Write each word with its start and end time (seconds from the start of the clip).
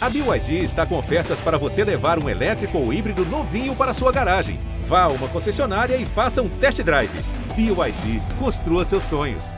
A 0.00 0.08
BYD 0.08 0.62
está 0.62 0.86
com 0.86 0.96
ofertas 0.96 1.40
para 1.40 1.58
você 1.58 1.82
levar 1.82 2.22
um 2.22 2.28
elétrico 2.28 2.78
ou 2.78 2.92
híbrido 2.92 3.24
novinho 3.24 3.74
para 3.74 3.92
sua 3.92 4.12
garagem. 4.12 4.60
Vá 4.84 5.02
a 5.02 5.08
uma 5.08 5.26
concessionária 5.26 5.96
e 5.96 6.06
faça 6.06 6.40
um 6.40 6.48
test 6.48 6.80
drive. 6.84 7.10
BYD, 7.56 8.22
construa 8.38 8.84
seus 8.84 9.02
sonhos. 9.02 9.56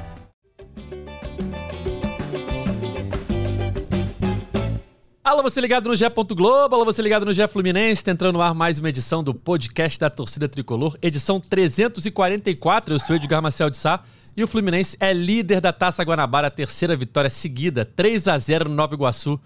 Alô, 5.22 5.42
você 5.42 5.60
ligado 5.60 5.90
no 5.90 5.94
GE. 5.94 6.06
Globo, 6.34 6.74
alô, 6.74 6.86
você 6.86 7.02
ligado 7.02 7.26
no 7.26 7.34
GE 7.34 7.46
Fluminense, 7.46 8.02
tá 8.02 8.10
entrando 8.10 8.36
no 8.36 8.40
ar 8.40 8.54
mais 8.54 8.78
uma 8.78 8.88
edição 8.88 9.22
do 9.22 9.34
podcast 9.34 10.00
da 10.00 10.08
torcida 10.08 10.48
tricolor, 10.48 10.96
edição 11.02 11.38
344. 11.38 12.94
Eu 12.94 12.98
sou 12.98 13.14
Edgar 13.14 13.42
Marcel 13.42 13.68
de 13.68 13.76
Sá 13.76 14.02
e 14.34 14.42
o 14.42 14.48
Fluminense 14.48 14.96
é 15.00 15.12
líder 15.12 15.60
da 15.60 15.70
Taça 15.70 16.02
Guanabara, 16.02 16.50
terceira 16.50 16.96
vitória 16.96 17.28
seguida, 17.28 17.84
3 17.84 18.26
a 18.26 18.38
0 18.38 18.70
no 18.70 18.74
Nova 18.74 18.94
Iguaçu. 18.94 19.38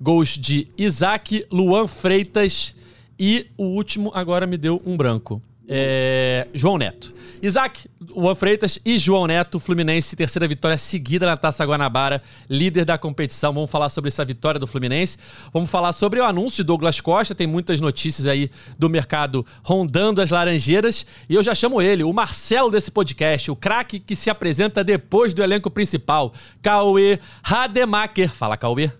Gols 0.00 0.30
de 0.38 0.68
Isaac, 0.76 1.46
Luan 1.50 1.86
Freitas 1.86 2.74
e 3.18 3.46
o 3.56 3.64
último 3.64 4.10
agora 4.14 4.46
me 4.46 4.56
deu 4.56 4.82
um 4.84 4.96
branco. 4.96 5.40
É, 5.68 6.46
João 6.54 6.78
Neto. 6.78 7.12
Isaac, 7.42 7.88
Juan 8.14 8.34
Freitas 8.34 8.78
e 8.84 8.98
João 8.98 9.26
Neto, 9.26 9.58
Fluminense, 9.58 10.14
terceira 10.16 10.46
vitória 10.46 10.76
seguida 10.76 11.26
na 11.26 11.36
Taça 11.36 11.64
Guanabara, 11.64 12.22
líder 12.48 12.84
da 12.84 12.96
competição. 12.96 13.52
Vamos 13.52 13.70
falar 13.70 13.88
sobre 13.88 14.08
essa 14.08 14.24
vitória 14.24 14.60
do 14.60 14.66
Fluminense. 14.66 15.18
Vamos 15.52 15.68
falar 15.68 15.92
sobre 15.92 16.20
o 16.20 16.24
anúncio 16.24 16.62
de 16.62 16.68
Douglas 16.68 17.00
Costa. 17.00 17.34
Tem 17.34 17.46
muitas 17.46 17.80
notícias 17.80 18.26
aí 18.26 18.50
do 18.78 18.88
mercado 18.88 19.44
rondando 19.62 20.22
as 20.22 20.30
Laranjeiras. 20.30 21.04
E 21.28 21.34
eu 21.34 21.42
já 21.42 21.54
chamo 21.54 21.82
ele, 21.82 22.04
o 22.04 22.12
Marcelo 22.12 22.70
desse 22.70 22.90
podcast, 22.90 23.50
o 23.50 23.56
craque 23.56 23.98
que 23.98 24.14
se 24.14 24.30
apresenta 24.30 24.84
depois 24.84 25.34
do 25.34 25.42
elenco 25.42 25.70
principal, 25.70 26.32
Cauê 26.62 27.18
Rademacher. 27.42 28.32
Fala, 28.32 28.56
Cauê. 28.56 28.90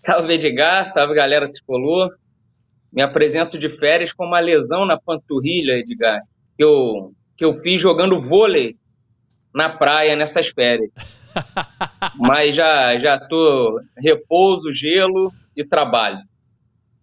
Salve, 0.00 0.34
Edgar. 0.34 0.86
Salve, 0.86 1.12
galera 1.12 1.50
tricolor 1.50 2.10
me 2.92 3.02
apresento 3.02 3.58
de 3.58 3.68
férias 3.68 4.12
com 4.12 4.24
uma 4.24 4.38
lesão 4.38 4.86
na 4.86 4.96
panturrilha, 4.96 5.72
Edgar, 5.72 6.22
que 6.56 6.62
eu, 6.62 7.12
que 7.36 7.44
eu 7.44 7.52
fiz 7.52 7.80
jogando 7.80 8.20
vôlei 8.20 8.76
na 9.52 9.68
praia 9.68 10.14
nessas 10.14 10.48
férias. 10.48 10.90
Mas 12.16 12.54
já 12.54 12.96
já 12.98 13.18
tô 13.18 13.80
repouso, 13.96 14.72
gelo 14.72 15.32
e 15.56 15.64
trabalho. 15.64 16.20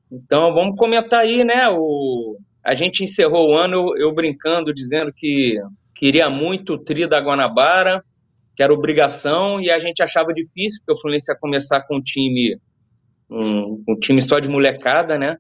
Então 0.10 0.54
vamos 0.54 0.78
comentar 0.78 1.20
aí, 1.20 1.44
né? 1.44 1.68
O, 1.70 2.38
a 2.64 2.74
gente 2.76 3.04
encerrou 3.04 3.50
o 3.50 3.58
ano 3.58 3.76
eu, 3.76 4.08
eu 4.08 4.14
brincando, 4.14 4.74
dizendo 4.74 5.12
que 5.14 5.60
queria 5.94 6.30
muito 6.30 6.74
o 6.74 6.80
tri 6.80 7.06
da 7.06 7.20
Guanabara, 7.20 8.02
que 8.56 8.64
era 8.64 8.74
obrigação, 8.74 9.60
e 9.60 9.70
a 9.70 9.80
gente 9.80 10.02
achava 10.02 10.34
difícil, 10.34 10.80
porque 10.80 10.98
o 10.98 11.02
Fluminense 11.02 11.30
ia 11.30 11.38
começar 11.38 11.82
com 11.82 11.98
um 11.98 12.02
time, 12.02 12.58
um, 13.30 13.84
um 13.88 14.00
time 14.00 14.22
só 14.22 14.40
de 14.40 14.50
molecada, 14.50 15.18
né? 15.18 15.38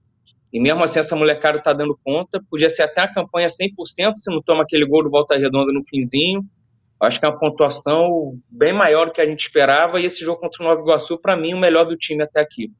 E 0.51 0.59
mesmo 0.59 0.83
assim, 0.83 0.99
essa 0.99 1.15
molecada 1.15 1.61
tá 1.61 1.73
dando 1.73 1.99
conta. 2.03 2.41
Podia 2.49 2.69
ser 2.69 2.83
até 2.83 3.01
a 3.01 3.13
campanha 3.13 3.47
100% 3.47 4.13
se 4.15 4.31
não 4.31 4.41
toma 4.41 4.63
aquele 4.63 4.85
gol 4.85 5.03
do 5.03 5.09
Volta 5.09 5.35
Redonda 5.35 5.71
no 5.73 5.85
finzinho. 5.85 6.43
Acho 7.01 7.19
que 7.19 7.25
é 7.25 7.29
uma 7.29 7.37
pontuação 7.37 8.39
bem 8.49 8.71
maior 8.71 9.07
do 9.07 9.11
que 9.11 9.19
a 9.19 9.25
gente 9.25 9.41
esperava. 9.41 9.99
E 9.99 10.05
esse 10.05 10.23
jogo 10.23 10.39
contra 10.39 10.63
o 10.63 10.65
Nova 10.65 10.81
Iguaçu, 10.81 11.17
para 11.19 11.35
mim, 11.35 11.53
o 11.53 11.59
melhor 11.59 11.85
do 11.85 11.97
time 11.97 12.23
até 12.23 12.39
aqui. 12.39 12.71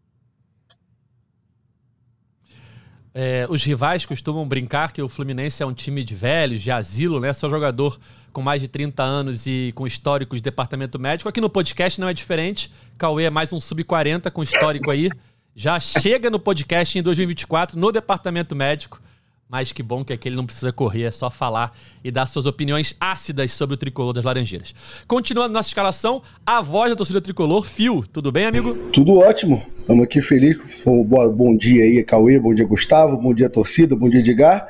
É, 3.18 3.48
os 3.50 3.64
rivais 3.64 4.06
costumam 4.06 4.46
brincar 4.46 4.92
que 4.92 5.02
o 5.02 5.08
Fluminense 5.08 5.64
é 5.64 5.66
um 5.66 5.74
time 5.74 6.04
de 6.04 6.14
velhos, 6.14 6.62
de 6.62 6.70
asilo, 6.70 7.22
né? 7.22 7.32
Só 7.32 7.50
jogador 7.50 7.98
com 8.34 8.42
mais 8.42 8.62
de 8.62 8.68
30 8.68 9.02
anos 9.02 9.48
e 9.48 9.72
com 9.74 9.88
histórico 9.88 10.36
de 10.36 10.42
departamento 10.42 11.00
médico. 11.00 11.30
Aqui 11.30 11.40
no 11.40 11.50
podcast 11.50 12.02
não 12.02 12.10
é 12.10 12.14
diferente. 12.14 12.70
Cauê 12.98 13.24
é 13.24 13.30
mais 13.30 13.54
um 13.54 13.62
sub-40 13.62 14.30
com 14.32 14.44
histórico 14.44 14.92
aí 14.92 15.10
já 15.56 15.80
chega 15.80 16.30
no 16.30 16.38
podcast 16.38 17.00
em 17.00 17.02
2024 17.02 17.80
no 17.80 17.90
departamento 17.90 18.54
médico. 18.54 19.00
Mas 19.48 19.72
que 19.72 19.84
bom 19.84 20.04
que 20.04 20.12
aqui 20.12 20.28
ele 20.28 20.36
não 20.36 20.46
precisa 20.46 20.74
correr, 20.74 21.04
é 21.04 21.12
só 21.12 21.30
falar 21.30 21.78
e 22.04 22.10
dar 22.10 22.26
suas 22.26 22.48
opiniões 22.48 22.96
ácidas 23.00 23.52
sobre 23.52 23.76
o 23.76 23.78
tricolor 23.78 24.12
das 24.12 24.24
Laranjeiras. 24.24 24.74
Continuando 25.08 25.54
nossa 25.54 25.70
escalação, 25.70 26.24
a 26.44 26.62
voz 26.62 26.90
da 26.90 26.96
torcida 26.96 27.22
tricolor, 27.22 27.64
Fio. 27.64 28.04
Tudo 28.08 28.32
bem, 28.32 28.46
amigo? 28.48 28.74
Tudo 28.92 29.20
ótimo. 29.20 29.64
Estamos 29.78 30.04
aqui 30.04 30.20
felizes. 30.20 30.84
Bom 30.84 31.56
dia 31.56 31.84
aí, 31.84 32.04
Cauê. 32.04 32.40
Bom 32.40 32.56
dia, 32.56 32.66
Gustavo. 32.66 33.18
Bom 33.18 33.36
dia, 33.36 33.48
torcida. 33.48 33.96
Bom 33.96 34.10
dia, 34.10 34.20
Edgar. 34.20 34.68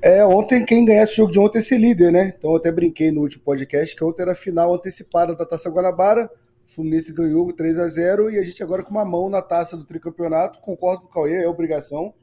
É, 0.00 0.24
ontem, 0.24 0.64
quem 0.64 0.84
ganhasse 0.84 1.14
o 1.14 1.16
jogo 1.16 1.32
de 1.32 1.40
ontem 1.40 1.58
é 1.58 1.60
ser 1.60 1.78
líder, 1.78 2.12
né? 2.12 2.32
Então, 2.38 2.52
eu 2.52 2.56
até 2.58 2.70
brinquei 2.70 3.10
no 3.10 3.22
último 3.22 3.42
podcast 3.42 3.94
que 3.96 4.04
ontem 4.04 4.22
era 4.22 4.32
a 4.32 4.36
final 4.36 4.72
antecipada 4.72 5.34
da 5.34 5.44
Taça 5.44 5.68
Guanabara. 5.68 6.30
O 6.64 6.70
Fluminense 6.70 7.12
ganhou 7.12 7.52
3 7.52 7.76
a 7.80 7.88
0 7.88 8.30
e 8.30 8.38
a 8.38 8.44
gente 8.44 8.62
agora 8.62 8.84
com 8.84 8.92
uma 8.92 9.04
mão 9.04 9.28
na 9.28 9.42
taça 9.42 9.76
do 9.76 9.84
tricampeonato. 9.84 10.60
Concordo 10.60 11.02
com 11.02 11.08
o 11.08 11.10
Cauê, 11.10 11.42
é 11.42 11.48
obrigação. 11.48 12.14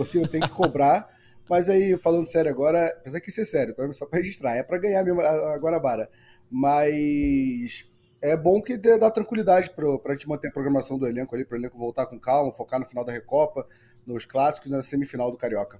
Assim, 0.00 0.22
eu 0.22 0.28
tenho 0.28 0.44
que 0.44 0.50
cobrar. 0.50 1.06
Mas 1.52 1.68
aí, 1.68 1.98
falando 1.98 2.26
sério 2.26 2.50
agora, 2.50 2.86
apesar 2.98 3.20
que 3.20 3.28
isso 3.28 3.42
é 3.42 3.44
sério, 3.44 3.72
então 3.72 3.84
é 3.84 3.92
só 3.92 4.06
para 4.06 4.20
registrar, 4.20 4.56
é 4.56 4.62
para 4.62 4.78
ganhar 4.78 5.04
mesmo 5.04 5.20
a 5.20 5.54
Guanabara. 5.58 6.08
Mas 6.50 7.84
é 8.22 8.34
bom 8.34 8.62
que 8.62 8.78
dê, 8.78 8.98
dá 8.98 9.10
tranquilidade 9.10 9.70
para 9.70 9.86
a 9.86 10.12
gente 10.12 10.26
manter 10.26 10.48
a 10.48 10.50
programação 10.50 10.98
do 10.98 11.06
elenco 11.06 11.34
ali, 11.34 11.44
para 11.44 11.58
o 11.58 11.60
elenco 11.60 11.76
voltar 11.76 12.06
com 12.06 12.18
calma, 12.18 12.50
focar 12.52 12.80
no 12.80 12.86
final 12.86 13.04
da 13.04 13.12
Recopa, 13.12 13.68
nos 14.06 14.24
clássicos 14.24 14.70
na 14.70 14.80
semifinal 14.80 15.30
do 15.30 15.36
Carioca. 15.36 15.78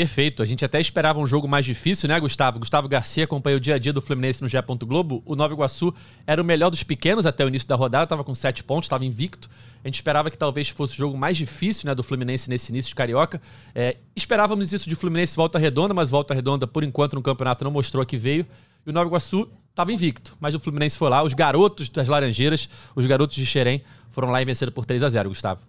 Perfeito. 0.00 0.42
A 0.42 0.46
gente 0.46 0.64
até 0.64 0.80
esperava 0.80 1.18
um 1.18 1.26
jogo 1.26 1.46
mais 1.46 1.66
difícil, 1.66 2.08
né, 2.08 2.18
Gustavo? 2.18 2.58
Gustavo 2.58 2.88
Garcia 2.88 3.24
acompanhou 3.24 3.58
o 3.58 3.60
dia 3.60 3.74
a 3.74 3.78
dia 3.78 3.92
do 3.92 4.00
Fluminense 4.00 4.40
no 4.40 4.48
GE. 4.48 4.56
Globo. 4.86 5.22
O 5.26 5.36
Nova 5.36 5.52
Iguaçu 5.52 5.94
era 6.26 6.40
o 6.40 6.44
melhor 6.44 6.70
dos 6.70 6.82
pequenos 6.82 7.26
até 7.26 7.44
o 7.44 7.48
início 7.48 7.68
da 7.68 7.76
rodada, 7.76 8.04
estava 8.04 8.24
com 8.24 8.34
sete 8.34 8.64
pontos, 8.64 8.86
estava 8.86 9.04
invicto. 9.04 9.50
A 9.84 9.88
gente 9.88 9.96
esperava 9.96 10.30
que 10.30 10.38
talvez 10.38 10.70
fosse 10.70 10.94
o 10.94 10.96
jogo 10.96 11.18
mais 11.18 11.36
difícil 11.36 11.86
né, 11.86 11.94
do 11.94 12.02
Fluminense 12.02 12.48
nesse 12.48 12.72
início 12.72 12.88
de 12.88 12.94
Carioca. 12.94 13.42
É, 13.74 13.98
esperávamos 14.16 14.72
isso 14.72 14.88
de 14.88 14.96
Fluminense 14.96 15.36
volta 15.36 15.58
redonda, 15.58 15.92
mas 15.92 16.08
volta 16.08 16.32
redonda, 16.32 16.66
por 16.66 16.82
enquanto, 16.82 17.12
no 17.12 17.20
campeonato 17.20 17.62
não 17.62 17.70
mostrou 17.70 18.06
que 18.06 18.16
veio. 18.16 18.46
E 18.86 18.88
o 18.88 18.94
Nova 18.94 19.06
Iguaçu 19.06 19.50
estava 19.68 19.92
invicto, 19.92 20.34
mas 20.40 20.54
o 20.54 20.58
Fluminense 20.58 20.96
foi 20.96 21.10
lá. 21.10 21.22
Os 21.22 21.34
garotos 21.34 21.90
das 21.90 22.08
Laranjeiras, 22.08 22.70
os 22.96 23.04
garotos 23.04 23.36
de 23.36 23.44
Xerém, 23.44 23.84
foram 24.12 24.30
lá 24.30 24.40
e 24.40 24.46
venceram 24.46 24.72
por 24.72 24.86
3 24.86 25.02
a 25.02 25.10
0 25.10 25.28
Gustavo. 25.28 25.60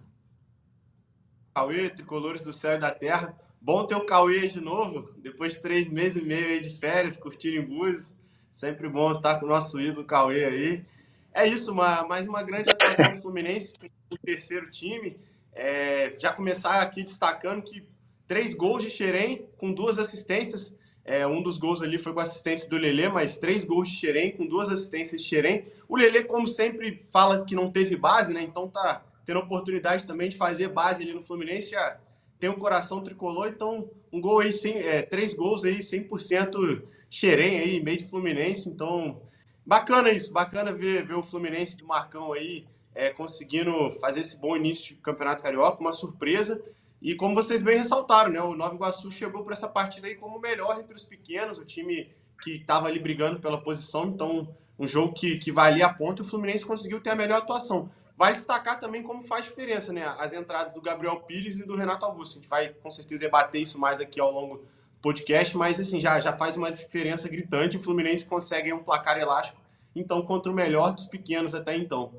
Cauê, 1.54 1.90
tricolores 1.90 2.44
do 2.44 2.52
céu 2.54 2.80
da 2.80 2.90
terra. 2.90 3.36
Bom 3.64 3.86
ter 3.86 3.94
o 3.94 4.04
Cauê 4.04 4.40
aí 4.40 4.48
de 4.48 4.60
novo, 4.60 5.12
depois 5.18 5.52
de 5.52 5.60
três 5.60 5.86
meses 5.88 6.20
e 6.20 6.26
meio 6.26 6.48
aí 6.48 6.60
de 6.60 6.70
férias, 6.70 7.16
curtindo 7.16 7.58
em 7.58 7.64
Búzios. 7.64 8.12
Sempre 8.50 8.88
bom 8.88 9.12
estar 9.12 9.38
com 9.38 9.46
o 9.46 9.48
nosso 9.48 9.80
ídolo 9.80 10.04
Cauê 10.04 10.44
aí. 10.44 10.84
É 11.32 11.46
isso, 11.46 11.70
uma, 11.70 12.02
mais 12.02 12.26
uma 12.26 12.42
grande 12.42 12.70
atuação 12.70 13.14
do 13.14 13.22
Fluminense, 13.22 13.72
o 14.10 14.18
terceiro 14.18 14.68
time. 14.68 15.16
É, 15.52 16.12
já 16.18 16.32
começar 16.32 16.82
aqui 16.82 17.04
destacando 17.04 17.62
que 17.62 17.86
três 18.26 18.52
gols 18.52 18.82
de 18.82 18.90
Xerém 18.90 19.46
com 19.56 19.72
duas 19.72 19.96
assistências. 19.96 20.74
É, 21.04 21.24
um 21.24 21.40
dos 21.40 21.56
gols 21.56 21.82
ali 21.82 21.98
foi 21.98 22.12
com 22.12 22.18
assistência 22.18 22.68
do 22.68 22.76
Lelê, 22.76 23.08
mas 23.08 23.36
três 23.36 23.64
gols 23.64 23.88
de 23.88 23.94
Xerém 23.94 24.36
com 24.36 24.44
duas 24.44 24.70
assistências 24.70 25.22
de 25.22 25.28
Xerém. 25.28 25.66
O 25.88 25.96
Lelê, 25.96 26.24
como 26.24 26.48
sempre, 26.48 26.98
fala 26.98 27.44
que 27.44 27.54
não 27.54 27.70
teve 27.70 27.94
base, 27.94 28.34
né? 28.34 28.42
Então 28.42 28.68
tá 28.68 29.04
tendo 29.24 29.38
oportunidade 29.38 30.04
também 30.04 30.28
de 30.28 30.36
fazer 30.36 30.66
base 30.66 31.04
ali 31.04 31.14
no 31.14 31.22
Fluminense. 31.22 31.70
Já 31.70 32.00
tem 32.42 32.50
um 32.50 32.58
coração 32.58 33.00
tricolor, 33.04 33.46
então 33.46 33.88
um 34.12 34.20
gol 34.20 34.40
aí, 34.40 34.50
sem, 34.50 34.76
é, 34.78 35.00
três 35.00 35.32
gols 35.32 35.64
aí, 35.64 35.78
100% 35.78 36.82
xerém 37.08 37.60
aí, 37.60 37.80
meio 37.80 37.98
de 37.98 38.04
Fluminense, 38.04 38.68
então 38.68 39.22
bacana 39.64 40.10
isso, 40.10 40.32
bacana 40.32 40.72
ver, 40.72 41.06
ver 41.06 41.14
o 41.14 41.22
Fluminense 41.22 41.76
do 41.76 41.86
Marcão 41.86 42.32
aí 42.32 42.66
é, 42.96 43.10
conseguindo 43.10 43.92
fazer 44.00 44.22
esse 44.22 44.36
bom 44.40 44.56
início 44.56 44.86
de 44.86 45.00
Campeonato 45.00 45.40
Carioca, 45.40 45.80
uma 45.80 45.92
surpresa, 45.92 46.60
e 47.00 47.14
como 47.14 47.32
vocês 47.32 47.62
bem 47.62 47.78
ressaltaram, 47.78 48.32
né, 48.32 48.42
o 48.42 48.56
Nova 48.56 48.74
Iguaçu 48.74 49.08
chegou 49.12 49.44
para 49.44 49.54
essa 49.54 49.68
partida 49.68 50.08
aí 50.08 50.16
como 50.16 50.38
o 50.38 50.40
melhor 50.40 50.76
entre 50.80 50.96
os 50.96 51.04
pequenos, 51.04 51.58
o 51.58 51.64
time 51.64 52.10
que 52.42 52.56
estava 52.56 52.88
ali 52.88 52.98
brigando 52.98 53.38
pela 53.38 53.62
posição, 53.62 54.06
então 54.06 54.52
um 54.76 54.84
jogo 54.88 55.14
que, 55.14 55.38
que 55.38 55.52
valia 55.52 55.86
a 55.86 55.94
ponta 55.94 56.22
o 56.22 56.24
Fluminense 56.24 56.66
conseguiu 56.66 57.00
ter 57.00 57.10
a 57.10 57.14
melhor 57.14 57.38
atuação. 57.38 57.88
Vale 58.22 58.36
destacar 58.36 58.78
também 58.78 59.02
como 59.02 59.20
faz 59.20 59.46
diferença, 59.46 59.92
né? 59.92 60.04
As 60.16 60.32
entradas 60.32 60.72
do 60.72 60.80
Gabriel 60.80 61.16
Pires 61.22 61.58
e 61.58 61.66
do 61.66 61.74
Renato 61.74 62.06
Augusto. 62.06 62.34
A 62.34 62.40
gente 62.40 62.48
vai 62.48 62.68
com 62.68 62.88
certeza 62.88 63.22
debater 63.22 63.60
isso 63.60 63.76
mais 63.80 63.98
aqui 63.98 64.20
ao 64.20 64.30
longo 64.30 64.58
do 64.58 64.64
podcast, 65.02 65.56
mas 65.56 65.80
assim, 65.80 66.00
já, 66.00 66.20
já 66.20 66.32
faz 66.32 66.56
uma 66.56 66.70
diferença 66.70 67.28
gritante. 67.28 67.78
O 67.78 67.80
Fluminense 67.80 68.24
consegue 68.24 68.72
um 68.72 68.78
placar 68.78 69.18
elástico, 69.18 69.60
então, 69.92 70.22
contra 70.22 70.52
o 70.52 70.54
melhor 70.54 70.92
dos 70.92 71.06
pequenos 71.06 71.52
até 71.52 71.76
então. 71.76 72.12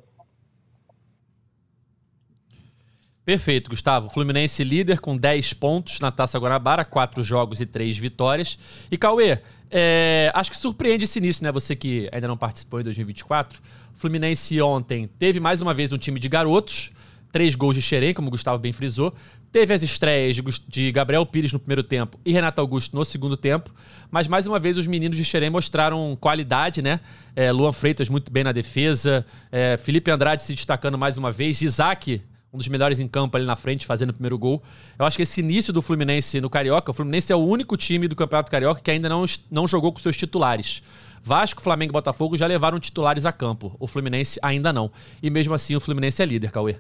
Perfeito, 3.24 3.70
Gustavo. 3.70 4.10
Fluminense 4.10 4.62
líder 4.62 5.00
com 5.00 5.16
10 5.16 5.54
pontos 5.54 6.02
na 6.02 6.12
Taça 6.12 6.38
Guanabara, 6.38 6.84
4 6.84 7.24
jogos 7.24 7.62
e 7.62 7.66
3 7.66 7.98
vitórias. 7.98 8.60
E 8.92 8.98
Cauê, 8.98 9.40
é, 9.72 10.30
acho 10.36 10.52
que 10.52 10.58
surpreende 10.58 11.06
esse 11.06 11.20
início, 11.20 11.46
né? 11.46 11.52
Você 11.54 11.78
que 11.78 12.10
ainda 12.12 12.28
não 12.28 12.36
participou 12.36 12.82
em 12.82 12.84
2024. 12.84 13.62
Fluminense 14.04 14.62
ontem 14.62 15.10
teve 15.18 15.40
mais 15.40 15.62
uma 15.62 15.74
vez 15.74 15.94
um 15.94 15.98
time 15.98 16.20
de 16.20 16.28
garotos, 16.28 16.92
três 17.32 17.56
gols 17.56 17.74
de 17.74 17.82
Xerém, 17.82 18.14
como 18.14 18.28
o 18.28 18.32
Gustavo 18.32 18.60
bem 18.60 18.74
frisou. 18.74 19.14
Teve 19.50 19.74
as 19.74 19.82
estreias 19.82 20.36
de 20.68 20.92
Gabriel 20.92 21.26
Pires 21.26 21.54
no 21.54 21.60
primeiro 21.60 21.82
tempo 21.82 22.20
e 22.26 22.34
Renato 22.34 22.60
Augusto 22.60 22.98
no 22.98 23.06
segundo 23.06 23.38
tempo. 23.38 23.74
Mas 24.12 24.28
mais 24.28 24.46
uma 24.46 24.60
vez 24.60 24.78
os 24.78 24.88
meninos 24.88 25.16
de 25.16 25.24
Xerém 25.24 25.50
mostraram 25.50 26.18
qualidade, 26.20 26.82
né? 26.82 27.00
É, 27.34 27.50
Luan 27.50 27.72
Freitas 27.72 28.10
muito 28.10 28.30
bem 28.30 28.44
na 28.44 28.52
defesa, 28.52 29.26
é, 29.50 29.78
Felipe 29.78 30.12
Andrade 30.12 30.42
se 30.42 30.54
destacando 30.54 30.98
mais 30.98 31.18
uma 31.18 31.32
vez, 31.32 31.62
Isaac 31.62 32.22
um 32.54 32.58
dos 32.58 32.68
melhores 32.68 33.00
em 33.00 33.08
campo 33.08 33.36
ali 33.36 33.48
na 33.48 33.56
frente, 33.56 33.84
fazendo 33.84 34.12
o 34.12 34.14
primeiro 34.14 34.38
gol. 34.38 34.62
Eu 35.00 35.06
acho 35.06 35.18
que 35.18 35.24
esse 35.24 35.42
início 35.42 35.74
do 35.74 35.82
Fluminense 35.82 36.40
no 36.40 36.52
Carioca, 36.52 36.92
o 36.92 36.94
Fluminense 36.94 37.34
é 37.34 37.36
o 37.36 37.40
único 37.40 37.76
time 37.76 38.08
do 38.08 38.16
Campeonato 38.16 38.52
Carioca 38.52 38.80
que 38.80 38.92
ainda 38.92 39.10
não, 39.10 39.26
não 39.50 39.68
jogou 39.68 39.92
com 39.92 40.00
seus 40.00 40.16
titulares. 40.16 40.84
Vasco, 41.24 41.62
Flamengo 41.62 41.92
e 41.92 41.94
Botafogo 41.94 42.36
já 42.36 42.46
levaram 42.46 42.80
titulares 42.80 43.26
a 43.26 43.32
campo. 43.32 43.76
O 43.80 43.88
Fluminense 43.88 44.40
ainda 44.44 44.74
não. 44.74 44.92
E 45.22 45.30
mesmo 45.30 45.54
assim 45.54 45.76
o 45.76 45.80
Fluminense 45.80 46.22
é 46.22 46.26
líder, 46.26 46.52
Cauê. 46.52 46.76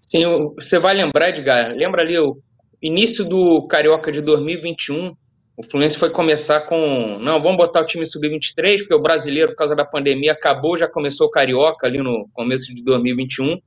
Sim, 0.00 0.24
você 0.56 0.78
vai 0.78 0.94
lembrar, 0.94 1.28
Edgar, 1.28 1.72
lembra 1.74 2.02
ali 2.02 2.18
o 2.18 2.36
início 2.82 3.24
do 3.24 3.66
Carioca 3.68 4.10
de 4.10 4.20
2021, 4.20 5.16
o 5.56 5.62
Fluminense 5.62 5.96
foi 5.96 6.10
começar 6.10 6.62
com, 6.62 7.16
não, 7.20 7.40
vamos 7.40 7.56
botar 7.56 7.80
o 7.80 7.86
time 7.86 8.04
sub-23, 8.04 8.78
porque 8.78 8.94
o 8.94 9.00
brasileiro, 9.00 9.52
por 9.52 9.58
causa 9.58 9.76
da 9.76 9.84
pandemia, 9.84 10.32
acabou, 10.32 10.76
já 10.76 10.88
começou 10.88 11.28
o 11.28 11.30
Carioca 11.30 11.86
ali 11.86 11.98
no 11.98 12.28
começo 12.32 12.74
de 12.74 12.82
2021. 12.82 13.58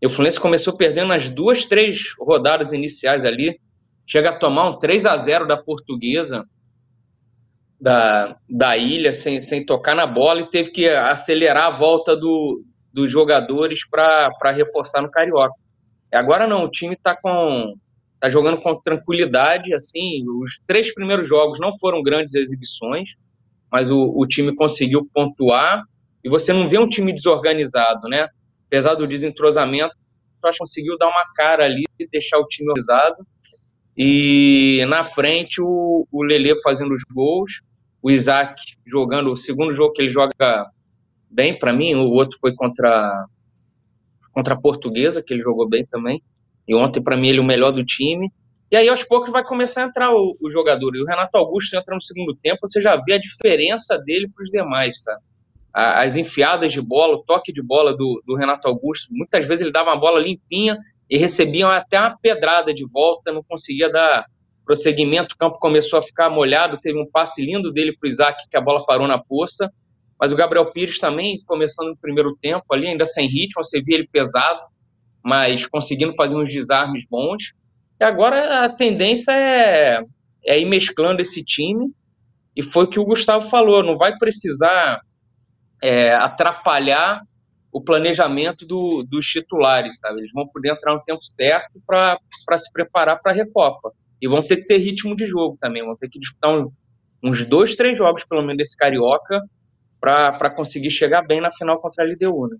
E 0.00 0.06
o 0.06 0.10
Fluminense 0.10 0.40
começou 0.40 0.74
perdendo 0.74 1.12
as 1.12 1.28
duas, 1.28 1.66
três 1.66 1.98
rodadas 2.18 2.72
iniciais 2.72 3.26
ali. 3.26 3.60
Chega 4.06 4.30
a 4.30 4.38
tomar 4.38 4.70
um 4.70 4.78
3 4.78 5.04
a 5.04 5.16
0 5.16 5.46
da 5.46 5.56
portuguesa 5.58 6.46
da, 7.80 8.36
da 8.48 8.76
ilha, 8.76 9.12
sem, 9.12 9.40
sem 9.42 9.64
tocar 9.64 9.94
na 9.94 10.06
bola, 10.06 10.40
e 10.40 10.50
teve 10.50 10.70
que 10.70 10.88
acelerar 10.88 11.66
a 11.66 11.70
volta 11.70 12.16
do, 12.16 12.64
dos 12.92 13.10
jogadores 13.10 13.80
para 13.88 14.50
reforçar 14.52 15.02
no 15.02 15.10
Carioca. 15.10 15.54
Agora 16.12 16.46
não, 16.46 16.64
o 16.64 16.70
time 16.70 16.94
está 16.94 17.16
com 17.16 17.74
tá 18.18 18.30
jogando 18.30 18.58
com 18.62 18.74
tranquilidade, 18.80 19.74
assim, 19.74 20.24
os 20.42 20.58
três 20.66 20.92
primeiros 20.94 21.28
jogos 21.28 21.60
não 21.60 21.76
foram 21.78 22.02
grandes 22.02 22.34
exibições, 22.34 23.10
mas 23.70 23.90
o, 23.90 24.14
o 24.16 24.26
time 24.26 24.54
conseguiu 24.54 25.06
pontuar, 25.12 25.82
e 26.24 26.28
você 26.28 26.52
não 26.52 26.66
vê 26.66 26.78
um 26.78 26.88
time 26.88 27.12
desorganizado, 27.12 28.08
né? 28.08 28.26
apesar 28.66 28.94
do 28.94 29.06
desentrosamento, 29.06 29.94
o 30.42 30.58
conseguiu 30.58 30.96
dar 30.98 31.08
uma 31.08 31.24
cara 31.34 31.64
ali 31.64 31.84
e 31.98 32.06
deixar 32.06 32.38
o 32.38 32.46
time 32.46 32.68
organizado. 32.68 33.26
E 33.96 34.84
na 34.88 35.02
frente 35.02 35.60
o, 35.60 36.06
o 36.10 36.22
Lele 36.22 36.54
fazendo 36.62 36.94
os 36.94 37.02
gols, 37.02 37.62
o 38.02 38.10
Isaac 38.10 38.60
jogando 38.86 39.32
o 39.32 39.36
segundo 39.36 39.72
jogo 39.72 39.92
que 39.92 40.02
ele 40.02 40.10
joga 40.10 40.66
bem 41.30 41.58
para 41.58 41.72
mim, 41.72 41.94
o 41.94 42.10
outro 42.10 42.38
foi 42.40 42.54
contra 42.54 43.26
contra 44.32 44.52
a 44.52 44.60
Portuguesa, 44.60 45.22
que 45.22 45.32
ele 45.32 45.40
jogou 45.40 45.66
bem 45.66 45.86
também. 45.86 46.22
E 46.68 46.74
ontem 46.74 47.02
para 47.02 47.16
mim 47.16 47.28
ele 47.28 47.38
é 47.38 47.40
o 47.40 47.44
melhor 47.44 47.70
do 47.70 47.82
time. 47.82 48.30
E 48.70 48.76
aí 48.76 48.86
aos 48.86 49.02
poucos 49.02 49.30
vai 49.30 49.42
começar 49.42 49.82
a 49.82 49.86
entrar 49.86 50.14
o, 50.14 50.36
o 50.38 50.50
jogador. 50.50 50.94
E 50.94 51.00
o 51.00 51.06
Renato 51.06 51.38
Augusto 51.38 51.74
entra 51.74 51.94
no 51.94 52.02
segundo 52.02 52.34
tempo, 52.34 52.58
você 52.66 52.82
já 52.82 52.96
vê 52.96 53.14
a 53.14 53.18
diferença 53.18 53.96
dele 53.96 54.28
para 54.28 54.44
os 54.44 54.50
demais, 54.50 55.02
sabe? 55.02 55.22
as 55.78 56.16
enfiadas 56.16 56.72
de 56.72 56.80
bola, 56.80 57.16
o 57.16 57.22
toque 57.22 57.52
de 57.52 57.62
bola 57.62 57.94
do, 57.94 58.22
do 58.26 58.34
Renato 58.34 58.66
Augusto. 58.66 59.08
Muitas 59.10 59.46
vezes 59.46 59.60
ele 59.60 59.70
dava 59.70 59.90
uma 59.90 60.00
bola 60.00 60.18
limpinha 60.18 60.78
e 61.08 61.16
recebiam 61.16 61.70
até 61.70 61.98
uma 61.98 62.16
pedrada 62.16 62.74
de 62.74 62.84
volta, 62.84 63.32
não 63.32 63.42
conseguia 63.42 63.90
dar 63.90 64.26
prosseguimento. 64.64 65.34
O 65.34 65.38
campo 65.38 65.58
começou 65.58 65.98
a 65.98 66.02
ficar 66.02 66.28
molhado. 66.28 66.80
Teve 66.80 67.00
um 67.00 67.08
passe 67.08 67.44
lindo 67.44 67.72
dele 67.72 67.96
para 67.96 68.06
o 68.06 68.10
Isaac, 68.10 68.48
que 68.50 68.56
a 68.56 68.60
bola 68.60 68.84
parou 68.84 69.06
na 69.06 69.18
poça. 69.18 69.72
Mas 70.18 70.32
o 70.32 70.36
Gabriel 70.36 70.72
Pires 70.72 70.98
também, 70.98 71.40
começando 71.46 71.88
no 71.88 71.96
primeiro 71.96 72.36
tempo 72.36 72.64
ali, 72.70 72.88
ainda 72.88 73.04
sem 73.04 73.28
ritmo, 73.28 73.62
você 73.62 73.80
via 73.80 73.96
ele 73.96 74.08
pesado, 74.10 74.60
mas 75.22 75.66
conseguindo 75.66 76.14
fazer 76.16 76.36
uns 76.36 76.52
desarmes 76.52 77.04
bons. 77.08 77.52
E 78.00 78.04
agora 78.04 78.64
a 78.64 78.68
tendência 78.68 79.32
é, 79.32 80.02
é 80.44 80.58
ir 80.58 80.64
mesclando 80.64 81.20
esse 81.20 81.44
time. 81.44 81.92
E 82.56 82.62
foi 82.62 82.84
o 82.84 82.88
que 82.88 82.98
o 82.98 83.04
Gustavo 83.04 83.48
falou: 83.48 83.82
não 83.82 83.96
vai 83.96 84.16
precisar 84.16 85.00
é, 85.82 86.14
atrapalhar 86.14 87.22
o 87.76 87.80
planejamento 87.82 88.64
do, 88.64 89.02
dos 89.02 89.26
titulares, 89.26 89.98
sabe? 89.98 90.20
Eles 90.20 90.32
vão 90.32 90.48
poder 90.48 90.70
entrar 90.70 90.94
no 90.94 91.02
tempo 91.02 91.22
certo 91.22 91.78
para 91.86 92.18
se 92.56 92.72
preparar 92.72 93.20
para 93.20 93.32
a 93.32 93.34
Recopa. 93.34 93.92
E 94.18 94.26
vão 94.26 94.40
ter 94.40 94.56
que 94.56 94.64
ter 94.64 94.78
ritmo 94.78 95.14
de 95.14 95.26
jogo 95.26 95.58
também, 95.60 95.84
vão 95.84 95.94
ter 95.94 96.08
que 96.08 96.18
disputar 96.18 96.58
um, 96.58 96.72
uns 97.22 97.46
dois, 97.46 97.76
três 97.76 97.98
jogos, 97.98 98.24
pelo 98.24 98.40
menos, 98.40 98.56
desse 98.56 98.74
Carioca, 98.74 99.42
para 100.00 100.48
conseguir 100.48 100.88
chegar 100.88 101.20
bem 101.20 101.38
na 101.38 101.50
final 101.50 101.78
contra 101.78 102.02
a 102.02 102.06
LDU, 102.08 102.48
né? 102.48 102.56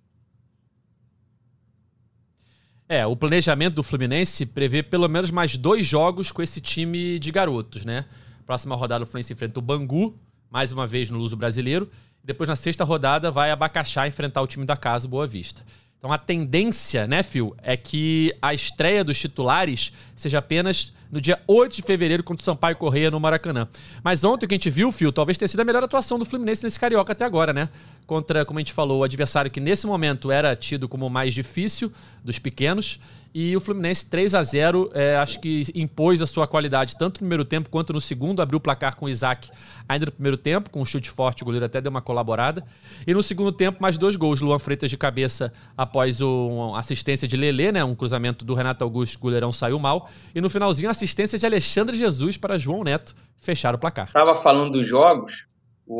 É, 2.87 3.07
o 3.07 3.17
planejamento 3.17 3.77
do 3.77 3.83
Fluminense 3.83 4.45
prevê 4.45 4.83
pelo 4.83 5.09
menos 5.09 5.31
mais 5.31 5.57
dois 5.57 5.87
jogos 5.87 6.31
com 6.31 6.43
esse 6.43 6.61
time 6.61 7.19
de 7.19 7.33
garotos, 7.33 7.87
né? 7.87 8.05
Próxima 8.45 8.77
rodada 8.77 9.05
o 9.05 9.07
Fluminense 9.07 9.33
enfrenta 9.33 9.59
o 9.61 9.63
Bangu, 9.63 10.15
mais 10.51 10.75
uma 10.75 10.87
vez 10.87 11.09
no 11.09 11.17
Luso 11.17 11.39
Brasileiro, 11.39 11.91
depois, 12.27 12.49
na 12.49 12.57
sexta 12.57 12.83
rodada, 12.83 13.31
vai 13.31 13.53
abacaxar 13.53 14.09
enfrentar 14.09 14.43
o 14.43 14.49
time 14.49 14.67
da 14.67 14.77
casa, 14.77 15.07
Boa 15.07 15.29
Vista. 15.29 15.63
Então 15.97 16.13
a 16.13 16.19
tendência, 16.19 17.07
né, 17.07 17.23
Phil, 17.23 17.55
é 17.63 17.77
que 17.77 18.35
a 18.43 18.53
estreia 18.53 19.05
dos 19.05 19.17
titulares 19.17 19.93
seja 20.15 20.39
apenas 20.39 20.93
no 21.11 21.21
dia 21.21 21.41
8 21.47 21.77
de 21.77 21.83
fevereiro 21.83 22.23
contra 22.23 22.43
o 22.43 22.45
Sampaio 22.45 22.77
Correia 22.77 23.11
no 23.11 23.21
Maracanã. 23.21 23.69
Mas 24.03 24.25
ontem 24.25 24.47
o 24.47 24.49
que 24.49 24.55
a 24.55 24.57
gente 24.57 24.71
viu, 24.71 24.91
Phil, 24.91 25.13
talvez 25.13 25.39
tenha 25.39 25.49
sido 25.49 25.61
a 25.61 25.65
melhor 25.65 25.83
atuação 25.83 26.19
do 26.19 26.25
Fluminense 26.25 26.63
nesse 26.63 26.79
Carioca 26.79 27.13
até 27.13 27.25
agora, 27.25 27.53
né? 27.53 27.69
Contra, 28.07 28.45
como 28.45 28.59
a 28.59 28.61
gente 28.61 28.73
falou, 28.73 29.01
o 29.01 29.05
adversário 29.05 29.51
que 29.51 29.61
nesse 29.61 29.87
momento 29.87 30.31
era 30.31 30.55
tido 30.55 30.89
como 30.89 31.07
o 31.07 31.11
mais 31.11 31.35
difícil 31.35 31.93
dos 32.25 32.39
pequenos. 32.39 33.01
E 33.39 33.55
o 33.55 33.61
Fluminense 33.61 34.07
3 34.07 34.35
a 34.35 34.43
0 34.43 34.91
é, 34.95 35.17
acho 35.17 35.39
que 35.41 35.65
impôs 35.75 36.23
a 36.23 36.27
sua 36.27 36.47
qualidade 36.47 36.97
tanto 36.97 37.17
no 37.17 37.19
primeiro 37.19 37.45
tempo 37.45 37.69
quanto 37.69 37.93
no 37.93 38.01
segundo. 38.01 38.41
Abriu 38.41 38.57
o 38.57 38.61
placar 38.61 38.97
com 38.97 39.05
o 39.05 39.09
Isaac 39.11 39.51
ainda 39.87 40.07
no 40.07 40.13
primeiro 40.13 40.39
tempo, 40.39 40.71
com 40.71 40.81
um 40.81 40.87
chute 40.87 41.11
forte, 41.11 41.43
o 41.43 41.45
goleiro 41.45 41.67
até 41.67 41.79
deu 41.79 41.91
uma 41.91 42.01
colaborada. 42.01 42.65
E 43.07 43.13
no 43.13 43.23
segundo 43.23 43.53
tempo, 43.53 43.83
mais 43.83 43.99
dois 43.99 44.17
gols. 44.17 44.41
Luan 44.41 44.59
Freitas 44.59 44.89
de 44.89 44.97
cabeça 44.97 45.53
após 45.77 46.23
uma 46.23 46.79
assistência 46.79 47.29
de 47.29 47.37
Lelê, 47.37 47.71
né? 47.71 47.85
Um 47.85 47.95
cruzamento 47.95 48.43
do 48.43 48.55
Renato 48.55 48.83
Augusto, 48.83 49.17
o 49.17 49.21
goleirão 49.21 49.53
saiu 49.53 49.79
mal. 49.79 50.09
E 50.35 50.41
no 50.41 50.49
finalzinho, 50.49 50.89
assistência 50.97 51.39
de 51.39 51.47
Alexandre 51.47 51.97
Jesus 51.97 52.37
para 52.37 52.59
João 52.59 52.83
Neto 52.83 53.15
fechar 53.39 53.75
o 53.75 53.79
placar. 53.79 54.07
Estava 54.07 54.35
falando 54.35 54.73
dos 54.73 54.87
jogos, 54.87 55.47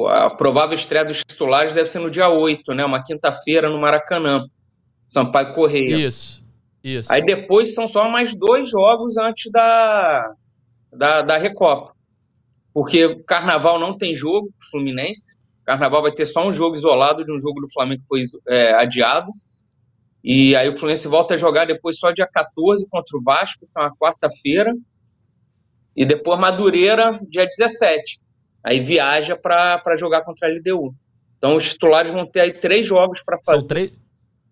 a 0.09 0.31
provável 0.31 0.75
estreia 0.75 1.05
dos 1.05 1.19
titulares 1.19 1.73
deve 1.75 1.89
ser 1.89 1.99
no 2.01 2.11
dia 2.11 2.29
8, 2.29 2.73
né? 2.75 2.85
Uma 2.85 3.05
quinta-feira 3.05 3.69
no 3.69 3.79
Maracanã. 3.79 4.47
Sampaio 5.09 5.55
Correia. 5.55 5.97
Isso. 5.97 6.45
Isso. 6.83 7.13
Aí 7.13 7.25
depois 7.25 7.75
são 7.75 7.87
só 7.87 8.09
mais 8.09 8.35
dois 8.35 8.71
jogos 8.71 9.17
antes 9.17 9.51
da, 9.51 10.33
da, 10.93 11.23
da 11.23 11.37
Recopa. 11.37 11.93
Porque 12.73 13.17
Carnaval 13.27 13.79
não 13.79 13.97
tem 13.97 14.15
jogo 14.15 14.51
Fluminense. 14.71 15.37
Carnaval 15.65 16.03
vai 16.03 16.13
ter 16.13 16.27
só 16.27 16.47
um 16.47 16.53
jogo 16.53 16.77
isolado 16.77 17.25
de 17.25 17.33
um 17.33 17.41
jogo 17.41 17.61
do 17.61 17.73
Flamengo 17.73 18.03
que 18.03 18.09
foi 18.09 18.23
é, 18.49 18.75
adiado. 18.75 19.33
E 20.29 20.57
aí 20.57 20.69
o 20.69 20.73
Fluminense 20.73 21.07
volta 21.07 21.35
a 21.35 21.39
jogar 21.39 21.67
depois 21.67 22.01
só 22.01 22.11
dia 22.11 22.27
14 22.27 22.89
contra 22.91 23.17
o 23.17 23.23
Vasco, 23.23 23.61
que 23.61 23.79
é 23.79 23.81
uma 23.81 23.95
quarta-feira. 23.97 24.75
E 25.95 26.05
depois 26.05 26.41
Madureira, 26.41 27.21
dia 27.31 27.47
17. 27.47 28.19
Aí 28.65 28.81
viaja 28.81 29.37
para 29.37 29.97
jogar 29.97 30.23
contra 30.23 30.49
a 30.49 30.51
LDU. 30.51 30.93
Então 31.39 31.57
os 31.57 31.71
titulares 31.71 32.13
vão 32.13 32.27
ter 32.27 32.41
aí 32.41 32.53
três 32.53 32.85
jogos 32.85 33.23
para 33.25 33.39
fazer. 33.39 33.59
São 33.59 33.69
três. 33.69 33.93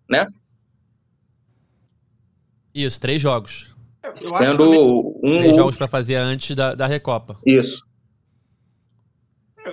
Né? 0.09 0.25
Isso, 2.73 2.97
três 3.01 3.21
jogos. 3.21 3.75
É, 4.01 4.07
eu 4.07 4.35
Sendo 4.37 5.19
um. 5.21 5.39
Três 5.39 5.57
jogos 5.57 5.75
para 5.75 5.89
fazer 5.89 6.15
antes 6.15 6.55
da, 6.55 6.73
da 6.73 6.87
Recopa. 6.87 7.37
Isso. 7.45 7.85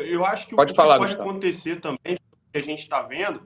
Eu 0.00 0.24
acho 0.24 0.48
que 0.48 0.56
pode 0.56 0.72
o 0.72 0.74
que 0.74 0.82
falar, 0.82 0.98
pode 0.98 1.12
acontecer 1.12 1.80
também, 1.80 2.18
que 2.52 2.58
a 2.58 2.62
gente 2.62 2.80
está 2.80 3.02
vendo, 3.02 3.40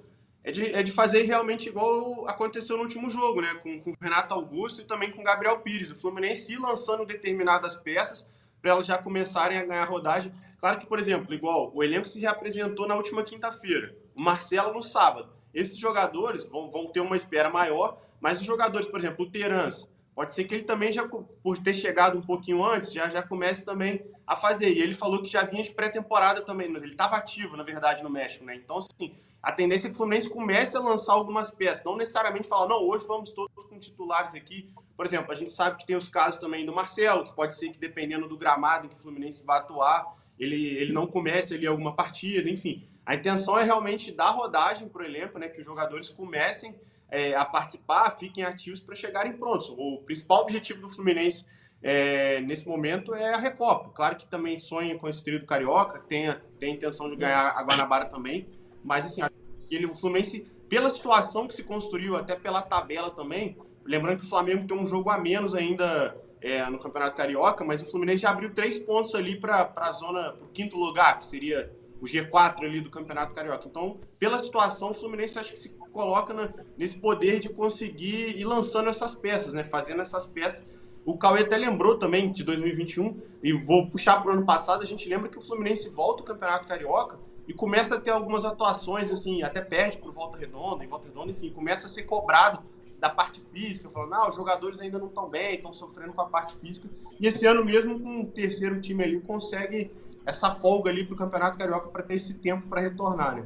é 0.47 0.53
de, 0.53 0.65
é 0.77 0.81
de 0.81 0.93
fazer 0.93 1.23
realmente 1.23 1.69
igual 1.69 2.25
aconteceu 2.29 2.77
no 2.77 2.85
último 2.85 3.11
jogo, 3.11 3.41
né? 3.41 3.53
Com, 3.61 3.81
com 3.81 3.91
o 3.91 3.97
Renato 4.01 4.33
Augusto 4.33 4.81
e 4.81 4.85
também 4.85 5.11
com 5.11 5.21
o 5.21 5.25
Gabriel 5.25 5.59
Pires. 5.59 5.91
O 5.91 5.97
Fluminense 5.97 6.57
lançando 6.57 7.05
determinadas 7.05 7.75
peças 7.75 8.31
para 8.63 8.71
elas 8.71 8.87
já 8.87 8.97
começarem 8.97 9.59
a 9.59 9.65
ganhar 9.65 9.85
rodagem. 9.87 10.33
Claro 10.61 10.79
que, 10.79 10.87
por 10.87 11.01
exemplo, 11.01 11.35
igual 11.35 11.73
o 11.75 11.83
elenco 11.83 12.07
se 12.07 12.21
reapresentou 12.21 12.87
na 12.87 12.95
última 12.95 13.25
quinta-feira, 13.25 13.97
o 14.15 14.23
Marcelo 14.23 14.73
no 14.73 14.85
sábado. 14.85 15.33
Esses 15.53 15.77
jogadores 15.77 16.45
vão, 16.45 16.71
vão 16.71 16.87
ter 16.87 17.01
uma 17.01 17.17
espera 17.17 17.51
maior, 17.51 18.01
mas 18.21 18.39
os 18.39 18.45
jogadores, 18.45 18.87
por 18.87 19.01
exemplo, 19.01 19.27
o 19.27 19.29
Terans, 19.29 19.89
pode 20.15 20.33
ser 20.33 20.45
que 20.45 20.55
ele 20.55 20.65
também 20.65 20.93
já, 20.93 21.09
por 21.09 21.59
ter 21.59 21.75
chegado 21.75 22.19
um 22.19 22.23
pouquinho 22.23 22.65
antes, 22.65 22.93
já, 22.93 23.09
já 23.09 23.21
comece 23.21 23.65
também 23.65 24.01
a 24.25 24.37
fazer. 24.37 24.71
E 24.71 24.79
ele 24.79 24.95
falou 24.95 25.21
que 25.21 25.29
já 25.29 25.43
vinha 25.43 25.65
de 25.65 25.73
pré-temporada 25.73 26.41
também, 26.43 26.69
ele 26.69 26.87
estava 26.87 27.17
ativo, 27.17 27.57
na 27.57 27.65
verdade, 27.65 28.01
no 28.01 28.11
México, 28.11 28.45
né? 28.45 28.55
Então, 28.55 28.79
assim, 28.79 29.17
a 29.47 29.53
tendência 29.53 29.87
é 29.87 29.91
que 29.91 29.95
o 29.95 29.99
Fluminense 29.99 30.29
comece 30.29 30.77
a 30.77 30.81
lançar 30.81 31.13
algumas 31.13 31.53
peças, 31.53 31.85
não 31.85 31.97
necessariamente 31.97 32.49
falar, 32.49 32.67
não, 32.67 32.83
hoje 32.83 33.07
vamos 33.07 33.31
todos 33.31 33.65
com 33.67 33.79
titulares 33.79 34.35
aqui. 34.35 34.69
Por 34.97 35.07
exemplo, 35.07 35.31
a 35.31 35.37
gente 35.37 35.53
sabe 35.53 35.77
que 35.77 35.87
tem 35.87 35.95
os 35.95 36.09
casos 36.09 36.41
também 36.41 36.67
do 36.67 36.75
Marcelo, 36.75 37.25
que 37.25 37.33
pode 37.33 37.55
ser 37.55 37.71
que 37.71 37.79
dependendo 37.79 38.27
do 38.27 38.37
gramado 38.37 38.87
em 38.87 38.89
que 38.89 38.97
o 38.97 38.99
Fluminense 38.99 39.47
vai 39.47 39.59
atuar, 39.59 40.17
ele, 40.37 40.67
ele 40.77 40.93
não 40.93 41.07
comece 41.07 41.55
ali 41.55 41.65
alguma 41.65 41.95
partida, 41.95 42.51
enfim. 42.51 42.89
A 43.07 43.15
intenção 43.15 43.57
é 43.57 43.63
realmente 43.63 44.11
dar 44.11 44.31
rodagem 44.31 44.89
para 44.89 45.03
o 45.03 45.05
elenco, 45.05 45.39
né? 45.39 45.49
Que 45.49 45.61
os 45.61 45.65
jogadores 45.65 46.11
comecem 46.11 46.75
é, 47.09 47.37
a 47.37 47.45
participar, 47.45 48.19
fiquem 48.19 48.43
ativos 48.43 48.81
para 48.81 48.97
chegarem 48.97 49.35
prontos. 49.35 49.69
O 49.69 50.03
principal 50.05 50.43
objetivo 50.43 50.81
do 50.81 50.89
Fluminense 50.89 51.47
é, 51.81 52.41
nesse 52.41 52.67
momento 52.67 53.15
é 53.15 53.33
a 53.33 53.37
Recopa. 53.37 53.91
Claro 53.91 54.17
que 54.17 54.27
também 54.27 54.57
sonha 54.57 54.99
com 54.99 55.09
esse 55.09 55.23
trio 55.23 55.47
Carioca, 55.47 56.01
tem, 56.01 56.35
tem 56.59 56.73
a 56.73 56.75
intenção 56.75 57.09
de 57.09 57.15
ganhar 57.15 57.51
a 57.57 57.63
Guanabara 57.63 58.07
também, 58.07 58.49
mas 58.87 59.05
assim, 59.05 59.21
ele, 59.69 59.87
o 59.87 59.95
Fluminense, 59.95 60.47
pela 60.69 60.89
situação 60.89 61.49
que 61.49 61.55
se 61.55 61.65
construiu, 61.65 62.17
até 62.17 62.37
pela 62.37 62.63
tabela 62.63 63.11
também, 63.11 63.57
lembrando 63.85 64.21
que 64.21 64.25
o 64.25 64.29
Flamengo 64.29 64.67
tem 64.67 64.79
um 64.79 64.87
jogo 64.87 65.11
a 65.11 65.19
menos 65.19 65.55
ainda 65.55 66.17
é, 66.41 66.65
no 66.71 66.79
Campeonato 66.79 67.17
Carioca, 67.17 67.65
mas 67.65 67.83
o 67.83 67.91
Fluminense 67.91 68.23
já 68.23 68.31
abriu 68.31 68.55
três 68.55 68.79
pontos 68.79 69.15
ali 69.15 69.39
para 69.39 69.73
a 69.75 69.93
zona, 69.93 70.33
para 70.33 70.45
o 70.45 70.49
quinto 70.51 70.77
lugar, 70.77 71.19
que 71.19 71.25
seria 71.25 71.73
o 72.01 72.05
G4 72.05 72.63
ali 72.63 72.81
do 72.81 72.91
Campeonato 72.91 73.35
Carioca. 73.35 73.67
Então, 73.67 73.99
pela 74.19 74.39
situação, 74.39 74.93
o 74.93 74.95
Fluminense 74.95 75.39
acho 75.39 75.53
que 75.53 75.59
se 75.59 75.71
coloca 75.93 76.33
na, 76.33 76.53
nesse 76.77 76.99
poder 76.99 77.41
de 77.41 77.49
conseguir 77.49 78.39
ir 78.39 78.45
lançando 78.45 78.89
essas 78.89 79.15
peças, 79.15 79.53
né? 79.53 79.65
Fazendo 79.65 80.03
essas 80.03 80.27
peças. 80.27 80.65
O 81.05 81.17
Cauê 81.17 81.41
até 81.41 81.57
lembrou 81.57 81.99
também 81.99 82.31
de 82.31 82.45
2021, 82.45 83.21
e 83.43 83.53
vou 83.53 83.89
puxar 83.89 84.21
para 84.21 84.31
o 84.31 84.35
ano 84.35 84.45
passado, 84.45 84.83
a 84.83 84.87
gente 84.87 85.09
lembra 85.09 85.29
que 85.29 85.39
o 85.39 85.41
Fluminense 85.41 85.89
volta 85.89 86.23
ao 86.23 86.27
Campeonato 86.27 86.69
Carioca 86.69 87.19
e 87.47 87.55
começa 87.55 87.97
a 87.97 88.01
ter 88.01 88.11
algumas 88.11 88.45
atuações, 88.45 89.11
assim, 89.11 89.43
até 89.43 89.61
perde 89.61 89.99
por 89.99 90.13
Volta 90.13 90.39
Redonda, 90.39 90.85
e 90.85 90.87
Volta 90.87 91.09
Redonda, 91.09 91.31
enfim, 91.31 91.51
começa 91.51 91.87
a 91.87 91.89
ser 91.89 92.03
cobrado 92.03 92.63
da 92.99 93.11
parte 93.11 93.41
física, 93.41 93.89
falando, 93.91 94.11
não, 94.11 94.29
os 94.29 94.35
jogadores 94.35 94.81
ainda 94.81 94.99
não 94.99 95.09
estão 95.09 95.29
bem, 95.29 95.57
estão 95.57 95.73
sofrendo 95.73 96.13
com 96.13 96.21
a 96.23 96.27
parte 96.27 96.57
física. 96.57 96.89
E 97.21 97.27
esse 97.27 97.47
ano 97.47 97.65
mesmo, 97.65 98.01
com 98.01 98.23
o 98.23 98.27
terceiro 98.27 98.81
time 98.81 99.05
ali, 99.05 99.21
consegue 99.21 99.93
essa 100.25 100.55
folga 100.55 100.91
ali 100.91 101.05
para 101.05 101.15
o 101.15 101.17
Campeonato 101.17 101.59
Carioca 101.59 101.89
para 101.89 102.03
ter 102.03 102.15
esse 102.15 102.35
tempo 102.35 102.67
para 102.69 102.81
retornar, 102.81 103.37
né? 103.37 103.45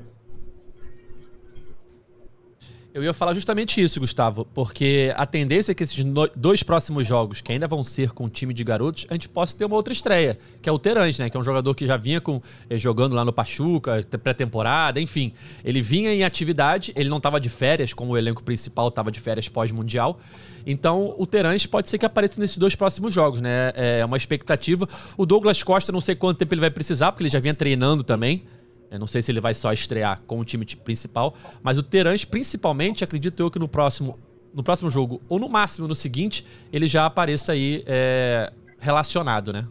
Eu 2.93 3.05
ia 3.05 3.15
falar 3.15 3.35
justamente 3.35 3.81
isso, 3.81 4.01
Gustavo, 4.01 4.45
porque 4.53 5.15
a 5.17 5.25
tendência 5.25 5.71
é 5.71 5.75
que 5.77 5.85
esses 5.85 6.05
dois 6.35 6.61
próximos 6.65 7.07
jogos, 7.07 7.41
que 7.41 7.53
ainda 7.53 7.69
vão 7.69 7.85
ser 7.85 8.11
com 8.11 8.25
o 8.25 8.29
time 8.29 8.53
de 8.53 8.65
garotos, 8.65 9.07
a 9.09 9.13
gente 9.13 9.29
possa 9.29 9.57
ter 9.57 9.65
uma 9.65 9.77
outra 9.77 9.93
estreia, 9.93 10.37
que 10.61 10.69
é 10.69 10.73
o 10.73 10.79
Terãs, 10.79 11.17
né? 11.17 11.31
Que 11.31 11.37
é 11.37 11.41
um 11.41 11.43
jogador 11.43 11.73
que 11.73 11.87
já 11.87 11.97
vinha 11.97 12.21
com, 12.21 12.43
eh, 12.69 12.79
jogando 12.81 13.15
lá 13.15 13.25
no 13.25 13.33
Pachuca, 13.33 14.05
pré-temporada, 14.21 15.01
enfim. 15.01 15.33
Ele 15.65 15.81
vinha 15.81 16.13
em 16.13 16.25
atividade, 16.25 16.93
ele 16.97 17.09
não 17.09 17.19
estava 17.19 17.39
de 17.39 17.49
férias, 17.49 17.95
como 17.95 18.15
o 18.15 18.19
elenco 18.19 18.43
principal 18.43 18.89
estava 18.89 19.13
de 19.13 19.21
férias 19.21 19.49
pós-mundial. 19.49 20.19
Então, 20.67 21.15
o 21.17 21.25
Terãs 21.29 21.67
pode 21.67 21.89
ser 21.89 21.97
que 21.97 22.05
apareça 22.05 22.41
nesses 22.41 22.59
dois 22.59 22.75
próximos 22.75 23.15
jogos, 23.15 23.41
né? 23.41 23.73
É 23.77 24.05
uma 24.05 24.17
expectativa. 24.17 24.89
O 25.17 25.25
Douglas 25.25 25.63
Costa, 25.63 25.93
não 25.93 26.01
sei 26.01 26.17
quanto 26.17 26.39
tempo 26.39 26.53
ele 26.53 26.61
vai 26.61 26.71
precisar, 26.71 27.13
porque 27.13 27.23
ele 27.23 27.31
já 27.31 27.39
vinha 27.39 27.55
treinando 27.55 28.03
também. 28.03 28.43
Eu 28.91 28.99
não 28.99 29.07
sei 29.07 29.23
se 29.23 29.31
ele 29.31 29.41
vai 29.41 29.55
só 29.55 29.73
estrear 29.73 30.21
com 30.27 30.41
o 30.41 30.45
time 30.45 30.65
principal, 30.65 31.35
mas 31.63 31.79
o 31.79 31.83
Terãs, 31.83 32.25
principalmente, 32.25 33.05
acredito 33.05 33.41
eu 33.41 33.51
que 33.51 33.59
no 33.59 33.69
próximo, 33.69 34.19
no 34.53 34.63
próximo 34.63 34.91
jogo, 34.91 35.23
ou 35.29 35.39
no 35.39 35.49
máximo 35.49 35.87
no 35.87 35.95
seguinte, 35.95 36.45
ele 36.73 36.89
já 36.89 37.07
apareça 37.07 37.53
aí 37.53 37.85
é, 37.87 38.53
relacionado, 38.79 39.53
né? 39.53 39.67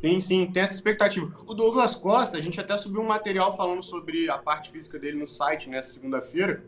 Sim, 0.00 0.20
sim, 0.20 0.46
tem 0.46 0.62
essa 0.62 0.72
expectativa. 0.72 1.30
O 1.46 1.52
Douglas 1.52 1.94
Costa, 1.94 2.38
a 2.38 2.40
gente 2.40 2.58
até 2.58 2.76
subiu 2.76 3.02
um 3.02 3.06
material 3.06 3.54
falando 3.54 3.82
sobre 3.82 4.30
a 4.30 4.38
parte 4.38 4.70
física 4.70 4.98
dele 4.98 5.18
no 5.18 5.26
site 5.26 5.68
nessa 5.68 5.92
segunda-feira. 5.92 6.64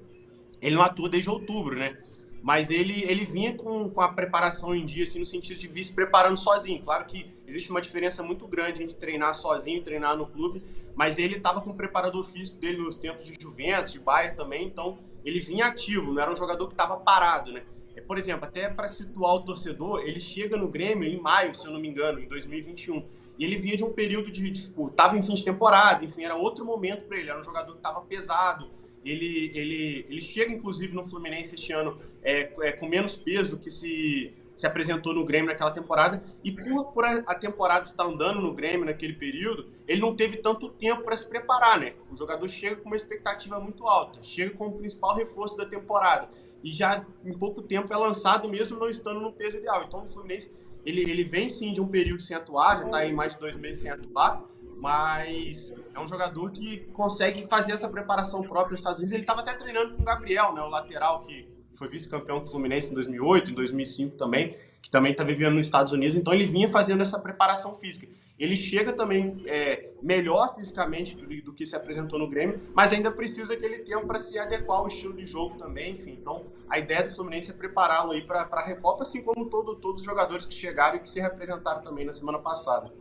Ele 0.61 0.75
não 0.75 0.83
atua 0.83 1.09
desde 1.09 1.31
outubro, 1.31 1.79
né? 1.79 1.97
mas 2.43 2.71
ele, 2.71 3.05
ele 3.05 3.25
vinha 3.25 3.55
com, 3.55 3.89
com 3.89 4.01
a 4.01 4.09
preparação 4.09 4.75
em 4.75 4.85
dia, 4.85 5.05
assim, 5.05 5.21
no 5.21 5.27
sentido 5.27 5.59
de 5.59 5.69
vir 5.69 5.85
se 5.85 5.93
preparando 5.93 6.37
sozinho. 6.37 6.83
Claro 6.83 7.05
que 7.05 7.31
existe 7.47 7.71
uma 7.71 7.81
diferença 7.81 8.23
muito 8.23 8.49
grande 8.49 8.83
entre 8.83 8.97
treinar 8.97 9.35
sozinho 9.35 9.79
e 9.79 9.83
treinar 9.83 10.17
no 10.17 10.27
clube, 10.27 10.61
mas 10.95 11.19
ele 11.19 11.37
estava 11.37 11.61
com 11.61 11.71
o 11.71 11.75
preparador 11.75 12.25
físico 12.25 12.59
dele 12.59 12.79
nos 12.79 12.97
tempos 12.97 13.25
de 13.25 13.37
Juventus, 13.41 13.93
de 13.93 13.99
Bayern 13.99 14.37
também, 14.37 14.67
então 14.67 14.99
ele 15.25 15.41
vinha 15.41 15.67
ativo, 15.67 16.13
não 16.13 16.21
era 16.21 16.33
um 16.33 16.37
jogador 16.37 16.67
que 16.67 16.75
estava 16.75 16.97
parado, 16.97 17.53
né? 17.53 17.63
É, 17.95 18.01
por 18.01 18.19
exemplo, 18.19 18.47
até 18.47 18.69
para 18.69 18.89
situar 18.89 19.35
o 19.35 19.41
torcedor, 19.43 20.01
ele 20.01 20.21
chega 20.21 20.57
no 20.57 20.69
Grêmio 20.69 21.09
em 21.09 21.21
maio, 21.21 21.55
se 21.55 21.67
eu 21.67 21.73
não 21.73 21.81
me 21.81 21.89
engano, 21.89 22.19
em 22.19 22.27
2021. 22.27 23.07
E 23.39 23.45
ele 23.45 23.57
vinha 23.57 23.77
de 23.77 23.85
um 23.85 23.93
período 23.93 24.31
de, 24.31 24.51
de 24.51 24.63
tipo, 24.63 24.93
em 25.15 25.23
fim 25.23 25.35
de 25.35 25.45
temporada, 25.45 26.05
enfim, 26.05 26.25
era 26.25 26.35
outro 26.35 26.65
momento 26.65 27.05
para 27.05 27.19
ele, 27.19 27.31
era 27.31 27.39
um 27.39 27.43
jogador 27.43 27.73
que 27.73 27.79
estava 27.79 28.01
pesado, 28.03 28.71
ele, 29.05 29.51
ele, 29.55 30.07
ele 30.09 30.23
chega, 30.23 30.53
inclusive, 30.53 30.95
no 30.95 31.05
Fluminense 31.05 31.57
este 31.57 31.73
ano 31.73 31.99
é, 32.23 32.53
é, 32.61 32.73
com 32.73 32.89
menos 32.89 33.17
peso 33.17 33.59
que 33.59 33.71
se, 33.71 34.33
se 34.57 34.67
apresentou 34.67 35.15
no 35.15 35.25
Grêmio 35.25 35.49
naquela 35.49 35.71
temporada. 35.71 36.23
E 36.43 36.53
por, 36.53 36.93
por 36.93 37.05
a, 37.05 37.35
temporada 37.35 37.87
estar 37.87 38.05
andando 38.05 38.41
no 38.41 38.53
Grêmio 38.55 38.87
naquele 38.87 39.15
período, 39.15 39.71
ele 39.87 40.01
não 40.01 40.15
teve 40.15 40.39
tanto 40.39 40.69
tempo 40.71 41.03
para 41.03 41.17
se 41.17 41.29
preparar, 41.29 41.79
né? 41.79 41.95
O 42.11 42.17
jogador 42.17 42.49
chega 42.49 42.77
com 42.77 42.87
uma 42.87 42.97
expectativa 42.97 43.59
muito 43.59 43.87
alta, 43.87 44.23
chega 44.23 44.55
como 44.57 44.79
principal 44.79 45.15
reforço 45.15 45.57
da 45.57 45.67
temporada. 45.67 46.29
E 46.63 46.73
já 46.73 47.05
em 47.25 47.37
pouco 47.37 47.63
tempo 47.63 47.93
é 47.93 47.97
lançado 47.97 48.49
mesmo 48.49 48.79
não 48.79 48.89
estando 48.89 49.21
no 49.21 49.33
peso 49.33 49.57
ideal. 49.57 49.85
Então 49.85 50.05
o 50.05 50.07
Fluminense 50.07 50.53
ele, 50.85 51.01
ele 51.03 51.25
vem 51.25 51.49
sim 51.49 51.73
de 51.73 51.81
um 51.81 51.89
período 51.89 52.23
sem 52.23 52.37
atuar, 52.37 52.79
já 52.79 52.85
está 52.87 52.99
aí 52.99 53.13
mais 53.13 53.35
de 53.35 53.41
dois 53.41 53.57
meses 53.57 53.83
sem 53.83 53.91
atuar 53.91 54.45
mas 54.83 55.73
é 55.95 56.01
um 56.01 56.09
jogador 56.09 56.51
que 56.51 56.79
consegue 56.93 57.47
fazer 57.47 57.71
essa 57.71 57.89
preparação 57.89 58.43
própria 58.43 58.73
nos 58.73 58.81
Estados 58.81 58.99
Unidos. 58.99 59.13
Ele 59.13 59.23
estava 59.23 59.41
até 59.41 59.55
treinando 59.55 59.95
com 59.95 60.03
o 60.03 60.05
Gabriel, 60.05 60.53
né, 60.53 60.61
o 60.61 60.69
lateral 60.69 61.21
que 61.21 61.49
foi 61.75 61.89
vice-campeão 61.89 62.41
do 62.41 62.47
Fluminense 62.47 62.91
em 62.91 62.95
2008, 62.95 63.51
em 63.51 63.55
2005 63.55 64.17
também, 64.17 64.57
que 64.81 64.91
também 64.91 65.13
está 65.13 65.25
vivendo 65.25 65.55
nos 65.55 65.67
Estados 65.67 65.93
Unidos. 65.93 66.17
Então 66.17 66.33
ele 66.33 66.45
vinha 66.45 66.69
fazendo 66.69 67.03
essa 67.03 67.19
preparação 67.19 67.75
física. 67.75 68.09
Ele 68.39 68.57
chega 68.57 68.93
também 68.93 69.43
é, 69.47 69.91
melhor 70.03 70.55
fisicamente 70.55 71.15
do, 71.15 71.27
do, 71.43 71.53
que 71.53 71.65
se 71.65 71.77
apresentou 71.77 72.19
no 72.19 72.29
Grêmio, 72.29 72.61
mas 72.75 72.93
ainda 72.93 73.11
precisa 73.11 73.55
aquele 73.55 73.79
tempo 73.79 74.07
para 74.07 74.19
se 74.19 74.37
adequar 74.39 74.79
ao 74.79 74.89
estilo 74.89 75.15
de 75.15 75.25
jogo 75.25 75.57
também. 75.57 75.93
Enfim, 75.93 76.19
então 76.21 76.47
a 76.69 76.79
ideia 76.79 77.05
do 77.05 77.15
Fluminense 77.15 77.51
é 77.51 77.55
prepará-lo 77.55 78.11
aí 78.13 78.23
para 78.23 78.49
a 78.51 78.65
Recopa, 78.65 79.05
assim 79.05 79.23
como 79.23 79.47
todo, 79.47 79.77
todos 79.77 80.01
os 80.01 80.05
jogadores 80.05 80.45
que 80.45 80.55
chegaram 80.55 80.97
e 80.97 81.01
que 81.01 81.09
se 81.09 81.21
representaram 81.21 81.83
também 81.83 82.05
na 82.05 82.13
semana 82.13 82.39
passada. 82.39 82.93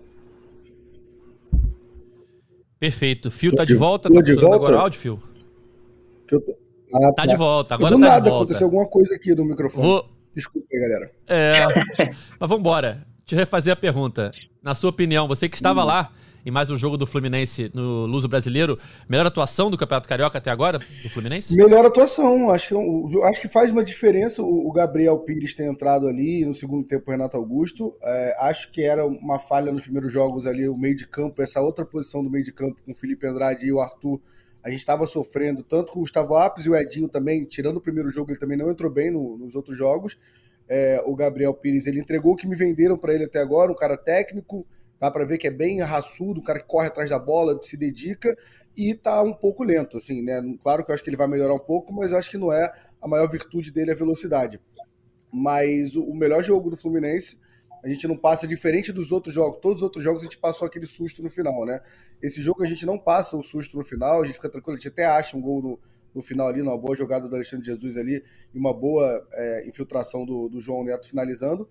Perfeito. 2.80 3.32
Fio 3.32 3.54
tá 3.54 3.64
de 3.64 3.76
volta? 3.76 4.10
Tô 4.10 4.16
tá 4.16 4.22
de 4.22 4.34
volta? 4.34 4.56
agora 4.56 4.80
áudio, 4.80 5.00
Fio? 5.00 5.24
Tô... 6.28 6.61
Ah, 6.94 7.00
tá, 7.00 7.14
tá, 7.14 7.26
de 7.26 7.36
volta. 7.36 7.76
Agora 7.76 7.96
do 7.96 8.02
tá 8.02 8.08
nada, 8.08 8.30
aconteceu 8.30 8.68
alguma 8.68 8.88
coisa 8.88 9.16
aqui 9.16 9.34
no 9.36 9.46
microfone. 9.46 9.88
Vou... 9.88 10.10
Desculpa 10.34 10.68
aí, 10.72 10.80
galera. 10.80 11.12
É... 11.28 11.54
Mas 12.40 12.50
vamos 12.50 12.60
embora. 12.60 13.06
Deixa 13.20 13.36
eu 13.36 13.40
refazer 13.40 13.74
a 13.74 13.76
pergunta. 13.76 14.32
Na 14.64 14.74
sua 14.74 14.90
opinião, 14.90 15.28
você 15.28 15.50
que 15.50 15.56
estava 15.56 15.84
hum. 15.84 15.88
lá 15.88 16.12
em 16.46 16.52
mais 16.52 16.70
um 16.70 16.78
jogo 16.78 16.98
do 16.98 17.06
Fluminense 17.06 17.72
no 17.74 18.06
Luso 18.06 18.28
Brasileiro. 18.28 18.78
Melhor 19.08 19.26
atuação 19.26 19.70
do 19.70 19.78
Campeonato 19.78 20.10
Carioca 20.10 20.38
até 20.38 20.50
agora, 20.50 20.80
do 20.80 21.10
Fluminense? 21.10 21.56
Melhor 21.56 21.86
atuação. 21.86 22.50
Acho 22.50 22.70
que, 22.70 23.24
acho 23.24 23.42
que 23.42 23.48
faz 23.48 23.72
uma 23.72 23.84
diferença 23.84 24.42
o 24.42 24.72
Gabriel 24.72 25.18
Pires 25.20 25.54
ter 25.54 25.66
entrado 25.66 26.08
ali 26.08 26.46
no 26.46 26.54
segundo 26.54 26.86
tempo 26.86 27.06
o 27.08 27.12
Renato 27.12 27.38
Augusto. 27.38 27.96
É, 28.02 28.38
acho 28.40 28.72
que 28.72 28.82
era 28.82 29.06
uma 29.06 29.40
falha 29.40 29.72
nos 29.72 29.84
primeiros 29.84 30.12
jogos 30.12 30.48
ali, 30.48 30.68
o 30.68 30.78
meio 30.78 30.96
de 30.96 31.08
campo, 31.08 31.42
essa 31.42 31.62
outra 31.62 31.86
posição 31.86 32.24
do 32.24 32.30
meio 32.30 32.44
de 32.44 32.52
campo 32.52 32.78
com 32.84 32.92
o 32.92 32.96
Felipe 32.96 33.28
Andrade 33.28 33.66
e 33.66 33.72
o 33.72 33.80
Arthur. 33.80 34.20
A 34.64 34.70
gente 34.70 34.80
estava 34.80 35.06
sofrendo 35.06 35.64
tanto 35.64 35.92
com 35.92 36.00
o 36.00 36.02
Gustavo 36.02 36.36
Apes 36.36 36.66
e 36.66 36.70
o 36.70 36.76
Edinho 36.76 37.10
também, 37.10 37.46
tirando 37.46 37.78
o 37.78 37.82
primeiro 37.82 38.10
jogo, 38.10 38.32
ele 38.32 38.40
também 38.40 38.58
não 38.58 38.70
entrou 38.70 38.92
bem 38.92 39.12
no, 39.12 39.38
nos 39.38 39.56
outros 39.56 39.78
jogos. 39.78 40.18
É, 40.70 41.02
o 41.06 41.16
Gabriel 41.16 41.54
Pires, 41.54 41.88
ele 41.88 42.00
entregou 42.00 42.34
o 42.34 42.36
que 42.36 42.48
me 42.48 42.56
venderam 42.56 42.98
para 42.98 43.14
ele 43.14 43.26
até 43.26 43.40
agora, 43.40 43.72
um 43.72 43.76
cara 43.76 43.98
técnico, 43.98 44.66
Dá 45.02 45.10
para 45.10 45.26
ver 45.26 45.40
que 45.40 45.48
é 45.48 45.52
bem 45.52 45.82
raçudo, 45.82 46.40
o 46.40 46.44
cara 46.44 46.60
que 46.60 46.68
corre 46.68 46.86
atrás 46.86 47.10
da 47.10 47.18
bola, 47.18 47.58
se 47.64 47.76
dedica 47.76 48.38
e 48.78 48.94
tá 48.94 49.24
um 49.24 49.34
pouco 49.34 49.64
lento, 49.64 49.98
assim, 49.98 50.22
né? 50.22 50.40
Claro 50.62 50.86
que 50.86 50.92
eu 50.92 50.94
acho 50.94 51.04
que 51.04 51.10
ele 51.10 51.18
vai 51.18 51.28
melhorar 51.28 51.56
um 51.56 51.60
pouco, 51.60 51.92
mas 51.92 52.12
eu 52.12 52.20
acho 52.20 52.30
que 52.30 52.38
não 52.38 52.54
é 52.54 52.72
a 53.02 53.08
maior 53.08 53.28
virtude 53.28 53.72
dele 53.72 53.92
a 53.92 53.96
velocidade. 53.96 54.62
Mas 55.34 55.96
o 55.96 56.14
melhor 56.14 56.44
jogo 56.44 56.70
do 56.70 56.78
Fluminense, 56.78 57.40
a 57.84 57.90
gente 57.90 58.08
não 58.08 58.16
passa 58.18 58.48
diferente 58.48 58.92
dos 58.92 59.12
outros 59.12 59.34
jogos. 59.34 59.60
Todos 59.62 59.80
os 59.80 59.84
outros 59.84 60.04
jogos 60.04 60.22
a 60.22 60.26
gente 60.26 60.38
passou 60.38 60.68
aquele 60.68 60.86
susto 60.86 61.22
no 61.22 61.30
final, 61.30 61.66
né? 61.66 61.82
Esse 62.22 62.42
jogo 62.42 62.64
a 62.64 62.68
gente 62.68 62.86
não 62.86 62.98
passa 62.98 63.36
o 63.36 63.44
susto 63.44 63.78
no 63.78 63.84
final, 63.84 64.22
a 64.22 64.26
gente 64.26 64.36
fica 64.36 64.50
tranquilo, 64.50 64.76
a 64.76 64.78
gente 64.78 64.90
até 64.90 65.06
acha 65.06 65.36
um 65.36 65.42
gol 65.42 65.62
no, 65.62 65.80
no 66.14 66.22
final 66.22 66.48
ali, 66.48 66.62
uma 66.62 66.78
boa 66.78 66.96
jogada 66.96 67.28
do 67.28 67.36
Alexandre 67.36 67.66
Jesus 67.66 67.98
ali 67.98 68.24
e 68.54 68.58
uma 68.58 68.74
boa 68.74 69.26
é, 69.34 69.68
infiltração 69.68 70.26
do, 70.26 70.48
do 70.50 70.60
João 70.60 70.84
Neto 70.84 71.08
finalizando 71.08 71.68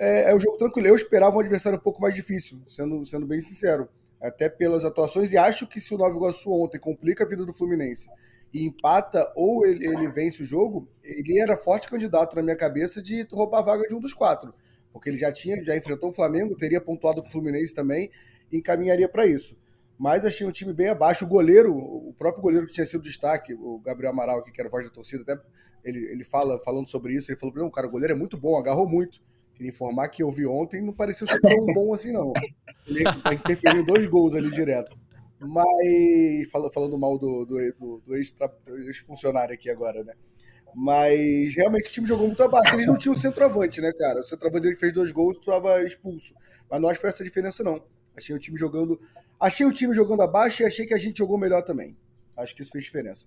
é, 0.00 0.30
é 0.30 0.34
um 0.34 0.40
jogo 0.40 0.56
tranquilo. 0.56 0.88
Eu 0.88 0.96
esperava 0.96 1.36
um 1.36 1.40
adversário 1.40 1.78
um 1.78 1.82
pouco 1.82 2.00
mais 2.00 2.14
difícil, 2.14 2.58
sendo, 2.66 3.04
sendo 3.04 3.26
bem 3.26 3.40
sincero. 3.40 3.86
Até 4.18 4.48
pelas 4.48 4.84
atuações. 4.84 5.32
E 5.32 5.36
acho 5.36 5.66
que 5.66 5.78
se 5.78 5.94
o 5.94 5.98
Nova 5.98 6.16
Iguaçu 6.16 6.50
ontem 6.50 6.78
complica 6.78 7.24
a 7.24 7.26
vida 7.26 7.44
do 7.44 7.52
Fluminense 7.52 8.08
e 8.52 8.64
empata 8.64 9.30
ou 9.36 9.64
ele, 9.64 9.86
ele 9.86 10.08
vence 10.08 10.42
o 10.42 10.46
jogo, 10.46 10.88
ele 11.04 11.38
era 11.38 11.56
forte 11.56 11.88
candidato 11.88 12.34
na 12.34 12.42
minha 12.42 12.56
cabeça 12.56 13.02
de 13.02 13.26
roubar 13.30 13.60
a 13.60 13.62
vaga 13.62 13.88
de 13.88 13.94
um 13.94 14.00
dos 14.00 14.12
quatro. 14.12 14.54
Porque 14.92 15.08
ele 15.08 15.18
já 15.18 15.32
tinha, 15.32 15.62
já 15.64 15.76
enfrentou 15.76 16.10
o 16.10 16.12
Flamengo, 16.12 16.56
teria 16.56 16.80
pontuado 16.80 17.22
com 17.22 17.28
o 17.28 17.30
Fluminense 17.30 17.74
também 17.74 18.10
e 18.50 18.58
encaminharia 18.58 19.08
para 19.08 19.26
isso. 19.26 19.56
Mas 19.98 20.24
achei 20.24 20.46
um 20.46 20.50
time 20.50 20.72
bem 20.72 20.88
abaixo. 20.88 21.24
O 21.24 21.28
goleiro, 21.28 21.76
o 21.76 22.14
próprio 22.18 22.42
goleiro 22.42 22.66
que 22.66 22.72
tinha 22.72 22.86
sido 22.86 23.02
destaque, 23.02 23.52
o 23.54 23.78
Gabriel 23.78 24.12
Amaral, 24.12 24.42
que 24.42 24.58
era 24.60 24.70
voz 24.70 24.84
da 24.84 24.90
torcida, 24.90 25.22
até 25.22 25.40
ele, 25.84 25.98
ele 26.10 26.24
fala 26.24 26.58
falando 26.60 26.88
sobre 26.88 27.14
isso, 27.14 27.30
ele 27.30 27.38
falou: 27.38 27.54
não, 27.54 27.70
cara, 27.70 27.86
o 27.86 27.90
goleiro 27.90 28.14
é 28.14 28.16
muito 28.16 28.38
bom, 28.38 28.56
agarrou 28.56 28.88
muito. 28.88 29.20
Queria 29.54 29.68
informar 29.68 30.08
que 30.08 30.22
eu 30.22 30.30
vi 30.30 30.46
ontem 30.46 30.80
não 30.80 30.92
pareceu 30.92 31.26
ser 31.28 31.38
tão 31.38 31.66
bom 31.74 31.92
assim, 31.92 32.12
não. 32.12 32.32
Ele 32.86 33.04
interferiu 33.34 33.84
dois 33.84 34.06
gols 34.06 34.34
ali 34.34 34.50
direto. 34.50 34.96
Mas, 35.38 36.50
falando 36.72 36.98
mal 36.98 37.18
do, 37.18 37.44
do, 37.44 37.72
do, 37.78 38.02
do 38.06 38.16
ex-funcionário 38.16 39.54
aqui 39.54 39.70
agora, 39.70 40.02
né? 40.02 40.14
Mas 40.74 41.54
realmente 41.56 41.88
o 41.88 41.92
time 41.92 42.06
jogou 42.06 42.26
muito 42.26 42.42
abaixo. 42.42 42.74
Eles 42.74 42.86
não 42.86 42.96
tinham 42.96 43.14
centroavante, 43.14 43.80
né, 43.80 43.92
cara? 43.92 44.20
O 44.20 44.24
centroavante 44.24 44.62
dele 44.62 44.76
fez 44.76 44.92
dois 44.92 45.10
gols, 45.10 45.36
estava 45.36 45.82
expulso. 45.82 46.34
Mas 46.70 46.80
que 46.92 47.00
foi 47.00 47.10
essa 47.10 47.24
diferença, 47.24 47.62
não. 47.62 47.82
Achei 48.16 48.34
o 48.34 48.38
time 48.38 48.56
jogando. 48.56 49.00
Achei 49.38 49.66
o 49.66 49.72
time 49.72 49.94
jogando 49.94 50.22
abaixo 50.22 50.62
e 50.62 50.66
achei 50.66 50.86
que 50.86 50.94
a 50.94 50.98
gente 50.98 51.18
jogou 51.18 51.38
melhor 51.38 51.62
também. 51.62 51.96
Acho 52.36 52.54
que 52.54 52.62
isso 52.62 52.72
fez 52.72 52.84
diferença. 52.84 53.26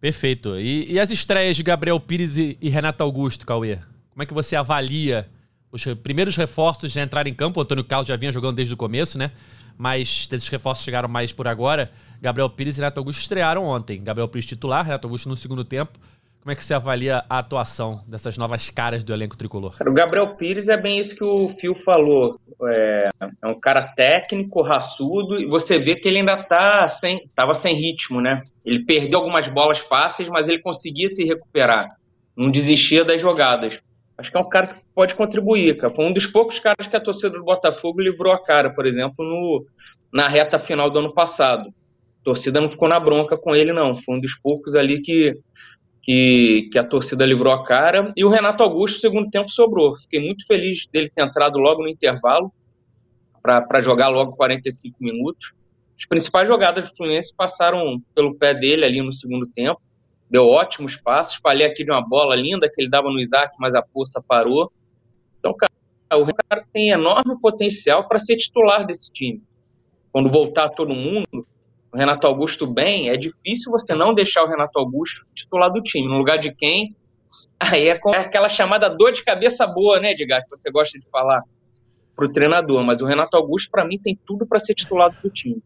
Perfeito. 0.00 0.58
E, 0.58 0.92
e 0.92 1.00
as 1.00 1.10
estreias 1.10 1.56
de 1.56 1.62
Gabriel 1.62 1.98
Pires 1.98 2.36
e, 2.36 2.56
e, 2.60 2.68
Renato 2.68 3.02
Augusto, 3.02 3.46
Cauê? 3.46 3.78
Como 4.10 4.22
é 4.22 4.26
que 4.26 4.34
você 4.34 4.56
avalia 4.56 5.28
os 5.70 5.84
primeiros 6.02 6.36
reforços 6.36 6.92
já 6.92 7.02
entraram 7.02 7.28
em 7.28 7.34
campo? 7.34 7.58
O 7.58 7.62
Antônio 7.62 7.84
Carlos 7.84 8.08
já 8.08 8.16
vinha 8.16 8.32
jogando 8.32 8.56
desde 8.56 8.72
o 8.72 8.76
começo, 8.76 9.18
né? 9.18 9.32
Mas 9.78 10.28
esses 10.32 10.48
reforços 10.48 10.84
chegaram 10.84 11.08
mais 11.08 11.32
por 11.32 11.46
agora. 11.46 11.90
Gabriel 12.20 12.48
Pires 12.48 12.76
e 12.76 12.80
Renato 12.80 13.00
Augusto 13.00 13.20
estrearam 13.20 13.64
ontem. 13.64 14.02
Gabriel 14.02 14.28
Pires 14.28 14.46
titular, 14.46 14.84
Renato 14.84 15.06
Augusto 15.06 15.28
no 15.28 15.36
segundo 15.36 15.64
tempo. 15.64 15.98
Como 16.46 16.52
é 16.52 16.54
que 16.54 16.64
você 16.64 16.74
avalia 16.74 17.24
a 17.28 17.40
atuação 17.40 18.04
dessas 18.06 18.38
novas 18.38 18.70
caras 18.70 19.02
do 19.02 19.12
elenco 19.12 19.36
tricolor? 19.36 19.74
O 19.84 19.92
Gabriel 19.92 20.36
Pires 20.36 20.68
é 20.68 20.76
bem 20.76 20.96
isso 20.96 21.16
que 21.16 21.24
o 21.24 21.48
Fio 21.48 21.74
falou. 21.74 22.38
É, 22.68 23.08
é 23.42 23.46
um 23.48 23.58
cara 23.58 23.82
técnico, 23.82 24.62
raçudo, 24.62 25.40
e 25.40 25.46
você 25.46 25.76
vê 25.76 25.96
que 25.96 26.06
ele 26.06 26.18
ainda 26.18 26.36
tá 26.36 26.86
sem, 26.86 27.28
tava 27.34 27.52
sem 27.52 27.74
ritmo, 27.74 28.20
né? 28.20 28.44
Ele 28.64 28.84
perdeu 28.84 29.18
algumas 29.18 29.48
bolas 29.48 29.78
fáceis, 29.78 30.28
mas 30.28 30.48
ele 30.48 30.60
conseguia 30.60 31.10
se 31.10 31.24
recuperar. 31.24 31.96
Não 32.36 32.48
desistia 32.48 33.04
das 33.04 33.20
jogadas. 33.20 33.80
Acho 34.18 34.30
que 34.30 34.36
é 34.36 34.40
um 34.40 34.48
cara 34.48 34.68
que 34.68 34.80
pode 34.94 35.14
contribuir, 35.14 35.76
cara. 35.76 35.94
Foi 35.94 36.04
um 36.04 36.12
dos 36.12 36.26
poucos 36.26 36.58
caras 36.58 36.86
que 36.86 36.96
a 36.96 37.00
torcida 37.00 37.30
do 37.30 37.44
Botafogo 37.44 38.00
livrou 38.00 38.32
a 38.32 38.42
cara, 38.42 38.70
por 38.70 38.86
exemplo, 38.86 39.24
no, 39.24 39.66
na 40.12 40.26
reta 40.28 40.58
final 40.58 40.90
do 40.90 40.98
ano 40.98 41.12
passado. 41.12 41.68
A 41.68 42.24
torcida 42.24 42.60
não 42.60 42.70
ficou 42.70 42.88
na 42.88 42.98
bronca 42.98 43.36
com 43.36 43.54
ele, 43.54 43.72
não. 43.72 43.94
Foi 43.96 44.16
um 44.16 44.20
dos 44.20 44.34
poucos 44.38 44.74
ali 44.74 45.00
que 45.00 45.34
que, 46.06 46.68
que 46.70 46.78
a 46.78 46.84
torcida 46.84 47.26
livrou 47.26 47.52
a 47.52 47.64
cara. 47.64 48.12
E 48.16 48.24
o 48.24 48.28
Renato 48.28 48.62
Augusto, 48.62 49.00
segundo 49.00 49.28
tempo, 49.28 49.50
sobrou. 49.50 49.96
Fiquei 49.96 50.20
muito 50.20 50.46
feliz 50.46 50.86
dele 50.92 51.10
ter 51.12 51.24
entrado 51.24 51.58
logo 51.58 51.82
no 51.82 51.88
intervalo 51.88 52.52
para 53.42 53.80
jogar 53.80 54.08
logo 54.08 54.36
45 54.36 54.96
minutos. 55.00 55.52
As 55.98 56.06
principais 56.06 56.46
jogadas 56.46 56.88
do 56.88 56.96
Fluminense 56.96 57.34
passaram 57.36 58.00
pelo 58.14 58.36
pé 58.36 58.54
dele 58.54 58.84
ali 58.84 59.02
no 59.02 59.12
segundo 59.12 59.48
tempo. 59.48 59.80
Deu 60.28 60.46
ótimos 60.46 60.96
passos. 60.96 61.36
Falei 61.42 61.66
aqui 61.66 61.84
de 61.84 61.90
uma 61.90 62.06
bola 62.06 62.34
linda 62.34 62.70
que 62.72 62.80
ele 62.80 62.90
dava 62.90 63.08
no 63.08 63.20
Isaac, 63.20 63.54
mas 63.58 63.74
a 63.74 63.82
poça 63.82 64.22
parou. 64.26 64.72
Então, 65.38 65.54
cara, 65.54 65.72
o 66.14 66.24
Renato 66.24 66.68
tem 66.72 66.90
enorme 66.90 67.40
potencial 67.40 68.08
para 68.08 68.18
ser 68.18 68.36
titular 68.36 68.86
desse 68.86 69.10
time. 69.12 69.42
Quando 70.12 70.28
voltar 70.30 70.70
todo 70.70 70.94
mundo, 70.94 71.46
o 71.92 71.96
Renato 71.96 72.26
Augusto 72.26 72.66
bem, 72.66 73.08
é 73.08 73.16
difícil 73.16 73.70
você 73.70 73.94
não 73.94 74.14
deixar 74.14 74.44
o 74.44 74.48
Renato 74.48 74.78
Augusto 74.78 75.26
titular 75.34 75.70
do 75.70 75.82
time. 75.82 76.08
No 76.08 76.18
lugar 76.18 76.38
de 76.38 76.54
quem? 76.54 76.96
Aí 77.58 77.88
é, 77.88 78.00
é 78.14 78.18
aquela 78.18 78.48
chamada 78.48 78.88
dor 78.88 79.12
de 79.12 79.24
cabeça 79.24 79.66
boa, 79.66 80.00
né, 80.00 80.10
Edgar, 80.10 80.42
que 80.42 80.50
você 80.50 80.70
gosta 80.70 80.98
de 80.98 81.06
falar 81.10 81.42
para 82.14 82.26
o 82.26 82.32
treinador. 82.32 82.82
Mas 82.84 83.00
o 83.00 83.06
Renato 83.06 83.36
Augusto, 83.36 83.70
para 83.70 83.84
mim, 83.84 83.98
tem 83.98 84.18
tudo 84.26 84.46
para 84.46 84.58
ser 84.58 84.74
titular 84.74 85.10
do 85.22 85.30
time. 85.30 85.62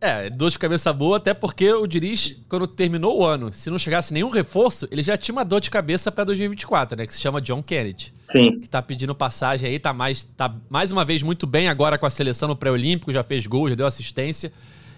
É, 0.00 0.30
dor 0.30 0.48
de 0.48 0.58
cabeça 0.58 0.92
boa, 0.92 1.16
até 1.16 1.34
porque 1.34 1.72
o 1.72 1.84
Diniz, 1.84 2.40
quando 2.48 2.68
terminou 2.68 3.18
o 3.18 3.26
ano, 3.26 3.52
se 3.52 3.68
não 3.68 3.78
chegasse 3.78 4.14
nenhum 4.14 4.30
reforço, 4.30 4.86
ele 4.92 5.02
já 5.02 5.16
tinha 5.16 5.32
uma 5.32 5.44
dor 5.44 5.60
de 5.60 5.70
cabeça 5.70 6.12
para 6.12 6.22
2024, 6.22 6.96
né? 6.96 7.06
Que 7.06 7.14
se 7.14 7.20
chama 7.20 7.40
John 7.40 7.60
Kennedy. 7.60 8.14
Sim. 8.24 8.60
Que 8.60 8.68
tá 8.68 8.80
pedindo 8.80 9.12
passagem 9.12 9.68
aí, 9.68 9.78
tá 9.78 9.92
mais, 9.92 10.24
tá 10.24 10.54
mais 10.70 10.92
uma 10.92 11.04
vez 11.04 11.20
muito 11.24 11.48
bem 11.48 11.68
agora 11.68 11.98
com 11.98 12.06
a 12.06 12.10
seleção 12.10 12.48
no 12.48 12.54
pré-olímpico, 12.54 13.12
já 13.12 13.24
fez 13.24 13.44
gol, 13.44 13.68
já 13.68 13.74
deu 13.74 13.86
assistência. 13.86 14.52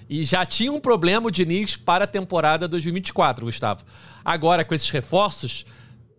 E 0.07 0.23
já 0.23 0.45
tinha 0.45 0.71
um 0.71 0.81
problema 0.81 1.29
o 1.29 1.31
Diniz 1.31 1.77
para 1.77 2.05
a 2.05 2.07
temporada 2.07 2.69
2024, 2.69 3.47
Gustavo. 3.47 3.85
Agora, 4.23 4.67
com 4.67 4.75
esses 4.75 4.91
reforços, 4.91 5.65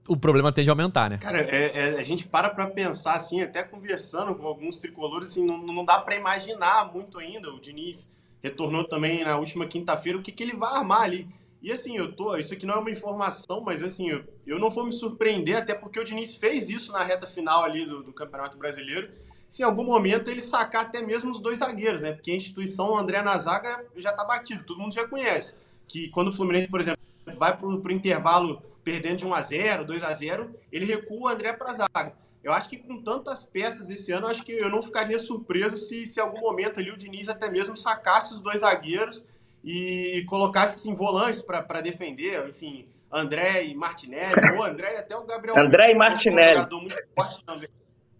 o 0.08 0.18
problema 0.18 0.52
tende 0.52 0.70
a 0.70 0.74
aumentar, 0.74 1.08
né? 1.08 1.18
Cara, 1.20 1.42
é, 1.42 1.72
é, 1.76 2.00
a 2.00 2.04
gente 2.04 2.26
para 2.26 2.50
pra 2.50 2.66
pensar, 2.66 3.14
assim, 3.14 3.42
até 3.42 3.62
conversando 3.62 4.34
com 4.34 4.48
alguns 4.48 4.80
tricolores, 4.80 5.30
assim, 5.30 5.46
não, 5.46 5.60
não 5.60 5.86
dá 5.86 6.00
para 6.00 6.16
imaginar 6.16 6.92
muito 6.92 7.20
ainda 7.20 7.54
o 7.54 7.60
Diniz 7.60 8.10
retornou 8.42 8.84
também 8.84 9.24
na 9.24 9.38
última 9.38 9.68
quinta-feira, 9.68 10.18
o 10.18 10.22
que, 10.22 10.32
que 10.32 10.44
ele 10.44 10.56
vai 10.56 10.74
armar 10.74 11.02
ali. 11.02 11.28
E 11.62 11.72
assim, 11.72 11.96
eu 11.96 12.12
tô. 12.12 12.36
Isso 12.38 12.54
aqui 12.54 12.66
não 12.66 12.76
é 12.76 12.80
uma 12.80 12.90
informação, 12.90 13.62
mas 13.62 13.84
assim, 13.84 14.10
eu, 14.10 14.24
eu 14.48 14.58
não 14.58 14.70
vou 14.70 14.84
me 14.84 14.92
surpreender, 14.92 15.58
até 15.58 15.76
porque 15.76 16.00
o 16.00 16.04
Diniz 16.04 16.36
fez 16.36 16.70
isso 16.70 16.92
na 16.92 17.04
reta 17.04 17.28
final 17.28 17.64
ali 17.64 17.86
do, 17.86 18.02
do 18.02 18.12
Campeonato 18.12 18.58
Brasileiro. 18.58 19.12
Se 19.48 19.62
em 19.62 19.66
algum 19.66 19.84
momento 19.84 20.32
ele 20.32 20.42
sacar 20.42 20.84
até 20.84 21.02
mesmo 21.02 21.30
os 21.30 21.40
dois 21.40 21.60
zagueiros, 21.60 22.02
né? 22.02 22.14
Porque 22.14 22.32
a 22.32 22.36
instituição 22.36 22.98
André 22.98 23.22
na 23.22 23.38
zaga 23.38 23.86
já 23.98 24.12
tá 24.12 24.24
batido, 24.24 24.64
todo 24.64 24.80
mundo 24.80 24.94
já 24.94 25.08
conhece. 25.08 25.56
Que 25.88 26.10
quando 26.10 26.30
o 26.30 26.32
Fluminense, 26.32 26.68
por 26.68 26.80
exemplo, 26.80 27.02
vai 27.38 27.56
pro, 27.56 27.80
pro 27.80 27.92
intervalo 27.92 28.64
perdendo 28.84 29.18
de 29.18 29.26
1 29.26 29.34
a 29.34 29.42
0 29.42 29.86
2 29.86 30.04
a 30.04 30.14
0 30.14 30.56
ele 30.72 30.86
recua 30.86 31.20
o 31.20 31.28
André 31.28 31.54
pra 31.54 31.74
zaga. 31.74 32.14
Eu 32.44 32.52
acho 32.52 32.70
que 32.70 32.78
com 32.78 33.02
tantas 33.02 33.44
peças 33.44 33.90
esse 33.90 34.12
ano, 34.12 34.28
acho 34.28 34.44
que 34.44 34.52
eu 34.52 34.70
não 34.70 34.82
ficaria 34.82 35.20
surpreso 35.20 35.78
se, 35.78 36.06
se 36.06 36.20
em 36.20 36.24
algum 36.24 36.42
momento 36.42 36.80
ali 36.80 36.92
o 36.92 36.98
Diniz 36.98 37.30
até 37.30 37.50
mesmo 37.50 37.78
sacasse 37.78 38.34
os 38.34 38.42
dois 38.42 38.62
zagueiros 38.62 39.26
e 39.64 40.26
colocasse 40.28 40.80
assim, 40.80 40.96
volantes 40.96 41.42
para 41.42 41.82
defender, 41.82 42.50
enfim, 42.50 42.88
André 43.12 43.66
e 43.66 43.76
Martinelli, 43.76 44.34
ou 44.56 44.64
André 44.66 44.96
e 44.96 44.98
até 44.98 45.16
o 45.16 45.24
Gabriel. 45.24 45.60
André 45.60 45.92
e 45.92 45.96
Martinelli. 45.96 46.52
Um 46.52 46.56
jogador 46.56 46.80
muito 46.80 46.96
forte 47.16 47.46
também. 47.46 47.70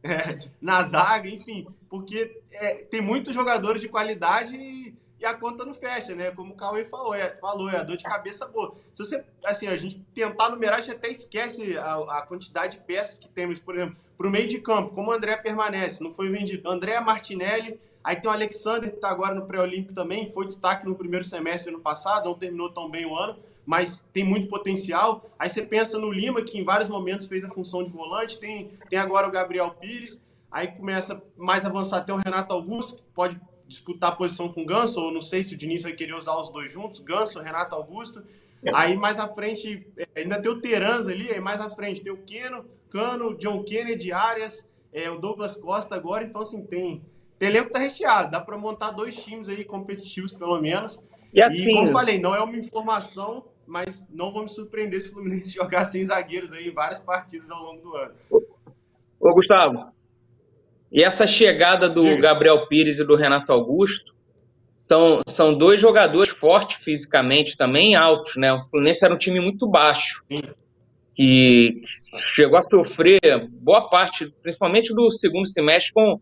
É, 0.04 0.50
na 0.62 0.84
zaga, 0.84 1.28
enfim, 1.28 1.68
porque 1.90 2.42
é, 2.52 2.76
tem 2.84 3.02
muitos 3.02 3.34
jogadores 3.34 3.82
de 3.82 3.90
qualidade 3.90 4.56
e, 4.56 4.94
e, 5.22 5.26
a 5.26 5.34
conta 5.34 5.64
não 5.64 5.74
fecha, 5.74 6.16
né? 6.16 6.32
Como 6.32 6.54
o 6.54 6.56
Cauê 6.56 6.84
falou, 6.86 7.14
é, 7.14 7.30
falou, 7.36 7.70
é 7.70 7.78
a 7.78 7.84
dor 7.84 7.98
de 7.98 8.04
cabeça 8.04 8.48
boa. 8.48 8.76
Se 8.94 9.06
você, 9.06 9.24
assim, 9.46 9.68
a 9.68 9.78
gente 9.78 10.00
tentar 10.14 10.50
numerar, 10.50 10.80
a 10.80 10.82
gente 10.82 10.96
até 10.96 11.10
esquece 11.10 11.78
a, 11.78 11.94
a 12.18 12.22
quantidade 12.24 12.78
de 12.78 12.84
peças 12.84 13.20
que 13.20 13.30
temos, 13.30 13.60
por 13.60 13.76
exemplo, 13.76 13.96
para 14.18 14.28
o 14.28 14.32
meio 14.32 14.48
de 14.48 14.60
campo, 14.60 14.94
como 14.94 15.10
o 15.10 15.14
André 15.14 15.36
permanece, 15.38 16.04
não 16.04 16.12
foi 16.12 16.30
vendido. 16.30 16.70
André 16.70 17.00
Martinelli, 17.00 17.80
aí 18.04 18.16
tem 18.16 18.30
o 18.30 18.34
Alexander, 18.34 18.90
que 18.90 18.96
está 18.96 19.10
agora 19.10 19.34
no 19.34 19.46
pré-olímpico 19.46 19.94
também, 19.94 20.26
foi 20.26 20.46
destaque 20.46 20.86
no 20.86 20.96
primeiro 20.96 21.26
semestre 21.26 21.72
do 21.72 21.76
ano 21.76 21.84
passado, 21.84 22.26
não 22.26 22.34
terminou 22.34 22.72
tão 22.72 22.90
bem 22.90 23.06
o 23.06 23.16
ano, 23.16 23.38
mas 23.66 24.04
tem 24.12 24.24
muito 24.24 24.48
potencial. 24.48 25.26
Aí 25.38 25.50
você 25.50 25.62
pensa 25.62 25.98
no 25.98 26.12
Lima, 26.12 26.42
que 26.42 26.60
em 26.60 26.64
vários 26.64 26.90
momentos 26.90 27.28
fez 27.28 27.44
a 27.44 27.50
função 27.50 27.84
de 27.84 27.90
volante, 27.90 28.38
tem, 28.38 28.72
tem 28.90 29.00
agora 29.00 29.28
o 29.28 29.32
Gabriel 29.32 29.72
Pires, 29.80 30.22
aí 30.52 30.68
começa 30.68 31.22
mais 31.38 31.66
avançado 31.66 32.02
até 32.02 32.14
o 32.14 32.18
Renato 32.18 32.54
Augusto, 32.54 32.98
que 32.98 33.04
pode 33.14 33.40
disputar 33.72 34.12
a 34.12 34.16
posição 34.16 34.52
com 34.52 34.62
o 34.62 34.66
Ganso, 34.66 35.00
ou 35.00 35.12
não 35.12 35.22
sei 35.22 35.42
se 35.42 35.56
o 35.56 35.58
Diniz 35.58 35.84
vai 35.84 35.94
querer 35.94 36.14
usar 36.14 36.36
os 36.36 36.50
dois 36.50 36.72
juntos, 36.72 37.00
Ganso, 37.00 37.40
Renato 37.40 37.74
Augusto. 37.74 38.22
Aí 38.74 38.96
mais 38.96 39.18
à 39.18 39.28
frente, 39.28 39.88
é, 39.98 40.22
ainda 40.22 40.40
tem 40.40 40.52
o 40.52 40.62
Terans 40.62 41.08
ali, 41.08 41.32
aí 41.32 41.40
mais 41.40 41.60
à 41.60 41.70
frente 41.70 42.02
tem 42.02 42.12
o 42.12 42.18
Keno, 42.18 42.66
Cano, 42.90 43.36
John 43.36 43.64
Kennedy, 43.64 44.12
Arias, 44.12 44.68
é, 44.94 45.10
o 45.10 45.18
Douglas 45.18 45.56
Costa 45.56 45.96
agora, 45.96 46.24
então 46.24 46.42
assim, 46.42 46.64
tem. 46.64 47.02
O 47.40 47.44
elenco 47.44 47.72
tá 47.72 47.80
recheado, 47.80 48.30
dá 48.30 48.40
para 48.40 48.58
montar 48.58 48.92
dois 48.92 49.16
times 49.16 49.50
aí 49.50 49.64
competitivos, 49.64 50.32
pelo 50.32 50.62
menos. 50.62 51.10
E, 51.34 51.42
assim, 51.42 51.62
e 51.62 51.74
como 51.74 51.88
eu 51.88 51.92
falei, 51.92 52.20
não 52.20 52.36
é 52.36 52.42
uma 52.42 52.56
informação, 52.56 53.46
mas 53.66 54.08
não 54.12 54.32
vou 54.32 54.44
me 54.44 54.50
surpreender 54.50 55.02
se 55.02 55.10
o 55.10 55.14
Fluminense 55.14 55.50
jogar 55.56 55.86
sem 55.86 56.04
zagueiros 56.04 56.54
aí 56.54 56.68
em 56.68 56.74
várias 56.74 57.00
partidas 57.00 57.50
ao 57.50 57.64
longo 57.64 57.82
do 57.82 57.96
ano. 57.96 58.14
Ô, 59.20 59.34
Gustavo, 59.34 59.92
e 60.92 61.04
essa 61.04 61.26
chegada 61.26 61.90
do 61.90 62.02
Diga. 62.02 62.22
Gabriel 62.22 62.68
Pires 62.68 63.00
e 63.00 63.06
do 63.06 63.16
Renato 63.16 63.52
Augusto 63.52 64.14
são, 64.74 65.22
são 65.28 65.58
dois 65.58 65.80
jogadores 65.80 66.32
fortes 66.32 66.84
fisicamente 66.84 67.56
também 67.56 67.96
altos, 67.96 68.36
né? 68.36 68.52
O 68.52 68.68
Fluminense 68.70 69.06
era 69.06 69.14
um 69.14 69.18
time 69.18 69.40
muito 69.40 69.68
baixo. 69.68 70.24
Sim 70.32 70.42
que 71.14 71.82
chegou 72.34 72.58
a 72.58 72.62
sofrer 72.62 73.48
boa 73.50 73.90
parte, 73.90 74.34
principalmente 74.42 74.94
do 74.94 75.12
segundo 75.12 75.48
semestre, 75.48 75.94
com, 75.94 76.20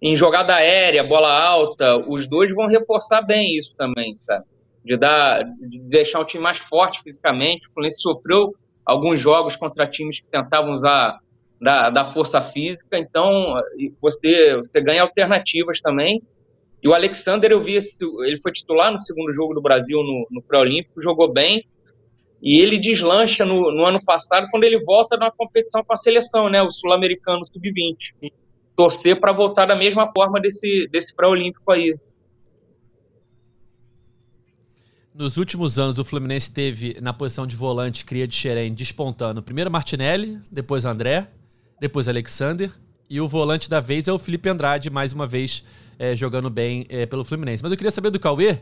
em 0.00 0.16
jogada 0.16 0.54
aérea, 0.54 1.04
bola 1.04 1.32
alta. 1.32 1.96
Os 2.08 2.26
dois 2.26 2.52
vão 2.54 2.66
reforçar 2.66 3.22
bem 3.22 3.56
isso 3.56 3.74
também, 3.76 4.16
sabe? 4.16 4.44
De, 4.84 4.96
dar, 4.96 5.44
de 5.44 5.78
deixar 5.78 6.20
o 6.20 6.24
time 6.24 6.42
mais 6.42 6.58
forte 6.58 7.00
fisicamente. 7.02 7.66
O 7.68 7.72
Fluminense 7.72 8.02
sofreu 8.02 8.54
alguns 8.84 9.20
jogos 9.20 9.54
contra 9.54 9.86
times 9.86 10.20
que 10.20 10.26
tentavam 10.26 10.72
usar 10.72 11.18
da, 11.62 11.90
da 11.90 12.04
força 12.04 12.42
física, 12.42 12.98
então 12.98 13.54
você, 14.00 14.56
você 14.56 14.80
ganha 14.80 15.02
alternativas 15.02 15.80
também. 15.80 16.20
E 16.82 16.88
o 16.88 16.94
Alexander, 16.94 17.52
eu 17.52 17.62
vi, 17.62 17.78
ele 18.24 18.40
foi 18.40 18.50
titular 18.50 18.92
no 18.92 19.00
segundo 19.00 19.32
jogo 19.32 19.54
do 19.54 19.62
Brasil 19.62 19.98
no, 20.02 20.26
no 20.28 20.42
Pré-Olímpico, 20.42 21.00
jogou 21.00 21.32
bem, 21.32 21.64
e 22.42 22.58
ele 22.60 22.80
deslancha 22.80 23.44
no, 23.44 23.72
no 23.72 23.86
ano 23.86 24.04
passado 24.04 24.48
quando 24.50 24.64
ele 24.64 24.82
volta 24.82 25.16
na 25.16 25.30
competição 25.30 25.84
com 25.84 25.92
a 25.92 25.96
seleção, 25.96 26.48
né? 26.48 26.60
O 26.60 26.72
sul-americano 26.72 27.46
sub-20. 27.46 28.32
Torcer 28.74 29.20
para 29.20 29.30
voltar 29.30 29.66
da 29.66 29.76
mesma 29.76 30.12
forma 30.12 30.40
desse, 30.40 30.88
desse 30.90 31.14
pré-olímpico 31.14 31.70
aí. 31.70 31.96
Nos 35.14 35.36
últimos 35.36 35.78
anos, 35.78 36.00
o 36.00 36.04
Fluminense 36.04 36.52
teve 36.52 36.98
na 37.00 37.12
posição 37.12 37.46
de 37.46 37.54
volante 37.54 38.04
cria 38.04 38.26
de 38.26 38.34
Xerém 38.34 38.74
despontando 38.74 39.40
primeiro 39.40 39.70
Martinelli, 39.70 40.40
depois 40.50 40.84
André, 40.84 41.28
depois 41.82 42.06
Alexander, 42.06 42.70
e 43.10 43.20
o 43.20 43.26
volante 43.26 43.68
da 43.68 43.80
vez 43.80 44.06
é 44.06 44.12
o 44.12 44.18
Felipe 44.18 44.48
Andrade, 44.48 44.88
mais 44.88 45.12
uma 45.12 45.26
vez 45.26 45.64
é, 45.98 46.14
jogando 46.14 46.48
bem 46.48 46.86
é, 46.88 47.06
pelo 47.06 47.24
Fluminense. 47.24 47.60
Mas 47.60 47.72
eu 47.72 47.76
queria 47.76 47.90
saber 47.90 48.10
do 48.10 48.20
Cauê 48.20 48.60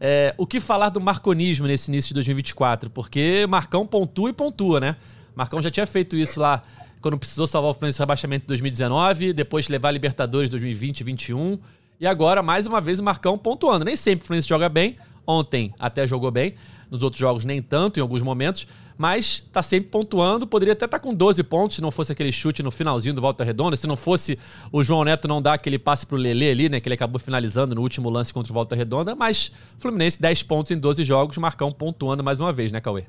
É, 0.00 0.32
o 0.38 0.46
que 0.46 0.60
falar 0.60 0.88
do 0.88 1.00
marconismo 1.00 1.66
nesse 1.66 1.90
início 1.90 2.10
de 2.10 2.14
2024? 2.14 2.88
Porque 2.88 3.44
Marcão 3.48 3.84
pontua 3.84 4.30
e 4.30 4.32
pontua, 4.32 4.78
né? 4.78 4.96
Marcão 5.34 5.60
já 5.60 5.68
tinha 5.68 5.84
feito 5.84 6.14
isso 6.14 6.38
lá 6.38 6.62
quando 7.00 7.18
precisou 7.18 7.44
salvar 7.44 7.72
o 7.72 7.74
Fluminense 7.74 7.98
do 7.98 8.02
rebaixamento 8.02 8.44
em 8.44 8.46
2019, 8.46 9.32
depois 9.32 9.68
levar 9.68 9.88
a 9.88 9.92
Libertadores 9.92 10.48
2020 10.48 11.00
e 11.00 11.04
2021. 11.04 11.58
E 11.98 12.06
agora, 12.06 12.40
mais 12.40 12.68
uma 12.68 12.80
vez, 12.80 13.00
o 13.00 13.02
Marcão 13.02 13.36
pontuando. 13.36 13.84
Nem 13.84 13.96
sempre 13.96 14.22
o 14.22 14.26
Fluminense 14.28 14.48
joga 14.48 14.68
bem. 14.68 14.96
Ontem 15.26 15.74
até 15.76 16.06
jogou 16.06 16.30
bem. 16.30 16.54
Nos 16.88 17.02
outros 17.02 17.20
jogos, 17.20 17.44
nem 17.44 17.60
tanto, 17.60 17.98
em 17.98 18.00
alguns 18.00 18.22
momentos. 18.22 18.66
Mas 19.00 19.42
tá 19.50 19.62
sempre 19.62 19.88
pontuando. 19.88 20.46
Poderia 20.46 20.74
até 20.74 20.84
estar 20.84 20.98
tá 20.98 21.02
com 21.02 21.14
12 21.14 21.42
pontos 21.44 21.76
se 21.76 21.80
não 21.80 21.90
fosse 21.90 22.12
aquele 22.12 22.30
chute 22.30 22.62
no 22.62 22.70
finalzinho 22.70 23.14
do 23.14 23.20
Volta 23.22 23.42
Redonda. 23.42 23.74
Se 23.74 23.86
não 23.86 23.96
fosse 23.96 24.38
o 24.70 24.84
João 24.84 25.04
Neto 25.04 25.26
não 25.26 25.40
dar 25.40 25.54
aquele 25.54 25.78
passe 25.78 26.04
pro 26.04 26.18
Lele 26.18 26.50
ali, 26.50 26.68
né? 26.68 26.80
Que 26.80 26.86
ele 26.86 26.96
acabou 26.96 27.18
finalizando 27.18 27.74
no 27.74 27.80
último 27.80 28.10
lance 28.10 28.30
contra 28.30 28.52
o 28.52 28.54
Volta 28.54 28.76
Redonda. 28.76 29.16
Mas 29.16 29.52
Fluminense, 29.78 30.20
10 30.20 30.42
pontos 30.42 30.70
em 30.70 30.78
12 30.78 31.02
jogos. 31.02 31.38
Marcão 31.38 31.72
pontuando 31.72 32.22
mais 32.22 32.38
uma 32.38 32.52
vez, 32.52 32.70
né, 32.70 32.78
Cauê? 32.78 33.06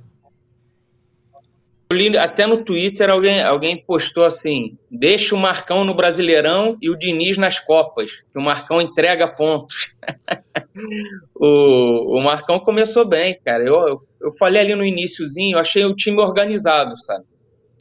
Eu 1.92 1.96
li 1.96 2.18
até 2.18 2.48
no 2.48 2.64
Twitter 2.64 3.10
alguém, 3.10 3.44
alguém 3.44 3.84
postou 3.84 4.24
assim: 4.24 4.78
deixa 4.90 5.36
o 5.36 5.38
Marcão 5.38 5.84
no 5.84 5.94
Brasileirão 5.94 6.78
e 6.82 6.90
o 6.90 6.98
Diniz 6.98 7.38
nas 7.38 7.60
Copas, 7.60 8.12
que 8.32 8.40
o 8.40 8.42
Marcão 8.42 8.82
entrega 8.82 9.28
pontos. 9.28 9.90
o, 11.36 12.18
o 12.18 12.24
Marcão 12.24 12.62
começou 12.62 13.04
bem, 13.04 13.38
cara. 13.44 13.66
Eu, 13.66 13.76
eu, 13.90 14.02
eu 14.22 14.32
falei 14.40 14.62
ali 14.62 14.74
no 14.74 14.86
iníciozinho, 14.86 15.58
eu 15.58 15.60
achei 15.60 15.84
o 15.84 15.94
time 15.94 16.22
organizado, 16.22 16.98
sabe? 16.98 17.26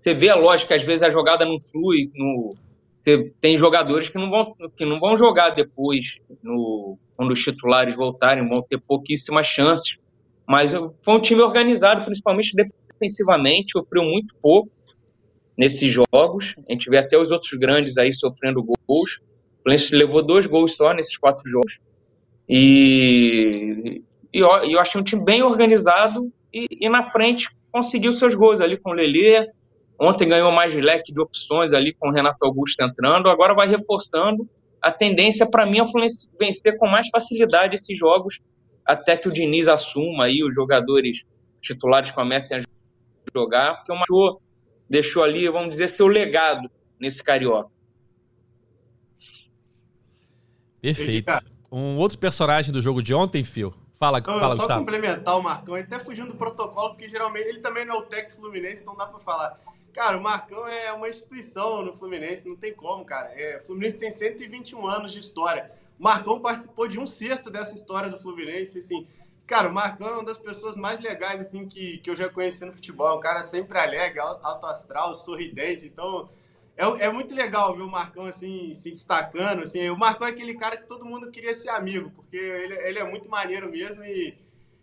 Você 0.00 0.12
vê 0.12 0.28
a 0.28 0.34
lógica, 0.34 0.74
às 0.74 0.82
vezes 0.82 1.04
a 1.04 1.10
jogada 1.12 1.44
não 1.44 1.60
flui, 1.60 2.10
no, 2.12 2.56
você 2.98 3.32
tem 3.40 3.56
jogadores 3.56 4.08
que 4.08 4.18
não 4.18 4.28
vão, 4.28 4.56
que 4.76 4.84
não 4.84 4.98
vão 4.98 5.16
jogar 5.16 5.50
depois, 5.50 6.18
no, 6.42 6.98
quando 7.16 7.30
os 7.30 7.40
titulares 7.40 7.94
voltarem, 7.94 8.48
vão 8.48 8.60
ter 8.60 8.80
pouquíssimas 8.80 9.46
chances. 9.46 9.98
Mas 10.48 10.72
foi 10.72 11.14
um 11.14 11.20
time 11.20 11.42
organizado, 11.42 12.04
principalmente 12.04 12.56
defensivamente, 13.00 13.72
sofreu 13.72 14.02
muito 14.02 14.34
pouco 14.42 14.70
nesses 15.56 15.90
jogos. 15.90 16.54
A 16.68 16.72
gente 16.72 16.88
vê 16.90 16.98
até 16.98 17.16
os 17.18 17.30
outros 17.30 17.52
grandes 17.52 17.96
aí 17.96 18.12
sofrendo 18.12 18.62
gols. 18.62 19.18
O 19.18 19.62
Fluminense 19.62 19.94
levou 19.94 20.22
dois 20.22 20.46
gols 20.46 20.74
só 20.74 20.92
nesses 20.92 21.16
quatro 21.16 21.48
jogos. 21.48 21.78
E, 22.48 24.02
e 24.32 24.38
eu, 24.38 24.48
eu 24.48 24.80
achei 24.80 25.00
um 25.00 25.04
time 25.04 25.24
bem 25.24 25.42
organizado 25.42 26.32
e, 26.52 26.66
e 26.70 26.88
na 26.88 27.02
frente 27.02 27.48
conseguiu 27.72 28.12
seus 28.12 28.34
gols 28.34 28.60
ali 28.60 28.76
com 28.76 28.90
o 28.90 28.94
Lelê. 28.94 29.48
Ontem 29.98 30.28
ganhou 30.28 30.50
mais 30.50 30.74
leque 30.74 31.12
de 31.12 31.20
opções 31.20 31.72
ali 31.72 31.92
com 31.92 32.08
o 32.08 32.12
Renato 32.12 32.44
Augusto 32.44 32.80
entrando. 32.82 33.28
Agora 33.28 33.54
vai 33.54 33.68
reforçando. 33.68 34.48
A 34.80 34.90
tendência 34.90 35.46
para 35.48 35.66
mim 35.66 35.78
é 35.78 35.82
o 35.82 35.86
Fluminense 35.86 36.28
vencer 36.38 36.78
com 36.78 36.86
mais 36.86 37.08
facilidade 37.10 37.74
esses 37.74 37.98
jogos 37.98 38.40
até 38.84 39.16
que 39.16 39.28
o 39.28 39.32
Diniz 39.32 39.68
assuma 39.68 40.24
aí 40.24 40.42
os 40.42 40.54
jogadores 40.54 41.22
titulares 41.60 42.10
comecem 42.10 42.58
a 42.58 42.60
jogar, 43.34 43.76
porque 43.76 43.92
o 43.92 43.96
Machu 43.96 44.40
deixou 44.88 45.22
ali, 45.22 45.48
vamos 45.48 45.70
dizer, 45.70 45.88
seu 45.88 46.06
legado 46.06 46.70
nesse 46.98 47.22
Carioca. 47.22 47.70
Perfeito. 50.80 51.30
Um 51.70 51.96
outro 51.96 52.18
personagem 52.18 52.72
do 52.72 52.82
jogo 52.82 53.02
de 53.02 53.14
ontem, 53.14 53.44
Fio. 53.44 53.72
Fala, 53.96 54.18
não, 54.18 54.24
fala, 54.24 54.48
só 54.48 54.56
Gustavo. 54.56 54.80
complementar 54.80 55.38
o 55.38 55.42
Marcão, 55.42 55.74
até 55.74 55.98
fugindo 55.98 56.28
do 56.28 56.34
protocolo, 56.34 56.90
porque 56.90 57.08
geralmente 57.08 57.48
ele 57.48 57.60
também 57.60 57.84
não 57.84 57.96
é 57.96 57.98
o 57.98 58.02
técnico 58.02 58.40
Fluminense, 58.40 58.80
então 58.80 58.96
dá 58.96 59.06
para 59.06 59.20
falar. 59.20 59.60
Cara, 59.92 60.16
o 60.16 60.22
Marcão 60.22 60.66
é 60.66 60.90
uma 60.92 61.08
instituição 61.08 61.84
no 61.84 61.92
Fluminense, 61.92 62.48
não 62.48 62.56
tem 62.56 62.72
como, 62.72 63.04
cara. 63.04 63.28
É, 63.34 63.58
o 63.58 63.62
Fluminense 63.62 63.98
tem 63.98 64.10
121 64.10 64.86
anos 64.86 65.12
de 65.12 65.18
história. 65.18 65.70
O 65.98 66.02
Marcão 66.02 66.40
participou 66.40 66.88
de 66.88 66.98
um 66.98 67.06
sexto 67.06 67.50
dessa 67.50 67.74
história 67.74 68.08
do 68.08 68.16
Fluminense, 68.16 68.78
assim. 68.78 69.06
Cara, 69.50 69.68
o 69.68 69.74
Marcão 69.74 70.06
é 70.06 70.12
uma 70.12 70.24
das 70.24 70.38
pessoas 70.38 70.76
mais 70.76 71.00
legais, 71.00 71.40
assim, 71.40 71.66
que, 71.66 71.98
que 71.98 72.08
eu 72.08 72.14
já 72.14 72.28
conheci 72.28 72.64
no 72.64 72.72
futebol. 72.72 73.08
É 73.08 73.14
um 73.14 73.18
cara 73.18 73.42
sempre 73.42 73.76
alegre, 73.76 74.20
alto 74.20 74.64
astral, 74.64 75.12
sorridente. 75.12 75.84
Então, 75.84 76.30
é, 76.76 76.84
é 77.06 77.12
muito 77.12 77.34
legal 77.34 77.74
ver 77.74 77.82
o 77.82 77.90
Marcão, 77.90 78.26
assim, 78.26 78.72
se 78.72 78.92
destacando, 78.92 79.64
assim. 79.64 79.90
O 79.90 79.98
Marcão 79.98 80.28
é 80.28 80.30
aquele 80.30 80.54
cara 80.54 80.76
que 80.76 80.86
todo 80.86 81.04
mundo 81.04 81.32
queria 81.32 81.52
ser 81.52 81.70
amigo, 81.70 82.12
porque 82.14 82.36
ele, 82.36 82.74
ele 82.76 82.98
é 83.00 83.02
muito 83.02 83.28
maneiro 83.28 83.68
mesmo 83.68 84.04
e, 84.04 84.38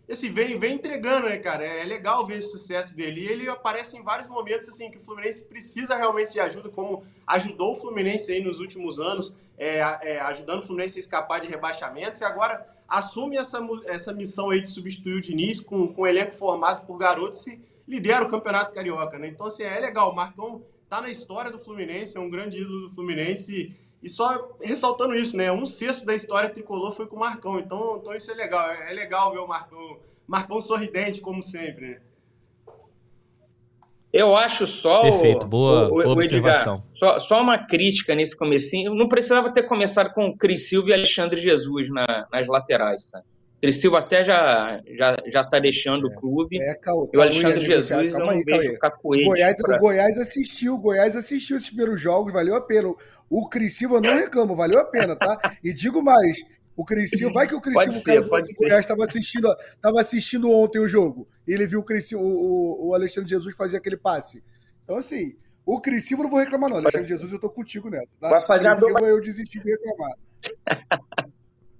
assim, 0.06 0.30
vem, 0.30 0.58
vem 0.58 0.74
entregando, 0.74 1.30
né, 1.30 1.38
cara? 1.38 1.64
É, 1.64 1.80
é 1.80 1.84
legal 1.86 2.26
ver 2.26 2.36
esse 2.36 2.50
sucesso 2.50 2.94
dele. 2.94 3.22
E 3.22 3.26
ele 3.26 3.48
aparece 3.48 3.96
em 3.96 4.02
vários 4.02 4.28
momentos, 4.28 4.68
assim, 4.68 4.90
que 4.90 4.98
o 4.98 5.00
Fluminense 5.00 5.46
precisa 5.46 5.96
realmente 5.96 6.32
de 6.32 6.40
ajuda, 6.40 6.68
como 6.68 7.06
ajudou 7.26 7.72
o 7.72 7.76
Fluminense 7.76 8.30
aí 8.30 8.44
nos 8.44 8.60
últimos 8.60 9.00
anos, 9.00 9.32
é, 9.56 9.78
é, 9.78 10.20
ajudando 10.20 10.58
o 10.58 10.66
Fluminense 10.66 10.98
a 10.98 11.00
escapar 11.00 11.40
de 11.40 11.48
rebaixamentos. 11.48 12.20
E 12.20 12.24
agora 12.24 12.76
assume 12.88 13.36
essa, 13.36 13.60
essa 13.84 14.12
missão 14.12 14.50
aí 14.50 14.62
de 14.62 14.70
substituir 14.70 15.14
o 15.14 15.20
Diniz 15.20 15.60
com, 15.60 15.92
com 15.92 16.02
um 16.02 16.06
elenco 16.06 16.34
formado 16.34 16.86
por 16.86 16.96
garotos 16.96 17.46
e 17.46 17.60
lidera 17.86 18.24
o 18.24 18.30
Campeonato 18.30 18.74
Carioca, 18.74 19.18
né? 19.18 19.28
Então, 19.28 19.46
assim, 19.46 19.62
é 19.62 19.78
legal. 19.78 20.10
O 20.10 20.16
Marcão 20.16 20.64
tá 20.88 21.02
na 21.02 21.10
história 21.10 21.50
do 21.50 21.58
Fluminense, 21.58 22.16
é 22.16 22.20
um 22.20 22.30
grande 22.30 22.58
ídolo 22.58 22.88
do 22.88 22.94
Fluminense 22.94 23.52
e, 23.52 23.76
e 24.02 24.08
só 24.08 24.56
ressaltando 24.62 25.14
isso, 25.14 25.36
né? 25.36 25.52
Um 25.52 25.66
sexto 25.66 26.06
da 26.06 26.14
história 26.14 26.48
tricolor 26.48 26.92
foi 26.92 27.06
com 27.06 27.16
o 27.16 27.20
Marcão, 27.20 27.58
então, 27.58 27.98
então 28.00 28.14
isso 28.14 28.30
é 28.30 28.34
legal. 28.34 28.70
É, 28.70 28.90
é 28.90 28.94
legal 28.94 29.32
ver 29.32 29.40
o 29.40 29.46
Marcão, 29.46 30.00
Marcão 30.26 30.60
sorridente, 30.60 31.20
como 31.20 31.42
sempre, 31.42 31.88
né? 31.88 32.00
Eu 34.12 34.36
acho 34.36 34.66
só. 34.66 35.02
Perfeito, 35.02 35.46
boa, 35.46 35.86
o, 35.86 35.90
boa 35.90 36.08
observação. 36.12 36.76
Edgar, 36.76 36.90
só, 36.94 37.18
só 37.18 37.42
uma 37.42 37.58
crítica 37.58 38.14
nesse 38.14 38.34
comecinho. 38.34 38.94
Não 38.94 39.08
precisava 39.08 39.52
ter 39.52 39.64
começado 39.64 40.12
com 40.14 40.36
Cris 40.36 40.68
Silva 40.68 40.90
e 40.90 40.92
Alexandre 40.94 41.40
Jesus 41.40 41.90
na, 41.90 42.26
nas 42.32 42.46
laterais, 42.46 43.08
sabe? 43.10 43.24
Cris 43.60 43.76
Silva 43.76 43.98
até 43.98 44.22
já, 44.22 44.80
já, 44.96 45.16
já 45.26 45.44
tá 45.44 45.58
deixando 45.58 46.08
é, 46.08 46.10
o 46.10 46.20
clube. 46.20 46.58
É, 46.60 46.74
calma, 46.74 47.08
e 47.12 47.16
o 47.16 47.20
Alexandre 47.20 47.66
Jesus 47.66 47.88
calma, 47.88 48.10
calma 48.10 48.32
aí, 48.32 48.42
o 49.02 49.24
Goiás, 49.26 49.60
pra... 49.60 49.76
o 49.76 49.80
Goiás 49.80 50.18
assistiu, 50.18 50.74
o 50.74 50.78
Goiás 50.78 51.16
assistiu 51.16 51.56
esses 51.56 51.68
primeiros 51.68 52.00
jogos, 52.00 52.32
valeu 52.32 52.54
a 52.54 52.60
pena. 52.60 52.94
O 53.28 53.48
Cris 53.48 53.76
Silva 53.76 54.00
não 54.00 54.14
reclama, 54.14 54.54
valeu 54.54 54.80
a 54.80 54.84
pena, 54.84 55.14
tá? 55.16 55.52
E 55.62 55.72
digo 55.72 56.02
mais, 56.02 56.38
o 56.78 56.84
Criciúma, 56.84 57.34
vai 57.34 57.48
que 57.48 57.56
o 57.56 57.60
Criciúma, 57.60 57.98
o 57.98 58.02
cara 58.04 58.20
Goiás 58.56 58.80
estava 58.82 59.04
assistindo, 59.04 59.52
tava 59.82 60.00
assistindo 60.00 60.48
ontem 60.48 60.78
o 60.78 60.86
jogo. 60.86 61.28
E 61.44 61.52
ele 61.52 61.66
viu 61.66 61.80
o, 61.80 61.82
Criciúma, 61.82 62.24
o, 62.24 62.90
o 62.90 62.94
Alexandre 62.94 63.28
Jesus 63.28 63.56
fazer 63.56 63.78
aquele 63.78 63.96
passe. 63.96 64.44
Então, 64.84 64.96
assim, 64.96 65.36
o 65.66 65.80
Criciúma 65.80 66.22
não 66.22 66.30
vou 66.30 66.38
reclamar, 66.38 66.70
não. 66.70 66.76
Alexandre 66.76 67.08
Jesus, 67.08 67.32
eu 67.32 67.40
tô 67.40 67.50
contigo 67.50 67.90
nessa. 67.90 68.14
Tá? 68.20 68.28
Vai 68.28 68.46
fazer 68.46 68.68
Criciúma, 68.68 69.00
eu 69.00 69.20
desisti 69.20 69.58
de 69.58 69.70
reclamar. 69.72 70.12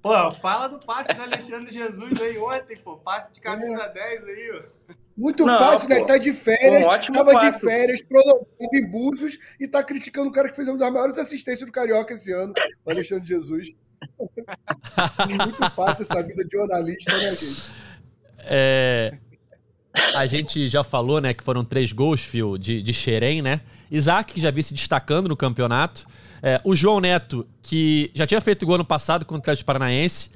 Pô, 0.02 0.30
fala 0.32 0.68
do 0.68 0.78
passe 0.84 1.12
do 1.12 1.22
Alexandre 1.22 1.70
Jesus 1.72 2.20
aí 2.20 2.38
ontem, 2.38 2.76
pô. 2.76 2.96
Passe 2.96 3.32
de 3.32 3.40
camisa 3.40 3.82
é. 3.82 3.92
10 3.92 4.24
aí, 4.24 4.50
ó. 4.52 4.94
Muito 5.16 5.44
não, 5.44 5.58
fácil, 5.58 5.88
né? 5.88 5.96
pô. 5.96 6.00
né? 6.02 6.06
Tá 6.06 6.18
de 6.18 6.32
férias, 6.32 6.84
um 7.08 7.12
tava 7.12 7.32
passo. 7.32 7.50
de 7.50 7.60
férias, 7.60 8.00
prolongado 8.02 8.46
em 8.74 8.86
Búzios 8.88 9.38
e 9.58 9.66
tá 9.66 9.82
criticando 9.82 10.28
o 10.28 10.32
cara 10.32 10.48
que 10.48 10.56
fez 10.56 10.68
uma 10.68 10.78
das 10.78 10.92
maiores 10.92 11.18
assistências 11.18 11.66
do 11.66 11.72
Carioca 11.72 12.14
esse 12.14 12.32
ano, 12.32 12.52
o 12.84 12.90
Alexandre 12.90 13.26
Jesus. 13.26 13.74
Muito 15.28 15.70
fácil 15.70 16.02
essa 16.02 16.22
vida 16.22 16.44
de 16.44 16.50
jornalista, 16.50 17.16
né, 17.16 17.34
gente? 17.34 17.70
É, 18.40 19.18
a 20.14 20.26
gente 20.26 20.68
já 20.68 20.82
falou, 20.84 21.20
né, 21.20 21.34
que 21.34 21.44
foram 21.44 21.64
três 21.64 21.92
gols, 21.92 22.20
Fio, 22.20 22.56
de, 22.56 22.82
de 22.82 22.92
Xerém, 22.92 23.42
né? 23.42 23.60
Isaac, 23.90 24.34
que 24.34 24.40
já 24.40 24.50
vi 24.50 24.62
se 24.62 24.74
destacando 24.74 25.28
no 25.28 25.36
campeonato. 25.36 26.06
É, 26.42 26.60
o 26.64 26.74
João 26.74 27.00
Neto, 27.00 27.46
que 27.62 28.10
já 28.14 28.26
tinha 28.26 28.40
feito 28.40 28.66
gol 28.66 28.78
no 28.78 28.84
passado 28.84 29.24
contra 29.24 29.38
o 29.38 29.42
Atlético 29.42 29.66
Paranaense. 29.66 30.30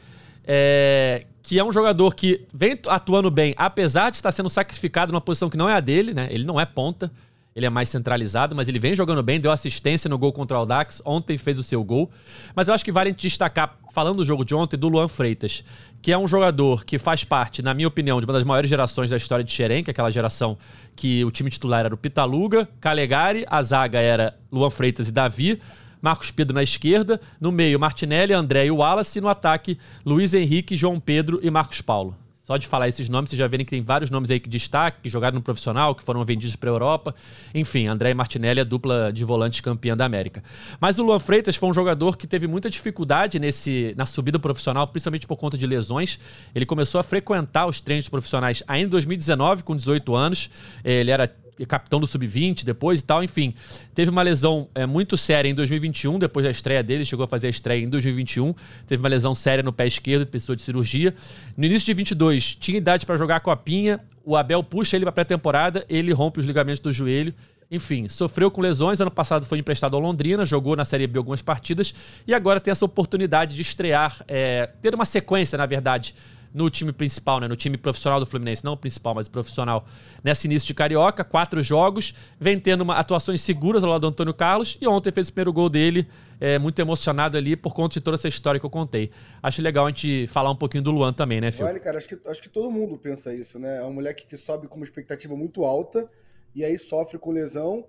É, 0.44 1.26
que 1.42 1.58
é 1.58 1.64
um 1.64 1.72
jogador 1.72 2.14
que 2.14 2.46
vem 2.52 2.78
atuando 2.86 3.30
bem, 3.30 3.54
apesar 3.56 4.10
de 4.10 4.16
estar 4.16 4.30
sendo 4.32 4.48
sacrificado 4.48 5.12
numa 5.12 5.20
posição 5.20 5.50
que 5.50 5.56
não 5.56 5.68
é 5.68 5.74
a 5.74 5.80
dele, 5.80 6.14
né? 6.14 6.28
Ele 6.30 6.44
não 6.44 6.60
é 6.60 6.64
ponta 6.64 7.10
ele 7.54 7.66
é 7.66 7.70
mais 7.70 7.88
centralizado, 7.88 8.56
mas 8.56 8.68
ele 8.68 8.78
vem 8.78 8.94
jogando 8.94 9.22
bem, 9.22 9.38
deu 9.38 9.50
assistência 9.50 10.08
no 10.08 10.16
gol 10.16 10.32
contra 10.32 10.56
o 10.56 10.60
Aldax, 10.60 11.02
ontem 11.04 11.36
fez 11.36 11.58
o 11.58 11.62
seu 11.62 11.84
gol. 11.84 12.10
Mas 12.54 12.68
eu 12.68 12.74
acho 12.74 12.84
que 12.84 12.92
vale 12.92 13.12
destacar, 13.12 13.78
falando 13.92 14.16
do 14.16 14.24
jogo 14.24 14.44
de 14.44 14.54
ontem, 14.54 14.76
do 14.76 14.88
Luan 14.88 15.08
Freitas, 15.08 15.62
que 16.00 16.10
é 16.10 16.18
um 16.18 16.26
jogador 16.26 16.84
que 16.84 16.98
faz 16.98 17.24
parte, 17.24 17.60
na 17.60 17.74
minha 17.74 17.88
opinião, 17.88 18.20
de 18.20 18.26
uma 18.26 18.32
das 18.32 18.44
maiores 18.44 18.70
gerações 18.70 19.10
da 19.10 19.16
história 19.16 19.44
de 19.44 19.52
Xerém, 19.52 19.84
que 19.84 19.90
é 19.90 19.92
aquela 19.92 20.10
geração 20.10 20.56
que 20.96 21.24
o 21.24 21.30
time 21.30 21.50
titular 21.50 21.84
era 21.84 21.94
o 21.94 21.98
Pitaluga, 21.98 22.68
Calegari, 22.80 23.44
a 23.48 23.62
zaga 23.62 24.00
era 24.00 24.34
Luan 24.50 24.70
Freitas 24.70 25.08
e 25.08 25.12
Davi, 25.12 25.60
Marcos 26.00 26.30
Pedro 26.30 26.54
na 26.54 26.62
esquerda, 26.62 27.20
no 27.40 27.52
meio 27.52 27.78
Martinelli, 27.78 28.32
André 28.32 28.66
e 28.66 28.70
Wallace, 28.70 29.18
e 29.18 29.22
no 29.22 29.28
ataque 29.28 29.78
Luiz 30.04 30.34
Henrique, 30.34 30.76
João 30.76 30.98
Pedro 30.98 31.38
e 31.42 31.50
Marcos 31.50 31.80
Paulo. 31.80 32.16
Só 32.52 32.58
de 32.58 32.66
falar 32.66 32.86
esses 32.86 33.08
nomes, 33.08 33.30
vocês 33.30 33.38
já 33.38 33.46
verem 33.46 33.64
que 33.64 33.70
tem 33.70 33.82
vários 33.82 34.10
nomes 34.10 34.30
aí 34.30 34.38
que 34.38 34.46
destaque, 34.46 34.98
que 35.04 35.08
jogaram 35.08 35.36
no 35.36 35.40
profissional, 35.40 35.94
que 35.94 36.02
foram 36.02 36.22
vendidos 36.22 36.54
para 36.54 36.68
a 36.68 36.72
Europa. 36.74 37.14
Enfim, 37.54 37.86
André 37.86 38.10
e 38.10 38.14
Martinelli, 38.14 38.60
a 38.60 38.64
dupla 38.64 39.10
de 39.10 39.24
volantes 39.24 39.62
campeã 39.62 39.96
da 39.96 40.04
América. 40.04 40.44
Mas 40.78 40.98
o 40.98 41.02
Luan 41.02 41.18
Freitas 41.18 41.56
foi 41.56 41.70
um 41.70 41.72
jogador 41.72 42.14
que 42.14 42.26
teve 42.26 42.46
muita 42.46 42.68
dificuldade 42.68 43.38
nesse, 43.38 43.94
na 43.96 44.04
subida 44.04 44.38
profissional, 44.38 44.86
principalmente 44.86 45.26
por 45.26 45.38
conta 45.38 45.56
de 45.56 45.66
lesões. 45.66 46.18
Ele 46.54 46.66
começou 46.66 47.00
a 47.00 47.02
frequentar 47.02 47.64
os 47.64 47.80
treinos 47.80 48.06
profissionais 48.06 48.62
ainda 48.68 48.88
em 48.88 48.90
2019, 48.90 49.62
com 49.62 49.74
18 49.74 50.14
anos. 50.14 50.50
Ele 50.84 51.10
era 51.10 51.34
capitão 51.66 52.00
do 52.00 52.06
sub-20 52.06 52.64
depois 52.64 53.00
e 53.00 53.04
tal, 53.04 53.22
enfim. 53.22 53.54
Teve 53.94 54.10
uma 54.10 54.22
lesão 54.22 54.68
é, 54.74 54.86
muito 54.86 55.16
séria 55.16 55.48
em 55.48 55.54
2021, 55.54 56.18
depois 56.18 56.44
da 56.44 56.50
estreia 56.50 56.82
dele, 56.82 57.04
chegou 57.04 57.24
a 57.24 57.28
fazer 57.28 57.46
a 57.48 57.50
estreia 57.50 57.82
em 57.82 57.88
2021. 57.88 58.54
Teve 58.86 59.02
uma 59.02 59.08
lesão 59.08 59.34
séria 59.34 59.62
no 59.62 59.72
pé 59.72 59.86
esquerdo, 59.86 60.26
precisou 60.26 60.56
de 60.56 60.62
cirurgia. 60.62 61.14
No 61.56 61.64
início 61.64 61.86
de 61.86 61.94
22, 61.94 62.54
tinha 62.56 62.78
idade 62.78 63.06
para 63.06 63.16
jogar 63.16 63.36
a 63.36 63.40
copinha. 63.40 64.00
O 64.24 64.36
Abel 64.36 64.62
puxa 64.62 64.96
ele 64.96 65.04
para 65.04 65.12
pré-temporada, 65.12 65.84
ele 65.88 66.12
rompe 66.12 66.40
os 66.40 66.46
ligamentos 66.46 66.80
do 66.80 66.92
joelho. 66.92 67.34
Enfim, 67.70 68.06
sofreu 68.06 68.50
com 68.50 68.60
lesões. 68.60 69.00
Ano 69.00 69.10
passado 69.10 69.46
foi 69.46 69.58
emprestado 69.58 69.94
ao 69.94 70.00
Londrina, 70.00 70.44
jogou 70.44 70.76
na 70.76 70.84
Série 70.84 71.06
B 71.06 71.16
algumas 71.18 71.40
partidas 71.40 71.94
e 72.26 72.34
agora 72.34 72.60
tem 72.60 72.70
essa 72.70 72.84
oportunidade 72.84 73.56
de 73.56 73.62
estrear, 73.62 74.22
é, 74.28 74.68
ter 74.82 74.94
uma 74.94 75.06
sequência, 75.06 75.56
na 75.56 75.64
verdade, 75.64 76.14
no 76.52 76.68
time 76.68 76.92
principal, 76.92 77.40
né? 77.40 77.48
No 77.48 77.56
time 77.56 77.76
profissional 77.76 78.20
do 78.20 78.26
Fluminense, 78.26 78.64
não 78.64 78.76
principal, 78.76 79.14
mas 79.14 79.28
profissional. 79.28 79.86
Nesse 80.22 80.46
início 80.46 80.66
de 80.66 80.74
Carioca, 80.74 81.24
quatro 81.24 81.62
jogos, 81.62 82.14
vem 82.38 82.58
tendo 82.58 82.82
uma, 82.82 82.96
atuações 82.96 83.40
seguras 83.40 83.82
ao 83.82 83.90
lado 83.90 84.02
do 84.02 84.08
Antônio 84.08 84.34
Carlos 84.34 84.76
e 84.80 84.86
ontem 84.86 85.10
fez 85.10 85.28
o 85.28 85.32
primeiro 85.32 85.52
gol 85.52 85.68
dele, 85.68 86.06
é, 86.40 86.58
muito 86.58 86.78
emocionado 86.80 87.36
ali 87.36 87.56
por 87.56 87.72
conta 87.72 87.94
de 87.94 88.00
toda 88.00 88.16
essa 88.16 88.28
história 88.28 88.60
que 88.60 88.66
eu 88.66 88.70
contei. 88.70 89.10
Acho 89.42 89.62
legal 89.62 89.86
a 89.86 89.90
gente 89.90 90.26
falar 90.26 90.50
um 90.50 90.56
pouquinho 90.56 90.82
do 90.82 90.90
Luan 90.90 91.12
também, 91.12 91.40
né, 91.40 91.50
Fio? 91.50 91.64
Olha, 91.64 91.80
cara, 91.80 91.98
acho 91.98 92.08
que, 92.08 92.18
acho 92.26 92.42
que 92.42 92.48
todo 92.48 92.70
mundo 92.70 92.98
pensa 92.98 93.32
isso, 93.32 93.58
né? 93.58 93.78
É 93.78 93.84
um 93.84 93.92
moleque 93.92 94.26
que 94.26 94.36
sobe 94.36 94.68
com 94.68 94.76
uma 94.76 94.84
expectativa 94.84 95.34
muito 95.36 95.64
alta 95.64 96.08
e 96.54 96.64
aí 96.64 96.78
sofre 96.78 97.18
com 97.18 97.30
lesão. 97.30 97.86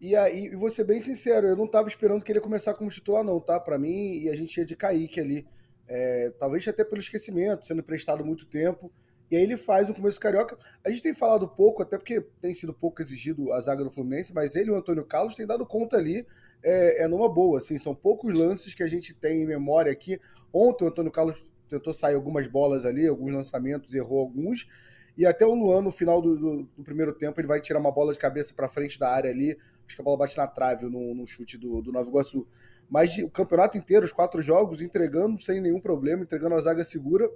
E 0.00 0.14
aí, 0.14 0.46
e 0.46 0.56
vou 0.56 0.70
ser 0.70 0.84
bem 0.84 1.00
sincero, 1.00 1.46
eu 1.46 1.56
não 1.56 1.64
estava 1.64 1.88
esperando 1.88 2.22
que 2.22 2.30
ele 2.30 2.38
ia 2.38 2.42
começar 2.42 2.74
como 2.74 2.90
titular, 2.90 3.24
não, 3.24 3.40
tá? 3.40 3.58
Para 3.58 3.78
mim, 3.78 4.18
e 4.18 4.28
a 4.28 4.36
gente 4.36 4.56
ia 4.56 4.66
de 4.66 4.76
Kaique 4.76 5.18
ali. 5.18 5.46
É, 5.86 6.32
talvez 6.38 6.66
até 6.66 6.84
pelo 6.84 7.00
esquecimento, 7.00 7.66
sendo 7.66 7.82
prestado 7.82 8.24
muito 8.24 8.46
tempo. 8.46 8.90
E 9.30 9.36
aí 9.36 9.42
ele 9.42 9.56
faz 9.56 9.88
um 9.88 9.94
começo 9.94 10.20
carioca. 10.20 10.56
A 10.84 10.90
gente 10.90 11.02
tem 11.02 11.14
falado 11.14 11.48
pouco, 11.48 11.82
até 11.82 11.98
porque 11.98 12.20
tem 12.40 12.52
sido 12.54 12.72
pouco 12.72 13.00
exigido 13.02 13.52
a 13.52 13.60
zaga 13.60 13.82
do 13.82 13.90
Fluminense, 13.90 14.34
mas 14.34 14.54
ele 14.54 14.68
e 14.68 14.70
o 14.70 14.76
Antônio 14.76 15.04
Carlos 15.04 15.34
têm 15.34 15.46
dado 15.46 15.66
conta 15.66 15.96
ali, 15.96 16.26
é, 16.62 17.04
é 17.04 17.08
numa 17.08 17.28
boa. 17.28 17.58
Assim, 17.58 17.78
são 17.78 17.94
poucos 17.94 18.34
lances 18.34 18.74
que 18.74 18.82
a 18.82 18.86
gente 18.86 19.14
tem 19.14 19.42
em 19.42 19.46
memória 19.46 19.90
aqui. 19.90 20.20
Ontem 20.52 20.84
o 20.84 20.88
Antônio 20.88 21.10
Carlos 21.10 21.46
tentou 21.68 21.92
sair 21.92 22.14
algumas 22.14 22.46
bolas 22.46 22.84
ali, 22.84 23.06
alguns 23.06 23.32
lançamentos, 23.32 23.94
errou 23.94 24.20
alguns. 24.20 24.68
E 25.16 25.24
até 25.26 25.46
o 25.46 25.54
Luan, 25.54 25.82
no 25.82 25.92
final 25.92 26.20
do, 26.20 26.36
do, 26.36 26.62
do 26.76 26.84
primeiro 26.84 27.12
tempo, 27.12 27.40
ele 27.40 27.48
vai 27.48 27.60
tirar 27.60 27.78
uma 27.78 27.92
bola 27.92 28.12
de 28.12 28.18
cabeça 28.18 28.52
para 28.54 28.68
frente 28.68 28.98
da 28.98 29.08
área 29.08 29.30
ali. 29.30 29.56
Acho 29.86 29.96
que 29.96 30.02
a 30.02 30.04
bola 30.04 30.16
bate 30.16 30.36
na 30.36 30.46
trave 30.46 30.86
no, 30.86 31.14
no 31.14 31.26
chute 31.26 31.56
do, 31.56 31.80
do 31.80 31.92
Nova 31.92 32.08
Iguaçu 32.08 32.46
mas 32.88 33.16
o 33.18 33.30
campeonato 33.30 33.76
inteiro, 33.78 34.04
os 34.04 34.12
quatro 34.12 34.40
jogos, 34.42 34.80
entregando 34.80 35.40
sem 35.42 35.60
nenhum 35.60 35.80
problema, 35.80 36.22
entregando 36.22 36.54
a 36.54 36.60
zaga 36.60 36.84
segura. 36.84 37.30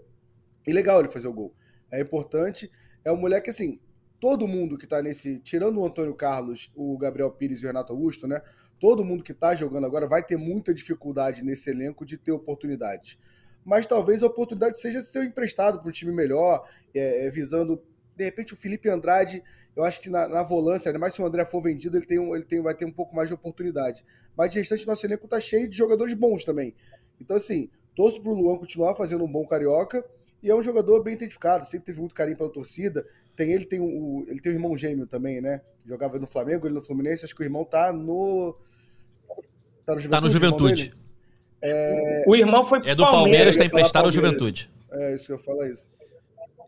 E 0.67 0.73
legal 0.73 1.01
ele 1.01 1.09
fazer 1.09 1.29
o 1.29 1.33
gol. 1.33 1.55
É 1.91 2.01
importante. 2.01 2.71
É 3.05 3.11
um 3.11 3.17
moleque 3.17 3.51
assim, 3.51 3.81
todo 4.21 4.47
mundo 4.47 4.77
que 4.77 4.87
tá 4.87 5.03
nesse, 5.03 5.39
tirando 5.39 5.81
o 5.81 5.87
Antônio 5.87 6.15
Carlos, 6.15 6.71
o 6.75 6.97
Gabriel 6.99 7.31
Pires 7.31 7.61
e 7.61 7.65
o 7.65 7.69
Renato 7.69 7.93
Augusto, 7.93 8.27
né? 8.27 8.41
Todo 8.81 9.05
mundo 9.05 9.25
que 9.25 9.35
tá 9.35 9.55
jogando 9.55 9.87
agora 9.87 10.07
vai 10.07 10.23
ter 10.23 10.37
muita 10.37 10.73
dificuldade 10.73 11.43
nesse 11.43 11.71
elenco 11.71 12.05
de 12.05 12.17
ter 12.17 12.33
oportunidade. 12.33 13.19
Mas 13.65 13.87
talvez 13.87 14.23
a 14.23 14.27
oportunidade 14.27 14.79
seja 14.79 15.01
ser 15.01 15.25
emprestado 15.25 15.81
para 15.81 15.89
um 15.89 15.93
time 15.93 16.13
melhor, 16.13 16.69
é, 16.95 17.27
é, 17.27 17.31
visando 17.31 17.83
de 18.17 18.25
repente 18.25 18.53
o 18.53 18.57
Felipe 18.57 18.89
Andrade 18.89 19.43
eu 19.79 19.85
acho 19.85 20.01
que 20.01 20.11
na, 20.11 20.29
na 20.29 20.43
volância, 20.43 20.89
ainda 20.89 20.99
mais 20.99 21.15
se 21.15 21.23
o 21.23 21.25
André 21.25 21.45
for 21.45 21.63
vendido, 21.63 21.97
ele, 21.97 22.05
tem 22.05 22.19
um, 22.19 22.35
ele 22.35 22.45
tem, 22.45 22.61
vai 22.61 22.75
ter 22.75 22.85
um 22.85 22.91
pouco 22.91 23.15
mais 23.15 23.29
de 23.29 23.35
oportunidade. 23.35 24.05
Mas 24.37 24.51
de 24.51 24.59
restante, 24.59 24.85
nosso 24.85 25.07
elenco 25.07 25.29
tá 25.29 25.39
cheio 25.39 25.69
de 25.69 25.77
jogadores 25.77 26.15
bons 26.15 26.45
também. 26.45 26.75
Então, 27.21 27.37
assim, 27.37 27.71
torço 27.95 28.21
pro 28.21 28.35
Luan 28.35 28.59
continuar 28.59 28.97
fazendo 28.97 29.23
um 29.23 29.31
bom 29.31 29.47
carioca. 29.47 30.05
E 30.43 30.51
é 30.51 30.55
um 30.55 30.63
jogador 30.63 31.03
bem 31.05 31.15
identificado, 31.15 31.65
sempre 31.65 31.87
teve 31.87 32.01
muito 32.01 32.15
carinho 32.15 32.37
pela 32.37 32.51
torcida. 32.51 33.07
Tem 33.37 33.53
ele, 33.53 33.67
tem 33.67 33.79
o, 33.81 34.27
ele 34.29 34.41
tem 34.41 34.51
um 34.51 34.55
irmão 34.57 34.77
gêmeo 34.77 35.07
também, 35.07 35.41
né? 35.41 35.61
Jogava 35.87 36.19
no 36.19 36.27
Flamengo, 36.27 36.67
ele 36.67 36.75
no 36.75 36.83
Fluminense. 36.83 37.25
Acho 37.25 37.35
que 37.35 37.43
o 37.43 37.45
irmão 37.45 37.65
tá 37.65 37.93
no. 37.93 38.57
Tá 39.87 39.95
no 39.95 40.01
Juventude. 40.01 40.11
Tá 40.11 40.21
no 40.21 40.31
Juventude. 40.31 40.95
É... 41.63 42.25
O 42.27 42.35
irmão 42.35 42.65
foi 42.65 42.81
pro 42.81 42.91
É 42.91 42.97
do 42.97 43.05
Palmeiras, 43.05 43.55
está 43.55 43.65
emprestado 43.65 44.07
ao 44.07 44.13
Juventude. 44.13 44.71
É, 44.91 45.15
isso 45.15 45.27
que 45.27 45.33
eu 45.33 45.39
falo 45.39 45.63
é 45.63 45.71
isso. 45.71 45.89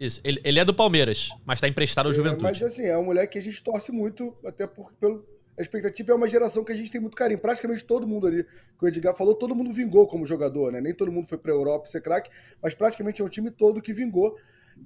Isso, 0.00 0.20
ele, 0.24 0.40
ele 0.42 0.58
é 0.58 0.64
do 0.64 0.72
Palmeiras, 0.72 1.28
mas 1.44 1.58
está 1.58 1.68
emprestado 1.68 2.06
ao 2.06 2.12
é, 2.12 2.14
Juventude. 2.14 2.42
Mas 2.42 2.62
assim, 2.62 2.86
é 2.86 2.96
um 2.96 3.04
moleque 3.04 3.34
que 3.34 3.38
a 3.38 3.42
gente 3.42 3.62
torce 3.62 3.92
muito, 3.92 4.34
até 4.44 4.66
porque 4.66 4.96
pelo, 4.98 5.26
a 5.58 5.60
expectativa 5.60 6.12
é 6.12 6.14
uma 6.14 6.26
geração 6.26 6.64
que 6.64 6.72
a 6.72 6.74
gente 6.74 6.90
tem 6.90 6.98
muito 6.98 7.14
carinho. 7.14 7.38
Praticamente 7.38 7.84
todo 7.84 8.06
mundo 8.06 8.26
ali, 8.26 8.42
que 8.44 8.84
o 8.84 8.88
Edgar 8.88 9.14
falou, 9.14 9.34
todo 9.34 9.54
mundo 9.54 9.70
vingou 9.70 10.06
como 10.06 10.24
jogador, 10.24 10.72
né? 10.72 10.80
Nem 10.80 10.94
todo 10.94 11.12
mundo 11.12 11.28
foi 11.28 11.36
para 11.36 11.52
a 11.52 11.54
Europa 11.54 11.84
ser 11.84 12.00
craque, 12.00 12.30
mas 12.62 12.74
praticamente 12.74 13.20
é 13.20 13.24
um 13.24 13.28
time 13.28 13.50
todo 13.50 13.82
que 13.82 13.92
vingou. 13.92 14.34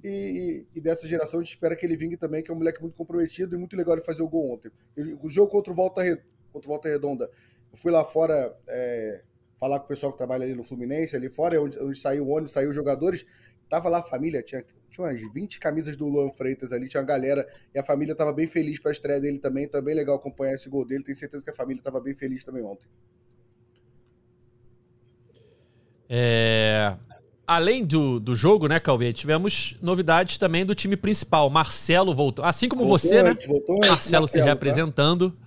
E, 0.03 0.65
e, 0.75 0.81
dessa 0.81 1.07
geração 1.07 1.39
a 1.39 1.43
gente 1.43 1.53
espera 1.53 1.77
que 1.77 1.85
ele 1.85 1.95
vingue 1.95 2.17
também, 2.17 2.43
que 2.43 2.51
é 2.51 2.53
um 2.53 2.57
moleque 2.57 2.81
muito 2.81 2.95
comprometido 2.95 3.55
e 3.55 3.57
muito 3.57 3.77
legal 3.77 3.95
de 3.95 4.03
fazer 4.03 4.21
o 4.21 4.27
gol 4.27 4.51
ontem. 4.51 4.69
O 5.23 5.29
jogo 5.29 5.49
contra 5.49 5.71
o 5.71 5.75
Volta, 5.75 6.03
contra 6.51 6.67
o 6.67 6.73
Volta 6.73 6.89
Redonda, 6.89 7.31
eu 7.71 7.77
fui 7.77 7.89
lá 7.89 8.03
fora 8.03 8.53
é, 8.67 9.23
falar 9.57 9.79
com 9.79 9.85
o 9.85 9.87
pessoal 9.87 10.11
que 10.11 10.17
trabalha 10.17 10.43
ali 10.43 10.53
no 10.53 10.63
Fluminense, 10.63 11.15
ali 11.15 11.29
fora, 11.29 11.61
onde, 11.61 11.79
onde 11.79 11.97
saiu 11.97 12.27
o 12.27 12.31
ônibus, 12.31 12.51
saiu 12.51 12.69
os 12.69 12.75
jogadores. 12.75 13.25
Tava 13.69 13.87
lá 13.87 13.99
a 13.99 14.03
família, 14.03 14.43
tinha 14.43 14.63
tinha 14.95 15.07
umas 15.07 15.33
20 15.33 15.59
camisas 15.59 15.95
do 15.97 16.07
Luan 16.07 16.29
Freitas 16.31 16.71
ali, 16.71 16.87
tinha 16.87 17.01
uma 17.01 17.07
galera, 17.07 17.45
e 17.73 17.79
a 17.79 17.83
família 17.83 18.13
estava 18.13 18.31
bem 18.31 18.47
feliz 18.47 18.79
para 18.79 18.91
a 18.91 18.93
estreia 18.93 19.19
dele 19.19 19.39
também, 19.39 19.65
então 19.65 19.79
é 19.79 19.83
bem 19.83 19.93
legal 19.93 20.15
acompanhar 20.15 20.53
esse 20.53 20.69
gol 20.69 20.85
dele, 20.85 21.03
tenho 21.03 21.17
certeza 21.17 21.43
que 21.43 21.51
a 21.51 21.53
família 21.53 21.79
estava 21.79 21.99
bem 21.99 22.15
feliz 22.15 22.43
também 22.43 22.63
ontem. 22.63 22.87
É... 26.09 26.93
Além 27.47 27.85
do, 27.85 28.19
do 28.19 28.35
jogo, 28.35 28.67
né, 28.67 28.79
Cauê, 28.79 29.13
tivemos 29.13 29.77
novidades 29.81 30.37
também 30.37 30.65
do 30.65 30.73
time 30.73 30.95
principal. 30.95 31.47
Marcelo 31.49 32.15
voltou, 32.15 32.43
assim 32.43 32.67
como 32.67 32.83
voltou 32.85 32.97
você, 32.97 33.21
né? 33.21 33.31
antes, 33.31 33.45
né? 33.45 33.53
Voltou 33.53 33.75
antes, 33.75 33.89
Marcelo, 33.89 34.21
Marcelo 34.21 34.27
se 34.27 34.41
reapresentando. 34.41 35.29
Tá? 35.29 35.37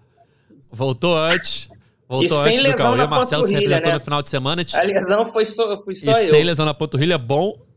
Voltou 0.71 1.17
antes. 1.17 1.69
Voltou 2.09 2.41
antes 2.41 2.63
do 2.63 2.75
Cauê. 2.75 3.07
Marcelo 3.07 3.49
se 3.49 3.55
representou 3.55 3.89
né? 3.89 3.95
no 3.95 4.01
final 4.01 4.23
de 4.23 4.29
semana. 4.29 4.65
A 4.75 4.83
lesão 4.83 5.33
foi 5.33 5.45
só, 5.45 5.83
foi 5.83 5.95
só 5.95 6.07
e 6.07 6.25
eu. 6.25 6.31
sem 6.31 6.45
lesão 6.45 6.65
na 6.65 6.73
panturrilha, 6.73 7.19
bom 7.19 7.68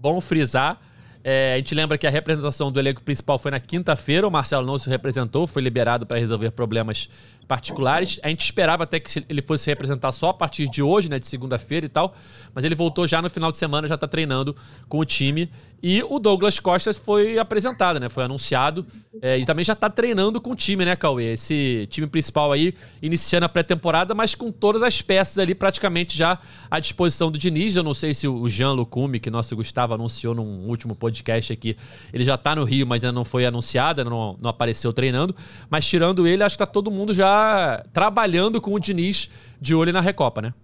bom 0.00 0.20
frisar. 0.20 0.80
É, 1.22 1.52
a 1.52 1.56
gente 1.58 1.74
lembra 1.74 1.98
que 1.98 2.06
a 2.06 2.10
representação 2.10 2.72
do 2.72 2.80
elenco 2.80 3.02
principal 3.02 3.38
foi 3.38 3.50
na 3.50 3.60
quinta-feira. 3.60 4.26
O 4.26 4.30
Marcelo 4.30 4.66
não 4.66 4.78
se 4.78 4.88
representou, 4.88 5.46
foi 5.46 5.60
liberado 5.60 6.06
para 6.06 6.18
resolver 6.18 6.50
problemas 6.52 7.10
particulares. 7.46 8.18
A 8.22 8.28
gente 8.28 8.42
esperava 8.42 8.84
até 8.84 8.98
que 8.98 9.24
ele 9.28 9.42
fosse 9.42 9.68
representar 9.68 10.12
só 10.12 10.30
a 10.30 10.34
partir 10.34 10.68
de 10.68 10.82
hoje, 10.82 11.10
né, 11.10 11.18
de 11.18 11.26
segunda-feira 11.26 11.84
e 11.84 11.88
tal, 11.88 12.14
mas 12.54 12.64
ele 12.64 12.74
voltou 12.74 13.06
já 13.06 13.20
no 13.20 13.28
final 13.28 13.50
de 13.50 13.58
semana, 13.58 13.86
já 13.86 13.96
está 13.96 14.06
treinando 14.08 14.56
com 14.88 14.98
o 14.98 15.04
time 15.04 15.50
e 15.82 16.02
o 16.02 16.18
Douglas 16.18 16.58
Costa 16.58 16.92
foi 16.92 17.38
apresentado, 17.38 17.98
né? 17.98 18.08
Foi 18.08 18.24
anunciado. 18.24 18.86
É, 19.22 19.38
e 19.38 19.46
também 19.46 19.64
já 19.64 19.74
tá 19.74 19.88
treinando 19.88 20.40
com 20.40 20.50
o 20.50 20.56
time, 20.56 20.84
né, 20.84 20.94
Cauê? 20.94 21.32
Esse 21.32 21.86
time 21.90 22.06
principal 22.06 22.52
aí, 22.52 22.74
iniciando 23.00 23.46
a 23.46 23.48
pré-temporada, 23.48 24.14
mas 24.14 24.34
com 24.34 24.52
todas 24.52 24.82
as 24.82 25.00
peças 25.00 25.38
ali 25.38 25.54
praticamente 25.54 26.16
já 26.16 26.38
à 26.70 26.78
disposição 26.78 27.30
do 27.30 27.38
Diniz. 27.38 27.76
Eu 27.76 27.82
não 27.82 27.94
sei 27.94 28.12
se 28.12 28.28
o 28.28 28.46
Jean 28.48 28.72
Lucume, 28.72 29.18
que 29.18 29.30
nosso 29.30 29.56
Gustavo 29.56 29.94
anunciou 29.94 30.34
num 30.34 30.68
último 30.68 30.94
podcast 30.94 31.52
aqui, 31.52 31.76
ele 32.12 32.24
já 32.24 32.36
tá 32.36 32.54
no 32.54 32.64
Rio, 32.64 32.86
mas 32.86 33.02
ainda 33.02 33.12
não 33.12 33.24
foi 33.24 33.46
anunciado, 33.46 34.04
não, 34.04 34.36
não 34.40 34.50
apareceu 34.50 34.92
treinando. 34.92 35.34
Mas 35.68 35.86
tirando 35.86 36.26
ele, 36.26 36.42
acho 36.42 36.56
que 36.56 36.64
tá 36.64 36.66
todo 36.66 36.90
mundo 36.90 37.14
já 37.14 37.84
trabalhando 37.92 38.60
com 38.60 38.74
o 38.74 38.78
Diniz 38.78 39.30
de 39.60 39.74
olho 39.74 39.92
na 39.92 40.00
Recopa, 40.00 40.42
né? 40.42 40.54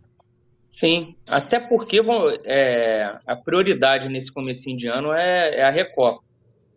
Sim, 0.76 1.16
até 1.26 1.58
porque 1.58 2.02
é, 2.44 3.18
a 3.26 3.34
prioridade 3.34 4.10
nesse 4.10 4.30
começo 4.30 4.60
de 4.76 4.86
ano 4.86 5.10
é, 5.10 5.60
é, 5.60 5.62
a 5.62 5.70
Recopa. 5.70 6.22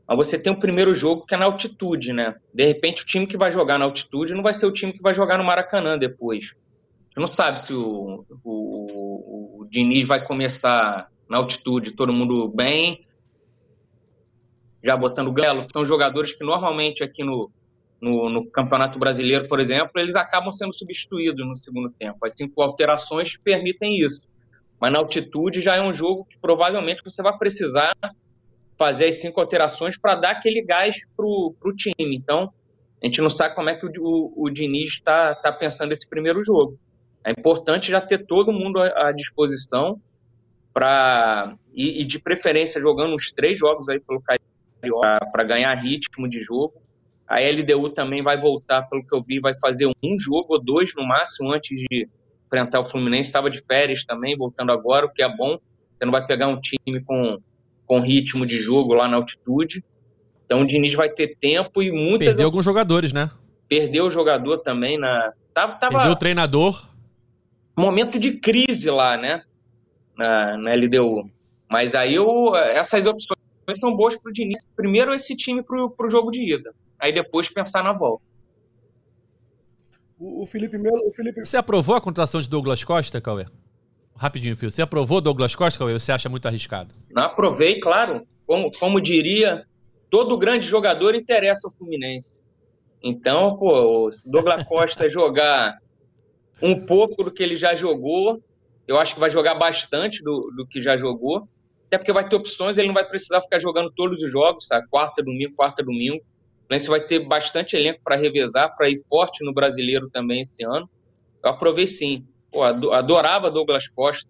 Mas 0.08 0.16
você 0.16 0.40
tem 0.40 0.54
o 0.54 0.60
primeiro 0.60 0.96
jogo 0.96 1.26
que 1.26 1.36
é 1.36 1.38
na 1.38 1.44
altitude, 1.44 2.14
né? 2.14 2.34
De 2.54 2.66
repente 2.66 3.04
o 3.04 3.06
time 3.06 3.28
que 3.28 3.36
vai 3.36 3.52
jogar 3.52 3.78
na 3.78 3.84
altitude 3.84 4.34
não 4.34 4.42
vai 4.42 4.54
ser 4.54 4.68
o 4.68 4.72
time 4.72 4.94
que 4.94 5.02
vai 5.02 5.14
jogar 5.14 5.38
no 5.38 5.44
Maracanã 5.44 5.98
depois. 5.98 6.54
Você 7.14 7.20
não 7.20 7.28
sabe 7.28 7.66
se 7.66 7.74
o, 7.74 8.26
o, 8.42 9.64
o 9.64 9.68
Diniz 9.70 10.08
vai 10.08 10.26
começar 10.26 11.10
na 11.30 11.38
altitude, 11.38 11.92
todo 11.92 12.14
mundo 12.14 12.48
bem, 12.48 13.06
já 14.82 14.96
botando 14.96 15.34
galo. 15.34 15.66
São 15.74 15.84
jogadores 15.84 16.32
que 16.32 16.46
normalmente 16.46 17.04
aqui 17.04 17.22
no, 17.22 17.52
no, 18.02 18.30
no, 18.30 18.46
Campeonato 18.50 18.98
Brasileiro, 18.98 19.48
por 19.48 19.60
exemplo, 19.60 19.92
eles 19.96 20.16
acabam 20.16 20.52
sendo 20.52 20.74
substituídos 20.74 21.46
no 21.46 21.58
segundo 21.58 21.90
tempo. 21.90 22.26
As 22.26 22.34
cinco 22.38 22.62
alterações 22.62 23.38
permitem 23.38 24.00
isso. 24.00 24.28
Mas 24.80 24.94
na 24.94 25.00
altitude 25.00 25.62
já 25.62 25.76
é 25.76 25.82
um 25.82 25.94
jogo 25.94 26.26
que 26.26 26.38
provavelmente 26.38 27.04
você 27.04 27.22
vai 27.22 27.38
precisar 27.38 27.94
fazer 28.78 29.08
as 29.08 29.16
cinco 29.16 29.42
alterações 29.42 29.98
para 29.98 30.16
dar 30.16 30.32
aquele 30.32 30.62
gás 30.62 31.06
para 31.16 31.26
o 31.26 31.74
time. 31.76 32.16
Então, 32.16 32.54
a 33.02 33.06
gente 33.06 33.22
não 33.22 33.30
sabe 33.30 33.56
como 33.56 33.70
é 33.70 33.76
que 33.76 33.86
o, 33.86 33.92
o, 34.00 34.46
o 34.46 34.50
Diniz 34.50 34.92
está 34.92 35.36
tá 35.36 35.52
pensando 35.52 35.92
esse 35.92 36.08
primeiro 36.08 36.44
jogo. 36.44 36.80
É 37.24 37.32
importante 37.32 37.92
já 37.92 38.00
ter 38.00 38.26
todo 38.26 38.54
mundo 38.54 38.82
à, 38.82 39.08
à 39.08 39.12
disposição 39.12 40.02
para 40.74 41.56
e, 41.74 42.02
e, 42.02 42.06
de 42.06 42.20
preferência 42.20 42.80
jogando 42.80 43.16
uns 43.16 43.32
três 43.32 43.60
jogos 43.60 43.90
aí 43.90 44.00
pelo 44.00 44.22
Carioca 44.22 45.26
para 45.32 45.44
ganhar 45.44 45.74
ritmo 45.76 46.30
de 46.30 46.40
jogo 46.42 46.74
a 47.30 47.40
LDU 47.40 47.92
também 47.92 48.24
vai 48.24 48.36
voltar, 48.36 48.82
pelo 48.90 49.06
que 49.06 49.14
eu 49.14 49.24
vi, 49.24 49.40
vai 49.40 49.54
fazer 49.60 49.86
um 49.86 50.18
jogo 50.18 50.56
ou 50.56 50.60
dois 50.60 50.92
no 50.96 51.06
máximo 51.06 51.54
antes 51.54 51.78
de 51.78 52.10
enfrentar 52.48 52.80
o 52.80 52.86
Fluminense. 52.86 53.30
Estava 53.30 53.52
de 53.52 53.62
férias 53.62 54.04
também, 54.04 54.36
voltando 54.36 54.72
agora, 54.72 55.06
o 55.06 55.14
que 55.14 55.22
é 55.22 55.30
bom. 55.30 55.60
Você 55.96 56.06
não 56.06 56.12
vai 56.12 56.26
pegar 56.26 56.48
um 56.48 56.60
time 56.60 57.00
com, 57.06 57.38
com 57.86 58.00
ritmo 58.00 58.48
de 58.48 58.60
jogo 58.60 58.96
lá 58.96 59.08
na 59.08 59.18
altitude. 59.18 59.84
Então 60.44 60.64
o 60.64 60.66
Diniz 60.66 60.96
vai 60.96 61.08
ter 61.08 61.38
tempo 61.40 61.84
e 61.84 61.92
muitas. 61.92 62.30
Perdeu 62.30 62.48
alguns 62.48 62.66
jogadores, 62.66 63.14
né? 63.14 63.30
Perdeu 63.68 64.08
o 64.08 64.12
jogador 64.12 64.58
também 64.60 64.98
na. 64.98 65.32
Tava, 65.54 65.74
tava... 65.76 65.98
Perdeu 65.98 66.14
o 66.14 66.16
treinador. 66.16 66.90
Momento 67.78 68.18
de 68.18 68.40
crise 68.40 68.90
lá, 68.90 69.16
né? 69.16 69.44
Na, 70.18 70.58
na 70.58 70.74
LDU. 70.74 71.30
Mas 71.70 71.94
aí 71.94 72.16
eu, 72.16 72.56
essas 72.56 73.06
opções 73.06 73.38
são 73.80 73.96
boas 73.96 74.18
para 74.18 74.32
o 74.32 74.34
Diniz. 74.34 74.66
Primeiro 74.76 75.14
esse 75.14 75.38
time 75.38 75.62
para 75.62 75.78
o 75.78 76.10
jogo 76.10 76.32
de 76.32 76.56
ida. 76.56 76.74
Aí 77.00 77.12
depois 77.12 77.50
pensar 77.50 77.84
na 77.84 77.94
volta. 77.94 78.24
O, 80.20 80.44
o 80.44 80.46
Felipe 80.46 80.78
Melo. 80.78 81.08
O 81.08 81.12
Felipe... 81.12 81.46
Você 81.46 81.58
aprovou 81.58 81.96
a 81.96 82.02
contratação 82.02 82.42
de 82.42 82.50
Douglas 82.50 82.84
Costa, 82.84 83.22
Cauê? 83.22 83.46
Rapidinho, 84.16 84.56
Fio. 84.56 84.70
Você 84.70 84.82
aprovou 84.82 85.22
Douglas 85.22 85.56
Costa, 85.56 85.80
Cauê? 85.80 85.94
Ou 85.94 86.00
você 86.00 86.12
acha 86.12 86.28
muito 86.28 86.48
arriscado? 86.48 86.94
Não 87.10 87.24
aprovei, 87.24 87.80
claro. 87.80 88.28
Como, 88.46 88.72
como 88.78 89.00
diria, 89.00 89.66
todo 90.10 90.38
grande 90.38 90.68
jogador 90.68 91.16
interessa 91.16 91.68
ao 91.68 91.74
Fluminense. 91.74 92.44
Então, 93.02 93.56
pô, 93.56 94.08
o 94.08 94.10
Douglas 94.26 94.64
Costa 94.66 95.08
jogar 95.10 95.78
um 96.62 96.86
pouco 96.86 97.24
do 97.24 97.32
que 97.32 97.42
ele 97.42 97.56
já 97.56 97.74
jogou, 97.74 98.44
eu 98.86 98.98
acho 98.98 99.14
que 99.14 99.20
vai 99.20 99.30
jogar 99.30 99.56
bastante 99.56 100.22
do, 100.22 100.52
do 100.56 100.68
que 100.68 100.82
já 100.82 100.98
jogou. 100.98 101.48
Até 101.88 101.98
porque 101.98 102.12
vai 102.12 102.28
ter 102.28 102.36
opções, 102.36 102.78
ele 102.78 102.88
não 102.88 102.94
vai 102.94 103.08
precisar 103.08 103.42
ficar 103.42 103.60
jogando 103.60 103.92
todos 103.96 104.22
os 104.22 104.32
jogos, 104.32 104.68
sabe? 104.68 104.88
Quarta, 104.90 105.24
domingo, 105.24 105.56
quarta, 105.56 105.82
domingo. 105.82 106.24
Você 106.70 106.90
vai 106.90 107.02
ter 107.02 107.20
bastante 107.20 107.76
elenco 107.76 108.02
para 108.04 108.16
revezar, 108.16 108.76
para 108.76 108.90
ir 108.90 109.02
forte 109.10 109.44
no 109.44 109.54
brasileiro 109.54 110.10
também 110.10 110.42
esse 110.42 110.64
ano. 110.64 110.88
Eu 111.44 111.52
aprovei 111.52 111.88
sim. 111.88 112.28
Pô, 112.52 112.64
adorava 112.64 113.50
Douglas 113.50 113.88
Costa, 113.88 114.30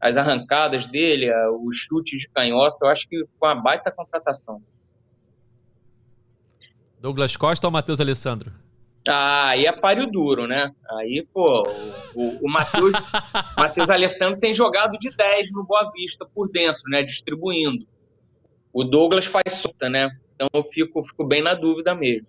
as 0.00 0.16
arrancadas 0.16 0.86
dele, 0.86 1.30
os 1.62 1.76
chutes 1.76 2.20
de 2.20 2.28
canhota. 2.28 2.76
Eu 2.82 2.88
acho 2.88 3.08
que 3.08 3.24
foi 3.38 3.48
uma 3.48 3.54
baita 3.54 3.90
contratação. 3.90 4.62
Douglas 7.00 7.36
Costa 7.36 7.66
ou 7.66 7.70
Matheus 7.70 8.00
Alessandro? 8.00 8.52
Ah, 9.06 9.48
aí 9.50 9.64
é 9.64 9.72
páreo 9.72 10.06
duro, 10.06 10.46
né? 10.46 10.70
Aí, 10.90 11.26
pô, 11.32 11.62
o, 12.14 12.46
o 12.46 12.50
Matheus, 12.50 12.92
Matheus 13.56 13.88
Alessandro 13.88 14.38
tem 14.38 14.52
jogado 14.52 14.98
de 14.98 15.10
10 15.10 15.50
no 15.52 15.64
Boa 15.64 15.90
Vista 15.92 16.26
por 16.34 16.50
dentro, 16.50 16.82
né? 16.88 17.02
Distribuindo. 17.02 17.86
O 18.72 18.84
Douglas 18.84 19.26
faz 19.26 19.54
solta, 19.54 19.88
né? 19.88 20.10
Então 20.34 20.48
eu 20.52 20.64
fico, 20.64 21.02
fico 21.02 21.24
bem 21.24 21.42
na 21.42 21.54
dúvida 21.54 21.94
mesmo. 21.94 22.26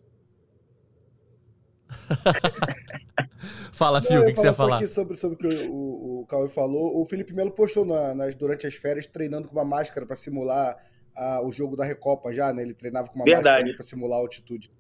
Fala, 3.74 4.02
Fio, 4.02 4.22
o 4.22 4.26
que, 4.26 4.34
que 4.34 4.40
você 4.40 4.48
ia 4.48 4.54
falar? 4.54 4.78
Aqui 4.78 4.88
sobre, 4.88 5.16
sobre 5.16 5.36
o 5.36 5.40
que 5.40 5.68
o, 5.70 6.22
o 6.22 6.26
Cauê 6.28 6.48
falou. 6.48 7.00
O 7.00 7.06
Felipe 7.06 7.34
Melo 7.34 7.52
postou 7.52 7.86
na, 7.86 8.14
nas, 8.14 8.36
durante 8.36 8.68
as 8.68 8.76
férias 8.76 9.08
treinando 9.08 9.48
com 9.48 9.56
uma 9.56 9.66
máscara 9.66 10.06
para 10.06 10.16
simular 10.16 10.78
a, 11.16 11.42
o 11.44 11.52
jogo 11.52 11.76
da 11.76 11.86
Recopa 11.86 12.32
já, 12.32 12.52
né? 12.54 12.62
Ele 12.62 12.74
treinava 12.74 13.08
com 13.08 13.16
uma 13.16 13.26
Verdade. 13.26 13.48
máscara 13.48 13.76
para 13.76 13.86
simular 13.86 14.20
a 14.20 14.22
altitude. 14.22 14.72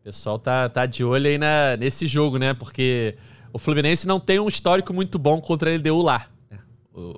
O 0.00 0.02
pessoal 0.02 0.38
tá, 0.38 0.68
tá 0.68 0.86
de 0.86 1.04
olho 1.04 1.26
aí 1.28 1.36
na, 1.36 1.76
nesse 1.76 2.06
jogo, 2.06 2.38
né? 2.38 2.54
Porque 2.54 3.16
o 3.52 3.58
Fluminense 3.58 4.06
não 4.06 4.18
tem 4.18 4.38
um 4.38 4.48
histórico 4.48 4.92
muito 4.94 5.18
bom 5.18 5.40
contra 5.40 5.70
a 5.70 5.74
LDU 5.74 6.00
lá. 6.00 6.30
Né? 6.50 6.58
O, 6.94 7.14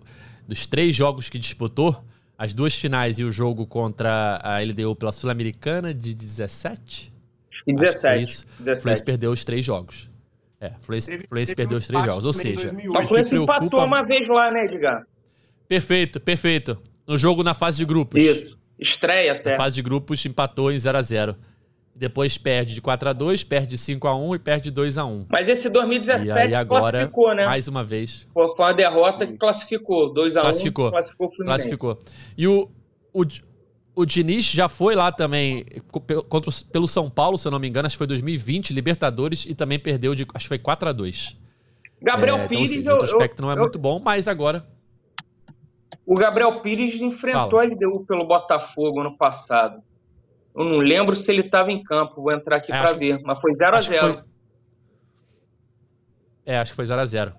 dos 0.47 0.67
três 0.67 0.95
jogos 0.95 1.29
que 1.29 1.39
disputou, 1.39 2.05
as 2.37 2.55
duas 2.55 2.75
finais 2.75 3.19
e 3.19 3.25
o 3.25 3.31
jogo 3.31 3.67
contra 3.67 4.41
a 4.43 4.59
LDU 4.61 4.97
pela 4.97 5.13
Sul-Americana 5.13 5.95
de 5.95 6.15
17? 6.15 7.13
E 7.67 7.73
17. 7.73 8.23
Isso. 8.23 8.47
17. 8.59 8.73
O 8.73 8.83
Fluminense 8.83 9.05
perdeu 9.05 9.31
os 9.31 9.45
três 9.45 9.65
jogos. 9.65 10.11
É, 10.61 10.69
o 10.69 10.85
Fluminense, 10.85 11.27
Fluminense 11.27 11.55
perdeu 11.55 11.79
os 11.79 11.87
três 11.87 12.05
jogos. 12.05 12.25
Ou 12.25 12.33
seja, 12.33 12.69
o 12.69 13.07
Fluminense 13.07 13.31
preocupa... 13.31 13.57
empatou 13.57 13.85
uma 13.85 14.03
vez 14.03 14.29
lá, 14.29 14.51
né, 14.51 14.65
Edgar? 14.65 15.07
Perfeito, 15.69 16.21
perfeito. 16.21 16.79
No 17.07 17.17
jogo 17.17 17.43
na 17.43 17.55
fase 17.55 17.79
de 17.79 17.85
grupos. 17.85 18.21
Isso. 18.21 18.59
Estreia 18.79 19.33
até. 19.33 19.53
Na 19.53 19.57
fase 19.57 19.77
de 19.77 19.83
grupos 19.83 20.25
empatou 20.25 20.73
em 20.73 20.79
0 20.79 20.99
a 20.99 21.03
0 21.03 21.37
depois 22.03 22.37
perde 22.37 22.75
de 22.75 22.81
4 22.81 23.11
a 23.11 23.13
2 23.13 23.45
perde 23.45 23.69
de 23.69 23.79
5 23.79 24.09
a 24.09 24.17
1 24.17 24.35
e 24.35 24.39
perde 24.41 24.65
de 24.65 24.71
2 24.73 24.99
a 24.99 25.05
1 25.05 25.27
Mas 25.31 25.49
esse 25.49 25.71
2017 25.71 26.27
e 26.27 26.33
aí 26.33 26.55
agora, 26.55 26.91
classificou, 26.91 27.33
né? 27.33 27.47
Mais 27.47 27.69
uma 27.69 27.85
vez. 27.85 28.27
Foi 28.35 28.47
uma 28.59 28.75
derrota 28.75 29.25
que 29.25 29.39
classificou. 29.39 30.13
2 30.13 30.37
a 30.37 30.41
1 30.41 30.43
classificou. 30.43 30.91
classificou 30.91 31.29
o 31.29 31.31
Fluminense. 31.31 31.69
Classificou. 31.69 31.99
E 32.37 32.49
o, 32.49 32.69
o, 33.15 33.23
o 33.95 34.05
Diniz 34.05 34.47
já 34.47 34.69
foi 34.69 34.97
lá 34.97 35.13
também 35.13 35.65
contra, 36.29 36.51
pelo 36.73 36.89
São 36.89 37.09
Paulo, 37.09 37.39
se 37.39 37.47
eu 37.47 37.53
não 37.53 37.61
me 37.61 37.69
engano, 37.69 37.87
acho 37.87 37.95
que 37.95 37.99
foi 37.99 38.07
2020, 38.09 38.73
Libertadores, 38.73 39.47
e 39.47 39.55
também 39.55 39.79
perdeu 39.79 40.13
de. 40.13 40.27
Acho 40.35 40.47
que 40.47 40.49
foi 40.49 40.59
4 40.59 40.89
a 40.89 40.93
2 40.93 41.37
Gabriel 42.03 42.39
é, 42.39 42.49
Pires. 42.49 42.73
Então, 42.73 42.97
assim, 42.97 43.13
o 43.13 43.17
aspecto 43.17 43.41
eu, 43.41 43.47
não 43.47 43.53
é 43.53 43.55
eu, 43.55 43.61
muito 43.61 43.79
bom, 43.79 44.01
mas 44.05 44.27
agora. 44.27 44.67
O 46.05 46.17
Gabriel 46.17 46.61
Pires 46.63 47.01
enfrentou 47.01 47.61
Fala. 47.61 47.63
a 47.63 47.67
LDU 47.67 48.05
pelo 48.07 48.27
Botafogo 48.27 49.01
ano 49.01 49.17
passado. 49.17 49.81
Eu 50.55 50.65
não 50.65 50.79
lembro 50.79 51.17
se 51.17 51.31
ele 51.31 51.41
estava 51.41 51.73
em 51.73 51.83
campo, 51.83 52.23
vou 52.23 52.33
entrar 52.33 52.57
aqui 52.57 52.73
é, 52.73 52.81
para 52.81 52.93
ver, 52.93 53.21
mas 53.23 53.41
foi 53.41 53.55
0 53.55 53.77
a 53.77 53.81
0 53.81 54.15
foi... 54.15 54.23
É, 56.45 56.59
acho 56.59 56.73
que 56.73 56.77
foi 56.77 56.85
0 56.85 57.01
a 57.01 57.05
0 57.05 57.33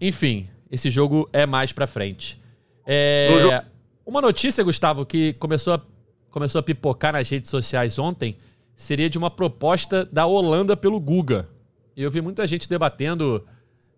Enfim, 0.00 0.48
esse 0.70 0.90
jogo 0.90 1.28
é 1.32 1.46
mais 1.46 1.72
para 1.72 1.86
frente. 1.86 2.40
É... 2.86 3.64
Uma 4.04 4.20
notícia, 4.20 4.64
Gustavo, 4.64 5.04
que 5.04 5.34
começou 5.34 5.74
a, 5.74 5.80
começou 6.30 6.58
a 6.58 6.62
pipocar 6.62 7.12
nas 7.12 7.28
redes 7.28 7.50
sociais 7.50 7.98
ontem 7.98 8.36
seria 8.74 9.10
de 9.10 9.18
uma 9.18 9.30
proposta 9.30 10.04
da 10.04 10.24
Holanda 10.24 10.76
pelo 10.76 11.00
Guga. 11.00 11.48
E 11.96 12.02
eu 12.02 12.10
vi 12.10 12.20
muita 12.20 12.46
gente 12.46 12.68
debatendo 12.68 13.44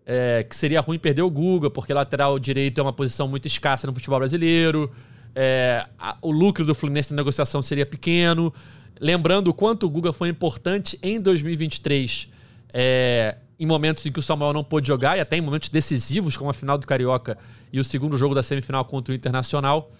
é, 0.05 0.43
que 0.43 0.55
seria 0.55 0.81
ruim 0.81 0.97
perder 0.97 1.21
o 1.21 1.29
Guga, 1.29 1.69
porque 1.69 1.93
lateral 1.93 2.39
direito 2.39 2.79
é 2.79 2.81
uma 2.81 2.91
posição 2.91 3.27
muito 3.27 3.47
escassa 3.47 3.85
no 3.85 3.93
futebol 3.93 4.19
brasileiro 4.19 4.91
é, 5.35 5.85
a, 5.97 6.17
o 6.21 6.31
lucro 6.31 6.65
do 6.65 6.75
Fluminense 6.75 7.11
na 7.11 7.17
negociação 7.17 7.61
seria 7.61 7.85
pequeno. 7.85 8.53
Lembrando 8.99 9.47
o 9.47 9.53
quanto 9.53 9.85
o 9.85 9.89
Guga 9.89 10.13
foi 10.13 10.29
importante 10.29 10.97
em 11.01 11.19
2023, 11.19 12.29
é, 12.73 13.37
em 13.59 13.65
momentos 13.65 14.05
em 14.05 14.11
que 14.11 14.19
o 14.19 14.21
Samuel 14.21 14.53
não 14.53 14.63
pôde 14.63 14.87
jogar, 14.87 15.17
e 15.17 15.21
até 15.21 15.37
em 15.37 15.41
momentos 15.41 15.69
decisivos, 15.69 16.37
como 16.37 16.49
a 16.49 16.53
final 16.53 16.77
do 16.77 16.85
Carioca 16.85 17.37
e 17.71 17.79
o 17.79 17.83
segundo 17.83 18.17
jogo 18.17 18.35
da 18.35 18.43
semifinal 18.43 18.85
contra 18.85 19.11
o 19.11 19.15
Internacional. 19.15 19.91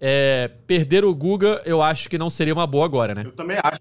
É, 0.00 0.50
perder 0.66 1.04
o 1.04 1.14
Guga, 1.14 1.62
eu 1.64 1.80
acho 1.80 2.08
que 2.10 2.18
não 2.18 2.28
seria 2.28 2.52
uma 2.52 2.66
boa 2.66 2.84
agora, 2.84 3.14
né? 3.14 3.22
Eu 3.24 3.32
também 3.32 3.58
acho. 3.62 3.80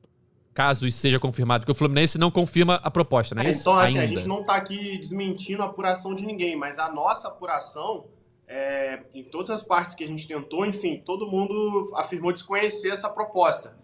Caso 0.54 0.86
isso 0.86 1.00
seja 1.00 1.20
confirmado, 1.20 1.62
porque 1.62 1.72
o 1.72 1.76
Fluminense 1.76 2.18
não 2.20 2.30
confirma 2.30 2.76
a 2.84 2.92
proposta, 2.92 3.34
né? 3.34 3.44
É, 3.44 3.50
então, 3.50 3.76
assim, 3.76 3.98
Ainda. 3.98 4.04
a 4.04 4.08
gente 4.08 4.28
não 4.28 4.42
está 4.42 4.56
aqui 4.56 4.98
desmentindo 5.00 5.64
a 5.64 5.66
apuração 5.66 6.14
de 6.14 6.24
ninguém, 6.24 6.56
mas 6.56 6.78
a 6.78 6.92
nossa 6.92 7.28
apuração 7.28 8.06
é, 8.48 9.04
em 9.14 9.24
todas 9.24 9.50
as 9.50 9.62
partes 9.62 9.96
que 9.96 10.04
a 10.04 10.08
gente 10.08 10.28
tentou, 10.28 10.66
enfim, 10.66 11.02
todo 11.04 11.28
mundo 11.28 11.92
afirmou 11.96 12.32
desconhecer 12.32 12.90
essa 12.90 13.10
proposta. 13.10 13.78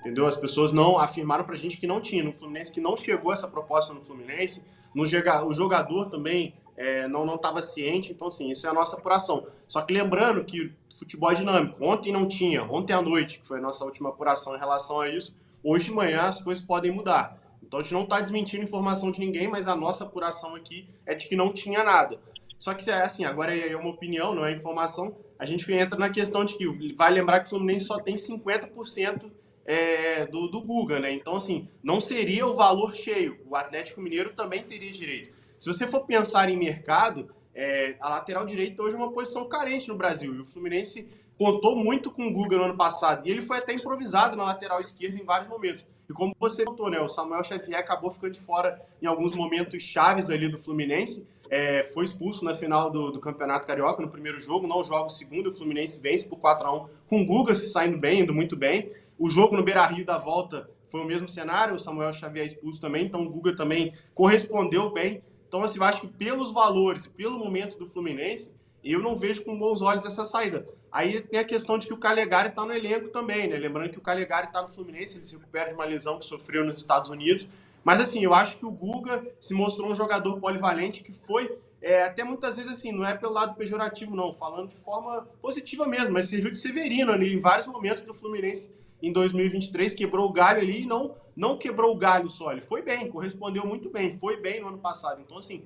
Entendeu? 0.00 0.26
As 0.26 0.36
pessoas 0.36 0.72
não 0.72 0.98
afirmaram 0.98 1.44
pra 1.44 1.56
gente 1.56 1.76
que 1.76 1.86
não 1.86 2.00
tinha. 2.00 2.22
No 2.22 2.32
Fluminense, 2.32 2.70
que 2.70 2.80
não 2.80 2.96
chegou 2.96 3.32
essa 3.32 3.48
proposta 3.48 3.92
no 3.92 4.00
Fluminense. 4.00 4.64
No, 4.94 5.02
o 5.02 5.52
jogador 5.52 6.06
também 6.06 6.54
é, 6.76 7.08
não 7.08 7.34
estava 7.34 7.60
ciente. 7.60 8.12
Então, 8.12 8.28
assim, 8.28 8.48
isso 8.48 8.66
é 8.66 8.70
a 8.70 8.72
nossa 8.72 8.96
apuração. 8.96 9.46
Só 9.66 9.82
que 9.82 9.92
lembrando 9.92 10.44
que 10.44 10.72
futebol 10.96 11.32
é 11.32 11.34
dinâmico. 11.34 11.84
Ontem 11.84 12.12
não 12.12 12.28
tinha. 12.28 12.62
Ontem 12.64 12.92
à 12.92 13.02
noite, 13.02 13.40
que 13.40 13.46
foi 13.46 13.58
a 13.58 13.60
nossa 13.60 13.84
última 13.84 14.10
apuração 14.10 14.54
em 14.54 14.58
relação 14.58 15.00
a 15.00 15.08
isso. 15.08 15.34
Hoje 15.62 15.86
de 15.86 15.92
manhã 15.92 16.22
as 16.22 16.40
coisas 16.40 16.64
podem 16.64 16.92
mudar. 16.92 17.38
Então 17.62 17.80
a 17.80 17.82
gente 17.82 17.94
não 17.94 18.02
está 18.02 18.20
desmentindo 18.20 18.62
informação 18.62 19.10
de 19.10 19.18
ninguém, 19.18 19.48
mas 19.48 19.66
a 19.66 19.74
nossa 19.74 20.04
apuração 20.04 20.54
aqui 20.54 20.88
é 21.04 21.14
de 21.14 21.28
que 21.28 21.34
não 21.34 21.52
tinha 21.52 21.82
nada. 21.82 22.20
Só 22.58 22.74
que, 22.74 22.90
assim, 22.90 23.24
agora 23.24 23.56
é 23.56 23.76
uma 23.76 23.90
opinião, 23.90 24.34
não 24.34 24.44
é 24.44 24.52
informação. 24.52 25.16
A 25.38 25.44
gente 25.44 25.70
entra 25.72 25.98
na 25.98 26.10
questão 26.10 26.44
de 26.44 26.56
que 26.56 26.94
vai 26.94 27.10
lembrar 27.10 27.40
que 27.40 27.46
o 27.46 27.50
Fluminense 27.50 27.86
só 27.86 27.98
tem 28.00 28.14
50% 28.14 29.30
é, 29.66 30.26
do, 30.26 30.48
do 30.48 30.62
Guga, 30.62 30.98
né? 30.98 31.12
Então, 31.12 31.36
assim, 31.36 31.68
não 31.82 32.00
seria 32.00 32.46
o 32.46 32.54
valor 32.54 32.94
cheio. 32.94 33.38
O 33.46 33.56
Atlético 33.56 34.00
Mineiro 34.00 34.32
também 34.34 34.62
teria 34.62 34.90
direito. 34.90 35.30
Se 35.58 35.66
você 35.66 35.86
for 35.86 36.06
pensar 36.06 36.48
em 36.48 36.56
mercado, 36.56 37.30
é, 37.54 37.96
a 38.00 38.08
lateral 38.10 38.46
direita 38.46 38.82
hoje 38.82 38.94
é 38.94 38.98
uma 38.98 39.12
posição 39.12 39.48
carente 39.48 39.88
no 39.88 39.96
Brasil. 39.96 40.34
E 40.34 40.40
o 40.40 40.44
Fluminense 40.44 41.08
contou 41.38 41.76
muito 41.76 42.10
com 42.10 42.26
o 42.26 42.32
Guga 42.32 42.56
no 42.56 42.64
ano 42.64 42.76
passado. 42.76 43.26
E 43.26 43.30
ele 43.30 43.42
foi 43.42 43.58
até 43.58 43.72
improvisado 43.72 44.36
na 44.36 44.44
lateral 44.44 44.80
esquerda 44.80 45.18
em 45.18 45.24
vários 45.24 45.48
momentos. 45.48 45.86
E 46.08 46.12
como 46.12 46.34
você 46.38 46.64
contou, 46.64 46.88
né? 46.88 47.00
O 47.00 47.08
Samuel 47.08 47.42
Xavier 47.42 47.78
acabou 47.78 48.10
ficando 48.10 48.32
de 48.32 48.40
fora 48.40 48.80
em 49.02 49.06
alguns 49.06 49.32
momentos 49.32 49.82
chaves 49.82 50.30
ali 50.30 50.48
do 50.48 50.58
Fluminense 50.58 51.26
é, 51.50 51.84
foi 51.84 52.04
expulso 52.04 52.44
na 52.44 52.54
final 52.54 52.90
do, 52.90 53.10
do, 53.10 53.20
Campeonato 53.20 53.66
Carioca, 53.66 54.02
no 54.02 54.10
primeiro 54.10 54.40
jogo, 54.40 54.66
não 54.66 54.82
joga 54.82 55.06
o 55.06 55.10
segundo, 55.10 55.48
o 55.48 55.52
Fluminense 55.52 56.00
vence 56.00 56.28
por 56.28 56.38
4 56.38 56.66
a 56.66 56.72
1 56.72 56.88
com 57.06 57.22
o 57.22 57.26
Guga 57.26 57.54
se 57.54 57.68
saindo 57.70 57.98
bem, 57.98 58.20
indo 58.20 58.34
muito 58.34 58.56
bem. 58.56 58.92
O 59.18 59.28
jogo 59.28 59.56
no 59.56 59.62
Beira-Rio 59.62 60.04
da 60.04 60.18
volta 60.18 60.70
foi 60.88 61.00
o 61.00 61.04
mesmo 61.04 61.28
cenário, 61.28 61.74
o 61.74 61.78
Samuel 61.78 62.12
Xavier 62.12 62.46
expulso 62.46 62.80
também, 62.80 63.06
então 63.06 63.22
o 63.22 63.30
Guga 63.30 63.54
também 63.54 63.92
correspondeu 64.14 64.92
bem. 64.92 65.22
Então, 65.48 65.62
assim, 65.62 65.78
eu 65.78 65.84
acho 65.84 66.02
que 66.02 66.08
pelos 66.08 66.52
valores, 66.52 67.06
pelo 67.06 67.38
momento 67.38 67.78
do 67.78 67.86
Fluminense, 67.86 68.52
eu 68.84 69.00
não 69.00 69.16
vejo 69.16 69.44
com 69.44 69.58
bons 69.58 69.82
olhos 69.82 70.04
essa 70.04 70.24
saída. 70.24 70.66
Aí 70.90 71.20
tem 71.20 71.40
a 71.40 71.44
questão 71.44 71.76
de 71.76 71.86
que 71.86 71.92
o 71.92 71.98
Calegari 71.98 72.48
está 72.48 72.64
no 72.64 72.72
elenco 72.72 73.08
também, 73.08 73.48
né? 73.48 73.56
Lembrando 73.56 73.90
que 73.90 73.98
o 73.98 74.02
Calegari 74.02 74.46
está 74.46 74.62
no 74.62 74.68
Fluminense, 74.68 75.16
ele 75.16 75.24
se 75.24 75.36
recupera 75.36 75.68
de 75.68 75.74
uma 75.74 75.84
lesão 75.84 76.18
que 76.18 76.24
sofreu 76.24 76.64
nos 76.64 76.78
Estados 76.78 77.10
Unidos. 77.10 77.48
Mas 77.86 78.00
assim, 78.00 78.20
eu 78.24 78.34
acho 78.34 78.58
que 78.58 78.66
o 78.66 78.70
Guga 78.72 79.24
se 79.38 79.54
mostrou 79.54 79.88
um 79.88 79.94
jogador 79.94 80.40
polivalente 80.40 81.04
que 81.04 81.12
foi 81.12 81.56
é, 81.80 82.02
até 82.02 82.24
muitas 82.24 82.56
vezes 82.56 82.72
assim, 82.72 82.90
não 82.90 83.06
é 83.06 83.14
pelo 83.14 83.32
lado 83.32 83.54
pejorativo, 83.54 84.16
não, 84.16 84.34
falando 84.34 84.70
de 84.70 84.74
forma 84.74 85.22
positiva 85.40 85.86
mesmo, 85.86 86.12
mas 86.12 86.28
serviu 86.28 86.50
de 86.50 86.58
Severino 86.58 87.12
ali, 87.12 87.32
em 87.32 87.38
vários 87.38 87.64
momentos 87.64 88.02
do 88.02 88.12
Fluminense 88.12 88.72
em 89.00 89.12
2023, 89.12 89.94
quebrou 89.94 90.28
o 90.28 90.32
galho 90.32 90.62
ali 90.62 90.82
e 90.82 90.86
não, 90.86 91.14
não 91.36 91.56
quebrou 91.56 91.94
o 91.94 91.96
galho 91.96 92.28
só, 92.28 92.50
ele 92.50 92.60
foi 92.60 92.82
bem, 92.82 93.08
correspondeu 93.08 93.64
muito 93.64 93.88
bem, 93.88 94.10
foi 94.10 94.40
bem 94.40 94.60
no 94.60 94.66
ano 94.66 94.78
passado. 94.78 95.20
Então, 95.20 95.38
assim, 95.38 95.62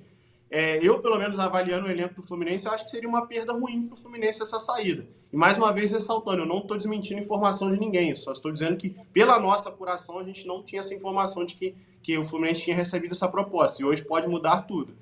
é, 0.51 0.77
eu, 0.85 0.99
pelo 0.99 1.17
menos, 1.17 1.39
avaliando 1.39 1.87
o 1.87 1.89
elenco 1.89 2.15
do 2.15 2.21
Fluminense, 2.21 2.65
eu 2.65 2.73
acho 2.73 2.83
que 2.83 2.91
seria 2.91 3.07
uma 3.07 3.25
perda 3.25 3.53
ruim 3.53 3.87
para 3.87 3.93
o 3.95 3.97
Fluminense 3.97 4.43
essa 4.43 4.59
saída. 4.59 5.07
E 5.31 5.37
mais 5.37 5.57
uma 5.57 5.71
vez 5.71 5.93
ressaltando, 5.93 6.41
eu 6.41 6.45
não 6.45 6.57
estou 6.57 6.75
desmentindo 6.75 7.21
informação 7.21 7.71
de 7.71 7.79
ninguém, 7.79 8.13
só 8.13 8.33
estou 8.33 8.51
dizendo 8.51 8.75
que, 8.75 8.89
pela 9.13 9.39
nossa 9.39 9.69
apuração, 9.69 10.19
a 10.19 10.23
gente 10.25 10.45
não 10.45 10.61
tinha 10.61 10.81
essa 10.81 10.93
informação 10.93 11.45
de 11.45 11.55
que, 11.55 11.73
que 12.01 12.17
o 12.17 12.23
Fluminense 12.23 12.61
tinha 12.61 12.75
recebido 12.75 13.11
essa 13.11 13.27
proposta. 13.27 13.81
E 13.81 13.85
hoje 13.85 14.03
pode 14.03 14.27
mudar 14.27 14.61
tudo. 14.63 14.95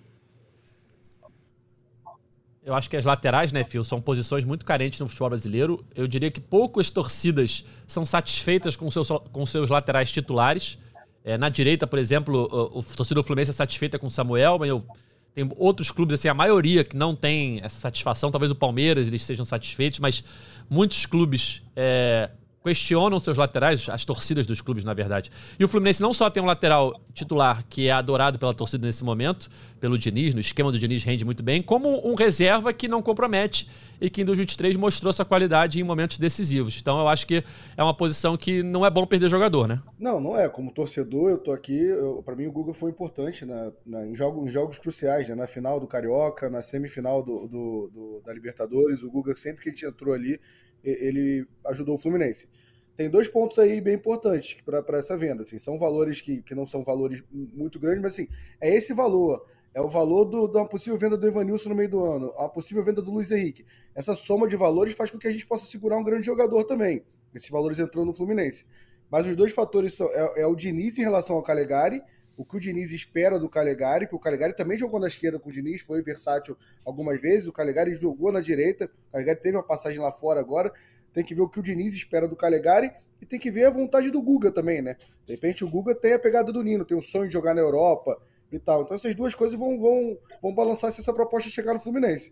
Eu 2.64 2.76
acho 2.76 2.90
que 2.90 2.98
as 2.98 3.06
laterais, 3.06 3.52
né, 3.52 3.64
Phil, 3.64 3.84
são 3.84 4.02
posições 4.02 4.46
muito 4.46 4.66
carentes 4.66 5.00
no 5.00 5.08
futebol 5.08 5.30
brasileiro. 5.30 5.84
Eu 5.96 6.08
diria 6.08 6.30
que 6.30 6.40
poucas 6.40 6.90
torcidas 6.90 7.66
são 7.88 8.06
satisfeitas 8.06 8.76
com 8.76 8.92
seus, 8.92 9.08
com 9.32 9.46
seus 9.46 9.70
laterais 9.70 10.12
titulares. 10.12 10.78
É, 11.24 11.38
na 11.38 11.50
direita, 11.50 11.88
por 11.88 11.98
exemplo, 11.98 12.48
o, 12.52 12.80
o 12.80 12.84
torcedor 12.84 13.24
do 13.24 13.26
Fluminense 13.26 13.52
é 13.52 13.54
satisfeita 13.54 13.98
com 13.98 14.08
o 14.08 14.12
Samuel, 14.12 14.60
mas 14.60 14.70
eu 14.70 14.86
tem 15.34 15.50
outros 15.58 15.92
clubes, 15.92 16.20
assim, 16.20 16.28
a 16.28 16.34
maioria 16.34 16.84
que 16.84 16.98
não 16.98 17.16
tem 17.16 17.60
essa 17.64 17.80
satisfação. 17.80 18.32
Talvez 18.32 18.52
o 18.52 18.56
Palmeiras 18.56 19.08
eles 19.08 19.22
sejam 19.22 19.46
satisfeitos, 19.46 20.00
mas 20.00 20.24
muitos 20.70 21.06
clubes 21.06 21.62
é, 21.76 22.30
questionam 22.64 23.20
seus 23.20 23.38
laterais, 23.38 23.88
as 23.90 24.04
torcidas 24.04 24.46
dos 24.46 24.62
clubes, 24.62 24.84
na 24.84 24.94
verdade. 24.94 25.32
E 25.58 25.64
o 25.64 25.68
Fluminense 25.68 26.02
não 26.02 26.14
só 26.14 26.30
tem 26.30 26.42
um 26.44 26.46
lateral 26.46 27.00
titular 27.14 27.64
que 27.70 27.88
é 27.88 27.92
adorado 27.92 28.38
pela 28.38 28.54
torcida 28.54 28.86
nesse 28.86 29.04
momento, 29.04 29.50
pelo 29.80 29.98
Diniz, 29.98 30.34
no 30.34 30.42
esquema 30.42 30.72
do 30.72 30.78
Diniz 30.78 31.04
rende 31.04 31.24
muito 31.24 31.42
bem, 31.42 31.62
como 31.62 32.06
um 32.06 32.16
reserva 32.16 32.74
que 32.74 32.88
não 32.88 33.02
compromete 33.02 33.70
e 34.02 34.10
que 34.10 34.22
em 34.22 34.26
2023 34.26 34.76
mostrou 34.76 35.12
sua 35.12 35.26
qualidade 35.26 35.80
em 35.80 35.84
momentos 35.84 36.18
decisivos. 36.18 36.78
Então 36.80 37.00
eu 37.00 37.08
acho 37.08 37.26
que 37.26 37.44
é 37.76 37.84
uma 37.84 37.94
posição 37.94 38.38
que 38.38 38.62
não 38.62 38.86
é 38.86 38.90
bom 38.90 39.06
perder 39.06 39.30
jogador, 39.30 39.68
né? 39.68 39.82
Não, 39.98 40.20
não 40.20 40.38
é. 40.38 40.48
Como 40.50 40.72
torcedor, 40.72 41.30
eu 41.30 41.38
tô 41.38 41.52
aqui, 41.52 41.80
para 42.26 42.36
mim 42.36 42.48
o 42.48 42.52
Guga 42.52 42.74
foi 42.74 42.92
importante 42.92 43.46
na, 43.46 43.72
na, 43.86 44.06
em, 44.06 44.16
jogo, 44.16 44.48
em, 44.48 44.52
jogos 44.52 44.78
cruciais, 44.78 45.30
né? 45.30 45.36
na 45.36 45.48
final 45.48 45.80
do 45.80 45.88
Carioca, 45.88 46.50
na 46.50 46.62
semifinal 46.62 47.24
do, 47.24 47.48
do, 47.48 47.92
do, 47.94 48.22
da 48.26 48.34
Libertadores, 48.34 49.04
o 49.04 49.10
Guga 49.10 49.36
sempre 49.36 49.64
que 49.64 49.70
a 49.70 49.74
gente 49.74 49.86
entrou 49.86 50.14
ali, 50.14 50.40
ele 50.84 51.48
ajudou 51.68 51.96
o 51.96 51.98
Fluminense. 51.98 52.48
Tem 52.96 53.10
dois 53.10 53.30
pontos 53.30 53.58
aí 53.60 53.80
bem 53.80 53.96
importantes 53.96 54.58
para 54.66 54.98
essa 54.98 55.18
venda. 55.18 55.42
Assim, 55.42 55.58
são 55.58 55.78
valores 55.78 56.20
que, 56.20 56.42
que 56.42 56.54
não 56.54 56.66
são 56.66 56.84
valores 56.84 57.24
muito 57.32 57.80
grandes, 57.80 58.02
mas 58.02 58.14
assim, 58.14 58.28
é 58.60 58.76
esse 58.76 58.94
valor. 58.94 59.46
É 59.74 59.82
o 59.82 59.88
valor 59.88 60.26
do, 60.26 60.48
da 60.48 60.66
possível 60.66 60.98
venda 60.98 61.16
do 61.16 61.28
Evanilson 61.28 61.70
no 61.70 61.76
meio 61.76 61.90
do 61.90 62.04
ano, 62.04 62.34
a 62.38 62.50
possível 62.50 62.84
venda 62.84 63.02
do 63.02 63.12
Luiz 63.12 63.32
Henrique. 63.32 63.66
Essa 63.96 64.16
soma 64.16 64.48
de 64.48 64.56
valores 64.56 64.96
faz 64.96 65.12
com 65.12 65.18
que 65.18 65.28
a 65.28 65.32
gente 65.32 65.46
possa 65.46 65.66
segurar 65.66 65.98
um 65.98 66.04
grande 66.04 66.26
jogador 66.26 66.64
também. 66.64 67.04
Esses 67.34 67.50
valores 67.50 67.80
entrou 67.80 68.04
no 68.04 68.12
Fluminense. 68.12 68.66
Mas 69.10 69.26
os 69.26 69.36
dois 69.36 69.54
fatores 69.54 69.94
são 69.94 70.08
é, 70.12 70.42
é 70.42 70.46
o 70.46 70.56
Diniz 70.56 70.98
em 70.98 71.02
relação 71.02 71.36
ao 71.36 71.44
Calegari, 71.44 72.02
o 72.40 72.46
que 72.46 72.56
o 72.56 72.60
Diniz 72.60 72.94
espera 72.94 73.38
do 73.38 73.50
Calegari, 73.50 74.08
que 74.08 74.16
o 74.16 74.20
Calegari 74.20 74.56
também 74.56 74.78
jogou 74.78 74.98
na 74.98 75.08
esquerda 75.08 75.38
com 75.38 75.50
o 75.50 75.52
Diniz, 75.52 75.82
foi 75.82 76.02
versátil 76.02 76.58
algumas 76.86 77.20
vezes, 77.20 77.50
o 77.50 77.52
Calegari 77.52 77.94
jogou 77.96 78.32
na 78.32 78.40
direita, 78.40 78.86
o 78.86 79.12
Calegari 79.12 79.42
teve 79.42 79.58
uma 79.58 79.64
passagem 79.64 80.00
lá 80.00 80.10
fora 80.10 80.40
agora, 80.40 80.72
tem 81.14 81.22
que 81.22 81.36
ver 81.36 81.42
o 81.42 81.50
que 81.50 81.60
o 81.60 81.62
Diniz 81.62 81.94
espera 81.94 82.30
do 82.30 82.38
Calegari 82.38 82.94
e 83.22 83.26
tem 83.26 83.38
que 83.38 83.52
ver 83.52 83.66
a 83.66 83.70
vontade 83.70 84.10
do 84.10 84.22
Guga 84.22 84.50
também, 84.54 84.82
né? 84.82 84.96
De 85.26 85.34
repente 85.34 85.66
o 85.66 85.70
Guga 85.70 85.94
tem 85.94 86.14
a 86.14 86.20
pegada 86.20 86.50
do 86.54 86.64
Nino, 86.64 86.86
tem 86.86 86.98
o 86.98 87.02
sonho 87.02 87.28
de 87.28 87.34
jogar 87.34 87.54
na 87.54 87.60
Europa 87.60 88.18
e 88.50 88.58
tal. 88.58 88.84
Então 88.84 88.96
essas 88.96 89.14
duas 89.14 89.36
coisas 89.36 89.60
vão, 89.60 89.78
vão, 89.78 90.18
vão 90.42 90.56
balançar 90.56 90.94
se 90.94 91.02
essa 91.02 91.12
proposta 91.12 91.50
chegar 91.50 91.74
no 91.74 91.80
Fluminense. 91.82 92.32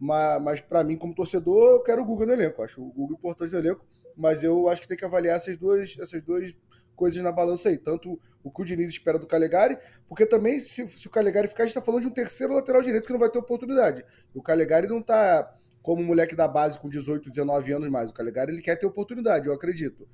Mas, 0.00 0.42
mas 0.42 0.60
para 0.60 0.82
mim, 0.82 0.96
como 0.96 1.14
torcedor, 1.14 1.74
eu 1.74 1.82
quero 1.84 2.02
o 2.02 2.04
Guga 2.04 2.26
no 2.26 2.32
elenco. 2.32 2.60
Acho 2.60 2.82
o 2.82 2.92
Guga 2.92 3.14
importante 3.14 3.52
no 3.52 3.60
elenco, 3.60 3.86
mas 4.16 4.42
eu 4.42 4.68
acho 4.68 4.82
que 4.82 4.88
tem 4.88 4.96
que 4.96 5.04
avaliar 5.04 5.36
essas 5.36 5.56
duas, 5.56 5.96
essas 5.96 6.20
duas 6.20 6.52
coisas 6.94 7.22
na 7.22 7.32
balança 7.32 7.68
aí. 7.68 7.78
Tanto 7.78 8.20
o 8.42 8.50
que 8.50 8.62
o 8.62 8.64
Diniz 8.64 8.88
espera 8.88 9.18
do 9.18 9.26
Calegari, 9.26 9.78
porque 10.08 10.26
também, 10.26 10.60
se, 10.60 10.86
se 10.86 11.06
o 11.06 11.10
Calegari 11.10 11.48
ficar, 11.48 11.62
a 11.62 11.66
gente 11.66 11.76
está 11.76 11.82
falando 11.82 12.02
de 12.02 12.08
um 12.08 12.12
terceiro 12.12 12.52
lateral 12.52 12.82
direito 12.82 13.06
que 13.06 13.12
não 13.12 13.20
vai 13.20 13.30
ter 13.30 13.38
oportunidade. 13.38 14.04
O 14.34 14.42
Calegari 14.42 14.86
não 14.86 14.98
está 14.98 15.54
como 15.82 16.02
moleque 16.02 16.34
da 16.34 16.48
base 16.48 16.78
com 16.78 16.88
18, 16.88 17.30
19 17.30 17.72
anos 17.72 17.88
mais. 17.88 18.10
O 18.10 18.14
Calegari 18.14 18.52
ele 18.52 18.62
quer 18.62 18.76
ter 18.76 18.86
oportunidade, 18.86 19.46
eu 19.46 19.54
acredito. 19.54 20.08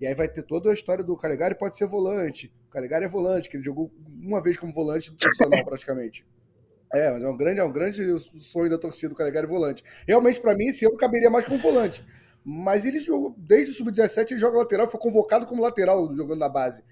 E 0.00 0.06
aí 0.06 0.14
vai 0.14 0.28
ter 0.28 0.42
toda 0.42 0.70
a 0.70 0.74
história 0.74 1.02
do 1.02 1.16
Calegari, 1.16 1.54
pode 1.54 1.76
ser 1.76 1.86
volante. 1.86 2.52
O 2.68 2.70
Calegari 2.70 3.06
é 3.06 3.08
volante, 3.08 3.48
que 3.48 3.56
ele 3.56 3.64
jogou 3.64 3.90
uma 4.20 4.42
vez 4.42 4.56
como 4.56 4.72
volante 4.72 5.12
profissional 5.12 5.64
praticamente. 5.66 6.26
É, 6.92 7.10
mas 7.10 7.24
é 7.24 7.28
um 7.28 7.36
grande, 7.36 7.60
é 7.60 7.64
um 7.64 7.72
grande 7.72 8.18
sonho 8.18 8.70
da 8.70 8.78
torcida 8.78 9.08
do 9.08 9.14
Calegari 9.14 9.46
volante. 9.46 9.82
Realmente, 10.06 10.40
para 10.40 10.54
mim, 10.54 10.68
esse 10.68 10.84
ano 10.86 10.96
caberia 10.96 11.30
mais 11.30 11.44
como 11.44 11.58
volante. 11.58 12.04
Mas 12.48 12.84
ele 12.84 13.00
jogou, 13.00 13.34
desde 13.36 13.72
o 13.72 13.74
Sub-17, 13.74 14.30
ele 14.30 14.38
joga 14.38 14.58
lateral, 14.58 14.86
foi 14.86 15.00
convocado 15.00 15.46
como 15.46 15.62
lateral 15.62 16.14
jogando 16.14 16.38
na 16.38 16.48
base. 16.48 16.84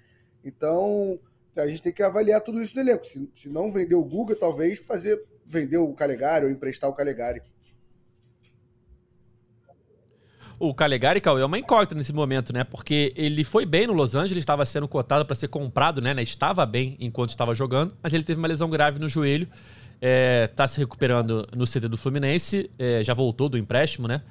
Então, 0.43 1.17
a 1.55 1.65
gente 1.65 1.81
tem 1.81 1.93
que 1.93 2.03
avaliar 2.03 2.41
tudo 2.41 2.61
isso 2.61 2.75
no 2.75 2.81
elenco. 2.81 3.07
Se, 3.07 3.29
se 3.33 3.47
não 3.47 3.71
vender 3.71 3.95
o 3.95 4.03
Guga, 4.03 4.35
talvez 4.35 4.79
fazer 4.85 5.23
vender 5.45 5.77
o 5.77 5.93
Calegari 5.93 6.43
ou 6.43 6.51
emprestar 6.51 6.89
o 6.89 6.93
Calegari. 6.93 7.41
O 10.59 10.73
Calegari, 10.73 11.21
Cauê, 11.21 11.41
é 11.41 11.45
uma 11.45 11.57
incógnita 11.57 11.95
nesse 11.95 12.11
momento, 12.11 12.51
né? 12.51 12.65
Porque 12.65 13.13
ele 13.15 13.45
foi 13.45 13.65
bem 13.65 13.87
no 13.87 13.93
Los 13.93 14.13
Angeles, 14.13 14.41
estava 14.41 14.65
sendo 14.65 14.89
cotado 14.89 15.25
para 15.25 15.35
ser 15.35 15.47
comprado, 15.47 16.01
né? 16.01 16.13
Estava 16.21 16.65
bem 16.65 16.97
enquanto 16.99 17.29
estava 17.29 17.55
jogando, 17.55 17.95
mas 18.03 18.13
ele 18.13 18.25
teve 18.25 18.39
uma 18.39 18.47
lesão 18.49 18.69
grave 18.69 18.99
no 18.99 19.07
joelho. 19.07 19.47
É, 20.01 20.47
tá 20.47 20.67
se 20.67 20.77
recuperando 20.77 21.47
no 21.55 21.65
CT 21.65 21.87
do 21.87 21.97
Fluminense, 21.97 22.69
é, 22.77 23.01
já 23.05 23.13
voltou 23.13 23.47
do 23.47 23.57
empréstimo, 23.57 24.05
né? 24.05 24.21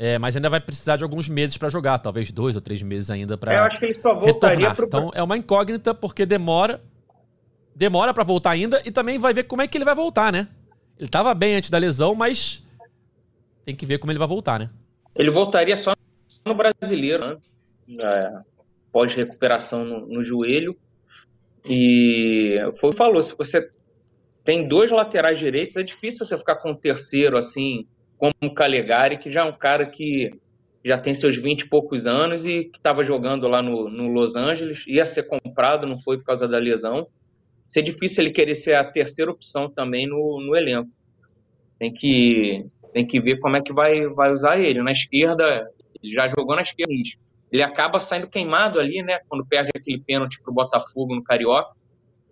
É, 0.00 0.16
mas 0.16 0.36
ainda 0.36 0.48
vai 0.48 0.60
precisar 0.60 0.96
de 0.96 1.02
alguns 1.02 1.28
meses 1.28 1.58
para 1.58 1.68
jogar, 1.68 1.98
talvez 1.98 2.30
dois 2.30 2.54
ou 2.54 2.62
três 2.62 2.80
meses 2.80 3.10
ainda 3.10 3.36
para. 3.36 3.52
Eu 3.52 3.64
acho 3.64 3.78
que 3.80 3.84
ele 3.84 3.98
só 3.98 4.14
voltaria 4.14 4.72
pro... 4.72 4.86
Então 4.86 5.10
é 5.12 5.20
uma 5.20 5.36
incógnita 5.36 5.92
porque 5.92 6.24
demora, 6.24 6.80
demora 7.74 8.14
para 8.14 8.22
voltar 8.22 8.50
ainda 8.50 8.80
e 8.84 8.92
também 8.92 9.18
vai 9.18 9.34
ver 9.34 9.42
como 9.42 9.60
é 9.60 9.66
que 9.66 9.76
ele 9.76 9.84
vai 9.84 9.96
voltar, 9.96 10.32
né? 10.32 10.46
Ele 10.96 11.06
estava 11.06 11.34
bem 11.34 11.56
antes 11.56 11.68
da 11.68 11.78
lesão, 11.78 12.14
mas 12.14 12.64
tem 13.64 13.74
que 13.74 13.84
ver 13.84 13.98
como 13.98 14.12
ele 14.12 14.20
vai 14.20 14.28
voltar, 14.28 14.60
né? 14.60 14.70
Ele 15.16 15.32
voltaria 15.32 15.76
só 15.76 15.92
no 16.46 16.54
brasileiro, 16.54 17.26
né? 17.26 17.36
É, 18.00 18.32
pós-recuperação 18.92 19.84
no, 19.84 20.06
no, 20.06 20.24
joelho. 20.24 20.76
E 21.64 22.56
foi 22.80 22.90
o 22.90 22.96
falou: 22.96 23.20
se 23.20 23.34
você 23.36 23.68
tem 24.44 24.68
dois 24.68 24.92
laterais 24.92 25.40
direitos, 25.40 25.76
é 25.76 25.82
difícil 25.82 26.24
você 26.24 26.38
ficar 26.38 26.56
com 26.56 26.70
um 26.70 26.74
terceiro 26.74 27.36
assim, 27.36 27.86
como 28.18 28.34
o 28.42 28.52
Calegari, 28.52 29.18
que 29.18 29.30
já 29.30 29.42
é 29.42 29.44
um 29.44 29.56
cara 29.56 29.86
que 29.86 30.32
já 30.84 30.98
tem 30.98 31.14
seus 31.14 31.36
20 31.36 31.60
e 31.60 31.68
poucos 31.68 32.06
anos 32.06 32.44
e 32.44 32.64
que 32.64 32.78
estava 32.78 33.04
jogando 33.04 33.46
lá 33.46 33.62
no, 33.62 33.88
no 33.88 34.08
Los 34.08 34.36
Angeles, 34.36 34.84
ia 34.86 35.06
ser 35.06 35.24
comprado, 35.24 35.86
não 35.86 35.98
foi 35.98 36.18
por 36.18 36.24
causa 36.24 36.48
da 36.48 36.58
lesão. 36.58 37.08
Seria 37.66 37.92
difícil 37.92 38.24
ele 38.24 38.32
querer 38.32 38.54
ser 38.54 38.74
a 38.74 38.84
terceira 38.84 39.30
opção 39.30 39.70
também 39.70 40.06
no, 40.06 40.40
no 40.40 40.56
elenco. 40.56 40.90
Tem 41.78 41.92
que 41.92 42.66
tem 42.92 43.06
que 43.06 43.20
ver 43.20 43.38
como 43.38 43.56
é 43.56 43.60
que 43.60 43.72
vai, 43.72 44.06
vai 44.08 44.32
usar 44.32 44.58
ele. 44.58 44.82
Na 44.82 44.90
esquerda, 44.90 45.70
ele 46.02 46.12
já 46.12 46.26
jogou 46.28 46.56
na 46.56 46.62
esquerda. 46.62 46.92
Ele 47.52 47.62
acaba 47.62 48.00
saindo 48.00 48.28
queimado 48.28 48.80
ali, 48.80 49.02
né? 49.02 49.20
Quando 49.28 49.46
perde 49.46 49.70
aquele 49.74 50.00
pênalti 50.00 50.40
pro 50.42 50.52
Botafogo 50.52 51.14
no 51.14 51.22
Carioca. 51.22 51.76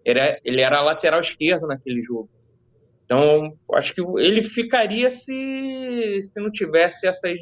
Ele 0.05 0.21
ele 0.45 0.63
era 0.63 0.81
lateral 0.81 1.21
esquerdo 1.21 1.67
naquele 1.67 2.03
jogo. 2.03 2.31
Então, 3.07 3.57
acho 3.75 3.95
que 3.95 4.03
ele 4.19 4.43
ficaria 4.43 5.09
se, 5.09 6.21
se 6.21 6.41
não 6.41 6.51
tivesse 6.51 7.07
essas. 7.07 7.39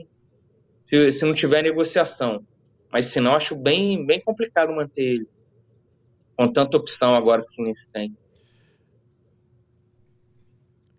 Se, 0.85 1.11
se 1.11 1.25
não 1.25 1.35
tiver 1.35 1.63
negociação. 1.63 2.47
Mas 2.93 3.07
senão, 3.07 3.35
acho 3.35 3.57
bem, 3.57 4.07
bem 4.07 4.21
complicado 4.21 4.73
manter 4.73 5.03
ele. 5.03 5.29
Com 6.37 6.53
tanta 6.53 6.77
opção 6.77 7.15
agora 7.15 7.43
que 7.43 7.49
o 7.49 7.55
Fluminense 7.55 7.81
tem. 7.93 8.15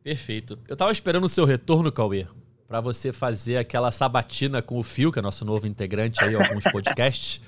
Perfeito. 0.03 0.59
Eu 0.67 0.75
tava 0.75 0.91
esperando 0.91 1.25
o 1.25 1.29
seu 1.29 1.45
retorno, 1.45 1.91
Cauê, 1.91 2.25
para 2.67 2.81
você 2.81 3.13
fazer 3.13 3.57
aquela 3.57 3.91
sabatina 3.91 4.61
com 4.61 4.79
o 4.79 4.83
Fio, 4.83 5.11
que 5.11 5.19
é 5.19 5.21
nosso 5.21 5.45
novo 5.45 5.67
integrante 5.67 6.23
aí, 6.23 6.35
alguns 6.35 6.63
podcasts. 6.71 7.39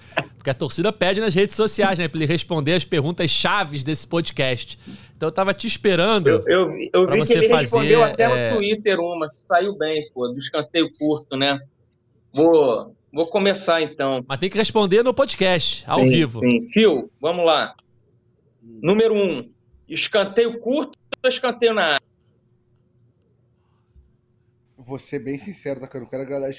Porque 0.47 0.51
a 0.51 0.53
torcida 0.53 0.93
pede 0.93 1.19
nas 1.19 1.35
redes 1.35 1.57
sociais, 1.57 1.99
né? 1.99 2.07
Pra 2.07 2.17
ele 2.19 2.25
responder 2.25 2.73
as 2.73 2.85
perguntas 2.85 3.29
chaves 3.29 3.83
desse 3.83 4.07
podcast. 4.07 4.79
Então 5.15 5.27
eu 5.27 5.31
tava 5.31 5.53
te 5.53 5.67
esperando. 5.67 6.27
Eu, 6.27 6.41
eu, 6.47 6.89
eu 6.93 7.07
vi 7.09 7.17
você 7.17 7.33
que 7.33 7.39
ele 7.39 7.49
fazer, 7.49 7.63
respondeu 7.63 8.03
até 8.03 8.23
é... 8.23 8.51
no 8.51 8.57
Twitter 8.57 8.97
uma, 8.97 9.27
saiu 9.29 9.77
bem, 9.77 10.09
pô, 10.13 10.29
do 10.29 10.39
escanteio 10.39 10.89
curto, 10.97 11.35
né? 11.35 11.59
Vou, 12.31 12.95
vou 13.11 13.27
começar 13.27 13.81
então. 13.81 14.23
Mas 14.25 14.39
tem 14.39 14.49
que 14.49 14.57
responder 14.57 15.03
no 15.03 15.13
podcast, 15.13 15.83
ao 15.85 15.99
sim, 15.99 16.09
vivo. 16.09 16.39
Sim. 16.39 16.69
Fio, 16.71 17.09
vamos 17.19 17.45
lá. 17.45 17.75
Número 18.63 19.15
um, 19.15 19.49
escanteio 19.89 20.61
curto 20.61 20.97
ou 21.21 21.29
escanteio 21.29 21.73
na 21.73 21.83
área? 21.83 21.96
Vou 24.87 24.97
ser 24.97 25.19
bem 25.19 25.37
sincero, 25.37 25.79
tá? 25.81 25.89
Eu 25.93 25.99
não 26.01 26.07
quero 26.07 26.23
agradar. 26.23 26.49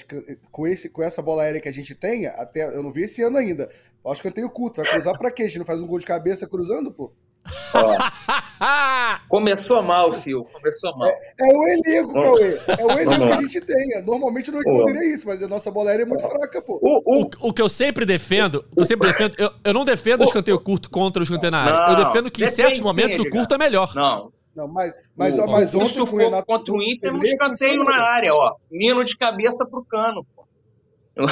Com, 0.51 0.67
esse, 0.67 0.89
com 0.89 1.01
essa 1.01 1.21
bola 1.21 1.41
aérea 1.43 1.59
que 1.59 1.67
a 1.69 1.73
gente 1.73 1.95
tem, 1.95 2.27
até 2.27 2.63
eu 2.75 2.83
não 2.83 2.91
vi 2.91 3.03
esse 3.03 3.21
ano 3.23 3.37
ainda. 3.37 3.69
Acho 4.07 4.21
que 4.21 4.27
eu 4.27 4.31
tenho 4.31 4.49
culto. 4.49 4.81
Vai 4.81 4.89
cruzar 4.91 5.17
pra 5.17 5.31
quê? 5.31 5.43
A 5.43 5.47
gente 5.47 5.59
não 5.59 5.65
faz 5.65 5.81
um 5.81 5.87
gol 5.87 5.99
de 5.99 6.05
cabeça 6.05 6.47
cruzando, 6.47 6.91
pô? 6.91 7.11
Começou 9.27 9.81
mal, 9.81 10.13
Fio. 10.21 10.43
Começou 10.45 10.97
mal. 10.97 11.07
É, 11.07 11.33
é 11.41 11.55
o 11.57 11.67
elenco, 11.67 12.13
Cauê. 12.13 12.59
É 12.77 12.85
o 12.85 12.91
elenco 12.99 13.25
que 13.27 13.31
a 13.33 13.41
gente 13.41 13.61
tem. 13.61 13.93
É, 13.95 14.01
Normalmente 14.01 14.51
não 14.51 14.59
responderia 14.59 15.13
isso, 15.15 15.27
mas 15.27 15.41
a 15.41 15.47
nossa 15.47 15.71
bola 15.71 15.89
aérea 15.91 16.03
é 16.03 16.05
muito 16.05 16.21
fraca, 16.27 16.61
pô. 16.61 16.79
O, 16.81 17.19
o- 17.21 17.23
O, 17.23 17.49
o 17.49 17.53
que 17.53 17.61
eu 17.61 17.69
sempre 17.69 18.05
defendo, 18.05 18.65
o 18.75 18.81
eu 18.81 18.85
sempre 18.85 19.07
defendo, 19.11 19.35
eu, 19.37 19.51
eu 19.63 19.73
não 19.73 19.83
defendo 19.85 20.21
o 20.21 20.23
escanteio 20.25 20.59
curto 20.59 20.89
contra 20.89 21.21
o 21.21 21.23
escanteio 21.23 21.51
na 21.51 21.59
área. 21.59 21.93
Eu 21.99 22.05
defendo 22.05 22.31
que 22.31 22.43
em 22.43 22.47
certos 22.47 22.77
sim, 22.79 22.83
momentos 22.83 23.17
o 23.19 23.21
Edgar. 23.21 23.31
curto 23.39 23.55
é 23.55 23.57
melhor. 23.57 23.93
Não. 23.95 24.31
Não, 24.55 24.67
mas, 24.67 24.93
mas, 25.15 25.37
o, 25.37 25.41
ó, 25.41 25.47
mas 25.47 25.73
o 25.73 25.79
ontem 25.79 26.05
com 26.05 26.15
o 26.15 26.17
Renato 26.19 26.45
contra 26.45 26.73
o 26.73 26.81
Inter 26.81 27.13
no 27.13 27.23
escanteio 27.23 27.77
funcionou. 27.79 27.85
na 27.85 28.03
área, 28.03 28.33
ó. 28.33 28.55
Nino 28.69 29.05
de 29.05 29.15
cabeça 29.15 29.65
pro 29.65 29.83
cano. 29.85 30.25
pô. 30.35 30.45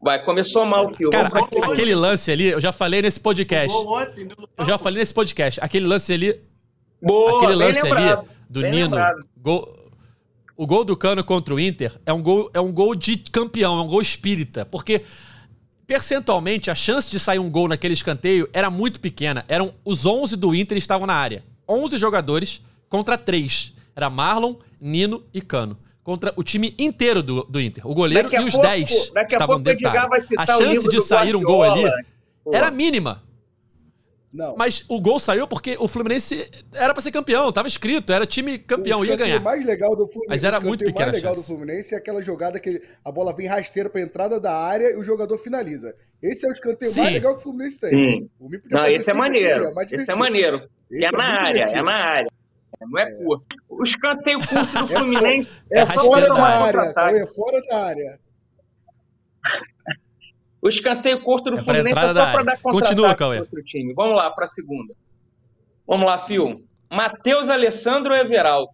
Vai, 0.00 0.24
começou 0.24 0.64
mal, 0.64 0.90
Fio. 0.92 1.10
Cara, 1.10 1.28
Vamos 1.28 1.48
aque- 1.48 1.72
aquele 1.72 1.94
lance 1.94 2.30
ali, 2.30 2.46
eu 2.48 2.60
já 2.60 2.72
falei 2.72 3.02
nesse 3.02 3.18
podcast. 3.18 3.72
Do 3.76 4.48
Eu 4.58 4.64
já 4.66 4.78
falei 4.78 5.00
nesse 5.00 5.12
podcast. 5.14 5.58
Aquele 5.62 5.86
lance 5.86 6.12
ali, 6.12 6.40
Boa, 7.02 7.38
aquele 7.38 7.56
bem 7.56 7.66
lance 7.66 7.80
ali 7.80 7.88
lembrado. 7.90 8.28
do 8.48 8.60
bem 8.60 8.70
Nino, 8.70 8.96
gol- 9.38 9.90
o 10.56 10.66
gol 10.66 10.84
do 10.84 10.96
Cano 10.96 11.24
contra 11.24 11.52
o 11.54 11.58
Inter 11.58 11.98
é 12.06 12.12
um 12.12 12.22
gol, 12.22 12.50
é 12.54 12.60
um 12.60 12.70
gol 12.72 12.94
de 12.94 13.16
campeão, 13.16 13.78
é 13.78 13.82
um 13.82 13.86
gol 13.86 14.00
espírita, 14.00 14.64
porque 14.66 15.02
percentualmente 15.86 16.70
a 16.70 16.74
chance 16.74 17.10
de 17.10 17.18
sair 17.18 17.38
um 17.38 17.50
gol 17.50 17.68
naquele 17.68 17.94
escanteio 17.94 18.48
era 18.52 18.70
muito 18.70 19.00
pequena. 19.00 19.44
Eram 19.48 19.74
os 19.84 20.06
11 20.06 20.36
do 20.36 20.54
Inter 20.54 20.76
estavam 20.78 21.06
na 21.06 21.14
área. 21.14 21.42
11 21.68 21.96
jogadores 21.96 22.62
contra 22.88 23.16
3. 23.18 23.74
Era 23.94 24.10
Marlon, 24.10 24.54
Nino 24.80 25.22
e 25.32 25.40
Cano. 25.40 25.76
Contra 26.04 26.32
o 26.36 26.42
time 26.42 26.74
inteiro 26.78 27.22
do, 27.22 27.42
do 27.44 27.60
Inter. 27.60 27.86
O 27.86 27.92
goleiro 27.94 28.28
a 28.36 28.42
e 28.42 28.44
os 28.44 28.52
pouco- 28.52 28.66
10 28.68 29.10
daqui 29.10 29.34
a 29.34 29.36
estavam 29.36 29.46
pouco 29.46 29.62
dentro 29.62 29.82
A 30.38 30.44
o 30.44 30.46
chance 30.46 30.88
de 30.88 31.00
sair 31.00 31.34
um 31.34 31.42
gol 31.42 31.62
ali 31.64 31.82
Guardiola. 31.82 32.02
Pô. 32.44 32.54
era 32.54 32.70
mínima. 32.70 33.22
Não. 34.36 34.54
Mas 34.54 34.84
o 34.88 35.00
gol 35.00 35.18
saiu 35.18 35.46
porque 35.48 35.76
o 35.80 35.88
Fluminense 35.88 36.50
era 36.74 36.92
pra 36.92 37.00
ser 37.02 37.10
campeão, 37.10 37.50
tava 37.50 37.66
escrito, 37.68 38.12
era 38.12 38.26
time 38.26 38.58
campeão, 38.58 39.00
o 39.00 39.04
ia 39.04 39.16
ganhar. 39.16 39.40
mais 39.40 39.64
legal 39.64 39.96
do 39.96 40.06
Fluminense, 40.06 40.28
Mas 40.28 40.44
era 40.44 40.56
o 40.56 40.58
escanteio 40.58 40.68
muito 40.68 40.84
pequena 40.84 41.06
mais 41.06 41.14
a 41.14 41.16
legal 41.16 41.34
do. 41.34 41.42
Fluminense 41.42 41.94
é 41.94 41.98
aquela 41.98 42.20
jogada 42.20 42.60
que 42.60 42.68
ele- 42.68 42.82
a 43.02 43.10
bola 43.10 43.34
vem 43.34 43.46
rasteira 43.46 43.88
pra 43.88 44.00
entrada 44.00 44.38
da 44.38 44.52
área 44.52 44.90
e 44.92 44.96
o 44.96 45.02
jogador 45.02 45.38
finaliza. 45.38 45.94
Esse 46.22 46.44
é 46.44 46.48
o 46.50 46.52
escanteio 46.52 46.90
Sim. 46.92 47.00
mais 47.00 47.12
legal 47.14 47.32
que 47.34 47.40
o 47.40 47.42
Fluminense 47.42 47.80
tem. 47.80 47.90
Sim. 47.90 48.30
O 48.38 48.50
Não, 48.70 48.86
esse 48.86 49.10
é 49.10 49.14
maneiro. 49.14 49.74
mais 49.74 49.90
Esse 49.90 50.10
é 50.10 50.14
maneiro. 50.14 50.68
Esse 50.90 51.04
é 51.06 51.12
na 51.12 51.18
muito 51.18 51.30
área, 51.34 51.52
divertido. 51.52 51.78
é 51.78 51.82
na 51.82 51.92
área. 51.94 52.28
Não 52.78 52.98
é 52.98 53.10
curto. 53.12 53.56
O 53.70 53.82
escanteio 53.84 54.38
curto 54.38 54.78
do 54.80 54.86
Fluminense 54.88 55.48
É, 55.72 55.80
É 55.80 55.86
fora 55.86 56.26
da 56.28 56.34
na 56.34 56.44
área, 56.46 57.18
é 57.22 57.26
fora 57.26 57.60
da 57.68 57.84
área. 57.86 58.20
O 60.66 60.68
escanteio 60.68 61.22
curto 61.22 61.50
do 61.50 61.56
É 61.56 61.62
Fluminense 61.62 61.98
é 61.98 62.08
só 62.08 62.14
para 62.32 62.42
dar 62.42 62.60
contra 62.60 63.14
Cauê. 63.16 63.38
outro 63.40 63.62
time. 63.62 63.94
Vamos 63.94 64.16
lá 64.16 64.30
para 64.30 64.44
a 64.44 64.48
segunda. 64.48 64.94
Vamos 65.86 66.04
lá, 66.06 66.18
Fio. 66.18 66.64
Matheus 66.90 67.48
Alessandro 67.48 68.12
ou 68.12 68.18
Everaldo? 68.18 68.70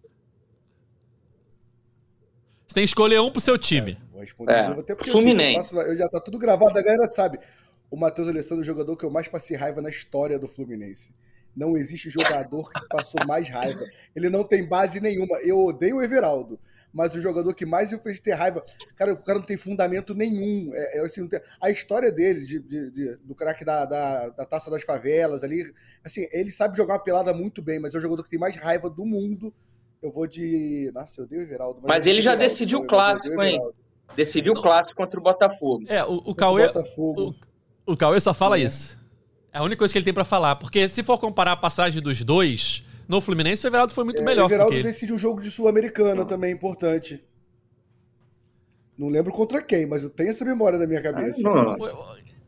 Você 2.67 2.75
tem 2.75 2.83
que 2.83 2.89
escolher 2.89 3.19
um 3.21 3.29
pro 3.29 3.39
seu 3.41 3.57
time. 3.57 3.97
Vou 4.11 4.21
responder 4.21 4.51
É, 4.53 4.61
de 4.63 4.69
novo, 4.69 4.81
até 4.81 4.95
porque 4.95 5.11
Fluminense. 5.11 5.57
Eu, 5.57 5.63
sei 5.63 5.77
eu, 5.77 5.81
faço- 5.81 5.91
eu 5.91 5.97
já 5.97 6.09
tá 6.09 6.19
tudo 6.19 6.37
gravado, 6.39 6.77
a 6.77 6.81
galera 6.81 7.05
sabe. 7.07 7.39
O 7.91 7.95
Matheus 7.97 8.27
Alessandro 8.27 8.63
é 8.63 8.63
o 8.63 8.65
jogador 8.65 8.97
que 8.97 9.03
eu 9.05 9.11
mais 9.11 9.27
passei 9.27 9.55
raiva 9.55 9.81
na 9.81 9.89
história 9.89 10.39
do 10.39 10.47
Fluminense. 10.47 11.13
Não 11.55 11.77
existe 11.77 12.09
jogador 12.09 12.71
que 12.71 12.87
passou 12.87 13.21
mais 13.27 13.47
raiva. 13.47 13.81
Ele 14.15 14.27
não 14.29 14.43
tem 14.43 14.67
base 14.67 14.99
nenhuma. 14.99 15.37
Eu 15.43 15.59
odeio 15.63 15.97
o 15.97 16.01
Everaldo, 16.01 16.59
mas 16.93 17.15
o 17.15 17.21
jogador 17.21 17.53
que 17.55 17.65
mais 17.65 17.91
eu 17.91 17.97
fez 17.99 18.19
ter 18.19 18.33
raiva. 18.33 18.63
Cara, 18.95 19.13
o 19.13 19.23
cara 19.23 19.39
não 19.39 19.45
tem 19.45 19.57
fundamento 19.57 20.13
nenhum. 20.13 20.71
É, 20.73 20.99
é, 20.99 21.01
assim, 21.01 21.21
não 21.21 21.27
tem- 21.27 21.41
a 21.61 21.69
história 21.71 22.11
dele, 22.11 22.41
de, 22.45 22.59
de- 22.59 22.91
de- 22.91 23.17
do 23.23 23.33
craque 23.33 23.65
da, 23.65 23.85
da, 23.85 24.29
da 24.29 24.45
taça 24.45 24.69
das 24.69 24.83
favelas 24.83 25.43
ali, 25.43 25.63
assim, 26.03 26.27
ele 26.31 26.51
sabe 26.51 26.77
jogar 26.77 26.93
uma 26.93 27.03
pelada 27.03 27.33
muito 27.33 27.61
bem, 27.61 27.79
mas 27.79 27.95
é 27.95 27.97
o 27.97 28.01
jogador 28.01 28.23
que 28.23 28.29
tem 28.29 28.39
mais 28.39 28.55
raiva 28.55 28.89
do 28.89 29.03
mundo. 29.05 29.53
Eu 30.01 30.11
vou 30.11 30.27
de. 30.27 30.91
Nossa, 30.93 31.21
eu 31.21 31.25
odeio 31.25 31.41
o 31.41 31.45
Everaldo. 31.45 31.79
Mas 31.83 32.05
eu 32.05 32.11
ele 32.11 32.21
já 32.21 32.33
o 32.33 32.37
decidiu 32.37 32.79
o 32.79 32.85
clássico, 32.85 33.41
hein? 33.41 33.59
Decidiu 34.15 34.53
o 34.53 34.61
clássico 34.61 34.95
contra 34.95 35.19
o 35.19 35.23
Botafogo. 35.23 35.85
É, 35.87 36.03
o, 36.03 36.15
o 36.15 36.35
Cauê. 36.35 36.67
Botafogo. 36.67 37.35
O, 37.87 37.93
o 37.93 37.97
Cauê 37.97 38.19
só 38.19 38.33
fala 38.33 38.59
É. 38.59 38.63
isso. 38.63 39.01
É 39.51 39.59
a 39.59 39.63
única 39.63 39.79
coisa 39.79 39.91
que 39.93 39.97
ele 39.97 40.03
tem 40.05 40.13
pra 40.13 40.25
falar. 40.25 40.57
Porque 40.57 40.87
se 40.89 41.01
for 41.03 41.17
comparar 41.17 41.53
a 41.53 41.57
passagem 41.57 42.01
dos 42.01 42.21
dois, 42.23 42.83
no 43.07 43.19
Fluminense, 43.21 43.65
o 43.65 43.69
Everaldo 43.69 43.93
foi 43.93 44.03
muito 44.03 44.21
É, 44.21 44.25
melhor 44.25 44.43
o 44.43 44.53
Everaldo 44.53 44.81
decide 44.83 45.13
um 45.13 45.17
jogo 45.19 45.41
de 45.41 45.49
Sul-Americana 45.51 46.25
também, 46.25 46.51
importante. 46.53 47.23
Não 48.97 49.07
lembro 49.09 49.31
contra 49.31 49.61
quem, 49.61 49.85
mas 49.85 50.03
eu 50.03 50.09
tenho 50.09 50.29
essa 50.29 50.45
memória 50.45 50.77
da 50.77 50.85
minha 50.87 51.01
cabeça. 51.01 51.41
Não. 51.41 51.75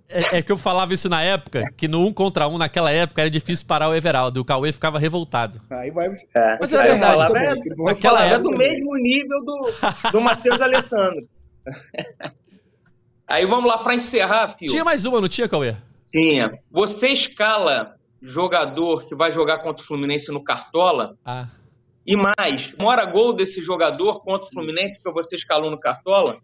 É, 0.07 0.37
é 0.37 0.41
que 0.43 0.51
eu 0.51 0.57
falava 0.57 0.93
isso 0.93 1.09
na 1.09 1.23
época, 1.23 1.65
que 1.75 1.87
no 1.87 2.05
um 2.05 2.13
contra 2.13 2.47
um, 2.47 2.59
naquela 2.59 2.91
época, 2.91 3.21
era 3.21 3.29
difícil 3.31 3.65
parar 3.65 3.89
o 3.89 3.95
Everaldo. 3.95 4.39
O 4.39 4.45
Cauê 4.45 4.71
ficava 4.71 4.99
revoltado. 4.99 5.59
Aí 5.71 5.89
vai. 5.89 6.05
É. 6.35 6.57
Mas 6.59 6.69
você 6.69 6.75
era 6.77 6.83
verdade. 6.91 7.15
errado 7.15 7.35
É, 7.35 7.55
também, 7.55 7.85
naquela 7.85 8.23
É 8.23 8.27
época- 8.33 8.43
do 8.43 8.51
também. 8.51 8.71
mesmo 8.75 8.95
nível 8.97 9.43
do, 9.43 9.71
do 10.11 10.21
Matheus 10.21 10.61
Alessandro. 10.61 11.27
Aí 13.27 13.45
vamos 13.47 13.65
lá 13.65 13.79
para 13.79 13.95
encerrar, 13.95 14.47
Fio. 14.49 14.67
Tinha 14.69 14.83
mais 14.83 15.03
uma, 15.05 15.19
não 15.19 15.27
tinha, 15.27 15.49
Cauê? 15.49 15.75
Tinha. 16.07 16.59
Você 16.71 17.07
escala 17.07 17.95
jogador 18.25 19.05
que 19.05 19.15
vai 19.15 19.31
jogar 19.31 19.59
contra 19.59 19.83
o 19.83 19.85
Fluminense 19.85 20.31
no 20.31 20.43
Cartola 20.43 21.17
Ah. 21.23 21.47
e 22.05 22.15
mais, 22.15 22.73
mora 22.79 23.05
gol 23.05 23.33
desse 23.33 23.61
jogador 23.61 24.21
contra 24.21 24.47
o 24.47 24.51
Fluminense 24.51 24.99
que 25.01 25.11
você 25.11 25.35
escalou 25.35 25.69
no 25.71 25.79
Cartola? 25.79 26.39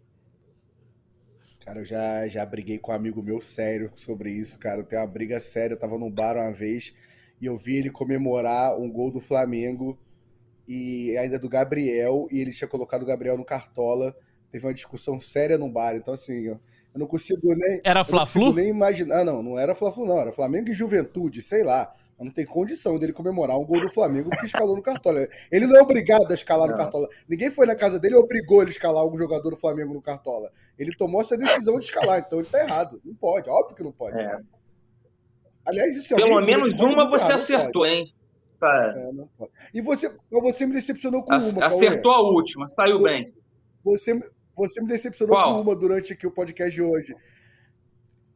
Cara, 1.64 1.78
eu 1.80 1.84
já, 1.84 2.26
já 2.26 2.44
briguei 2.44 2.78
com 2.78 2.90
um 2.90 2.94
amigo 2.94 3.22
meu 3.22 3.40
sério 3.40 3.92
sobre 3.94 4.30
isso, 4.30 4.58
cara. 4.58 4.80
Eu 4.80 4.84
tenho 4.84 5.00
uma 5.00 5.06
briga 5.06 5.38
séria. 5.38 5.74
Eu 5.74 5.78
tava 5.78 5.96
num 5.96 6.10
bar 6.10 6.36
uma 6.36 6.52
vez 6.52 6.92
e 7.40 7.46
eu 7.46 7.56
vi 7.56 7.76
ele 7.76 7.90
comemorar 7.90 8.76
um 8.76 8.90
gol 8.90 9.12
do 9.12 9.20
Flamengo 9.20 9.96
e 10.66 11.16
ainda 11.16 11.38
do 11.38 11.48
Gabriel, 11.48 12.26
e 12.30 12.40
ele 12.40 12.52
tinha 12.52 12.66
colocado 12.66 13.02
o 13.02 13.06
Gabriel 13.06 13.36
no 13.36 13.44
Cartola. 13.44 14.14
Teve 14.50 14.66
uma 14.66 14.74
discussão 14.74 15.20
séria 15.20 15.56
no 15.56 15.70
bar. 15.70 15.94
Então, 15.94 16.14
assim, 16.14 16.32
eu, 16.46 16.60
eu 16.94 16.98
não 17.00 17.06
consigo 17.06 17.54
nem. 17.54 17.80
Era 17.84 18.04
Fla-Flu? 18.04 18.52
nem 18.52 18.68
imaginar. 18.68 19.20
Ah, 19.20 19.24
não, 19.24 19.42
não 19.42 19.58
era 19.58 19.74
Fla-Flu, 19.74 20.04
não. 20.06 20.18
Era 20.18 20.32
Flamengo 20.32 20.68
e 20.68 20.74
Juventude, 20.74 21.40
sei 21.42 21.62
lá. 21.64 21.92
Mas 22.18 22.26
Não 22.26 22.34
tem 22.34 22.44
condição 22.44 22.98
dele 22.98 23.12
comemorar 23.12 23.58
um 23.58 23.64
gol 23.64 23.80
do 23.80 23.88
Flamengo 23.88 24.28
porque 24.30 24.46
escalou 24.46 24.76
no 24.76 24.82
Cartola. 24.82 25.26
Ele 25.50 25.66
não 25.66 25.76
é 25.76 25.82
obrigado 25.82 26.30
a 26.30 26.34
escalar 26.34 26.66
no 26.68 26.72
Não. 26.74 26.78
Cartola. 26.80 27.08
Ninguém 27.28 27.50
foi 27.50 27.66
na 27.66 27.74
casa 27.74 27.98
dele 27.98 28.14
e 28.14 28.18
obrigou 28.18 28.60
ele 28.60 28.68
a 28.70 28.72
escalar 28.72 29.02
algum 29.02 29.16
jogador 29.16 29.50
do 29.50 29.56
Flamengo 29.56 29.94
no 29.94 30.02
Cartola. 30.02 30.50
Ele 30.78 30.94
tomou 30.94 31.20
essa 31.20 31.36
decisão 31.36 31.78
de 31.78 31.86
escalar, 31.86 32.18
então 32.24 32.38
ele 32.38 32.48
tá 32.48 32.62
errado. 32.62 33.00
Não 33.04 33.14
pode, 33.14 33.48
óbvio 33.48 33.74
que 33.76 33.82
não 33.82 33.92
pode. 33.92 34.18
É. 34.18 34.38
Aliás, 35.64 35.96
isso 35.96 36.12
é 36.14 36.16
Pelo 36.16 36.40
menos 36.40 36.68
uma 36.74 37.08
você 37.08 37.16
errado, 37.16 37.32
acertou, 37.32 37.86
hein? 37.86 38.12
Cara, 38.60 38.92
pode. 38.92 38.98
É, 39.06 39.12
não 39.12 39.28
pode. 39.38 39.52
E 39.74 39.80
você, 39.80 40.14
você 40.30 40.66
me 40.66 40.72
decepcionou 40.74 41.24
com 41.24 41.32
ac- 41.32 41.50
uma, 41.50 41.60
Cauê. 41.68 41.86
acertou 41.88 42.12
a 42.12 42.20
última, 42.20 42.68
saiu 42.68 43.00
bem. 43.02 43.32
Você, 43.84 44.18
você 44.56 44.80
me 44.80 44.86
decepcionou 44.88 45.36
Qual? 45.36 45.54
com 45.54 45.60
uma 45.62 45.76
durante 45.76 46.12
aqui 46.12 46.26
o 46.26 46.30
podcast 46.30 46.72
de 46.74 46.82
hoje. 46.82 47.14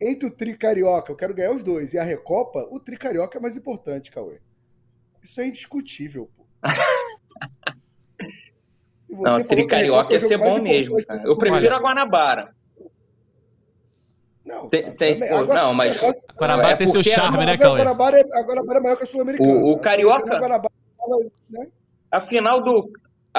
Entre 0.01 0.29
o 0.29 0.31
Tri 0.31 0.57
Carioca, 0.57 1.11
eu 1.12 1.17
quero 1.17 1.35
ganhar 1.35 1.53
os 1.53 1.62
dois, 1.62 1.93
e 1.95 1.99
a 1.99 2.03
Recopa, 2.03 2.67
o 2.71 2.79
Tri 2.79 2.97
Carioca 2.99 3.39
é 3.39 3.41
mais 3.41 3.57
importante, 3.57 4.11
Cauê. 4.11 4.41
Isso 5.23 5.41
é 5.41 5.47
indiscutível, 5.47 6.31
pô. 6.37 6.47
Você 9.09 9.23
Não, 9.23 9.31
falou 9.31 9.45
que 9.47 9.53
a 9.53 9.57
Tricarioca 9.57 10.09
Recopa 10.09 10.12
é 10.12 10.14
ia 10.14 10.19
o 10.19 10.21
jogo 10.21 10.29
ser 10.29 10.39
bom 10.39 10.62
mesmo. 10.62 11.07
cara. 11.07 11.23
Eu 11.25 11.39
prefiro 11.39 11.75
a 11.75 11.79
Guanabara. 11.79 12.55
Não, 14.45 14.69
Tem- 14.69 14.93
tem- 14.95 15.19
também. 15.19 15.29
pô, 15.29 15.45
não, 15.55 15.75
mas- 15.75 15.97
agora- 15.97 16.14
Guanabara 16.39 16.69
É 16.71 16.77
tem 16.77 16.87
seu 16.87 17.03
charme, 17.03 17.45
né, 17.47 17.57
Cauê? 17.57 17.79
Guanabara, 17.79 18.19
é, 18.21 18.23
a 18.39 18.43
Guanabara 18.43 18.79
é 18.79 18.83
maior 18.83 18.97
que 18.97 19.03
a 19.05 19.07
Sul-Americana. 19.07 19.51
O- 19.55 19.73
o 19.73 19.77
A 19.77 19.81
Carioca- 19.81 20.37
a 20.37 20.69
né? 21.51 21.67
A 22.11 22.21
final 22.21 22.62
do 22.62 22.91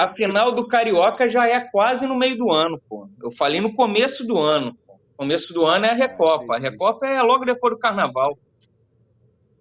a 0.04 0.14
final 0.14 0.52
do 0.52 0.66
Carioca 0.68 1.28
já 1.28 1.46
é 1.48 1.60
quase 1.60 2.06
no 2.06 2.14
meio 2.16 2.36
do 2.38 2.52
ano, 2.52 2.80
pô. 2.88 3.08
Eu 3.22 3.30
falei 3.30 3.60
no 3.60 3.74
começo 3.74 4.26
do 4.26 4.38
ano. 4.38 4.76
pô. 4.86 4.98
Começo 5.16 5.52
do 5.52 5.64
ano 5.66 5.86
é 5.86 5.90
a 5.90 5.94
Recopa. 5.94 6.56
A. 6.56 6.58
Recopa 6.58 7.06
é 7.06 7.20
logo 7.22 7.44
depois 7.44 7.74
do 7.74 7.78
Carnaval. 7.80 8.38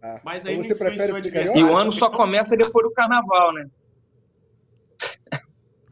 Ah, 0.01 0.21
Mas 0.23 0.43
então 0.43 0.51
aí 0.51 0.57
você 0.63 0.73
não 0.73 0.77
prefere 0.79 1.11
o 1.11 1.17
E 1.17 1.21
Carioca? 1.21 1.39
adversário. 1.39 1.73
o 1.73 1.77
ano 1.77 1.91
só 1.91 2.09
começa 2.09 2.55
depois 2.55 2.85
do 2.88 2.93
Carnaval, 2.93 3.53
né? 3.53 3.65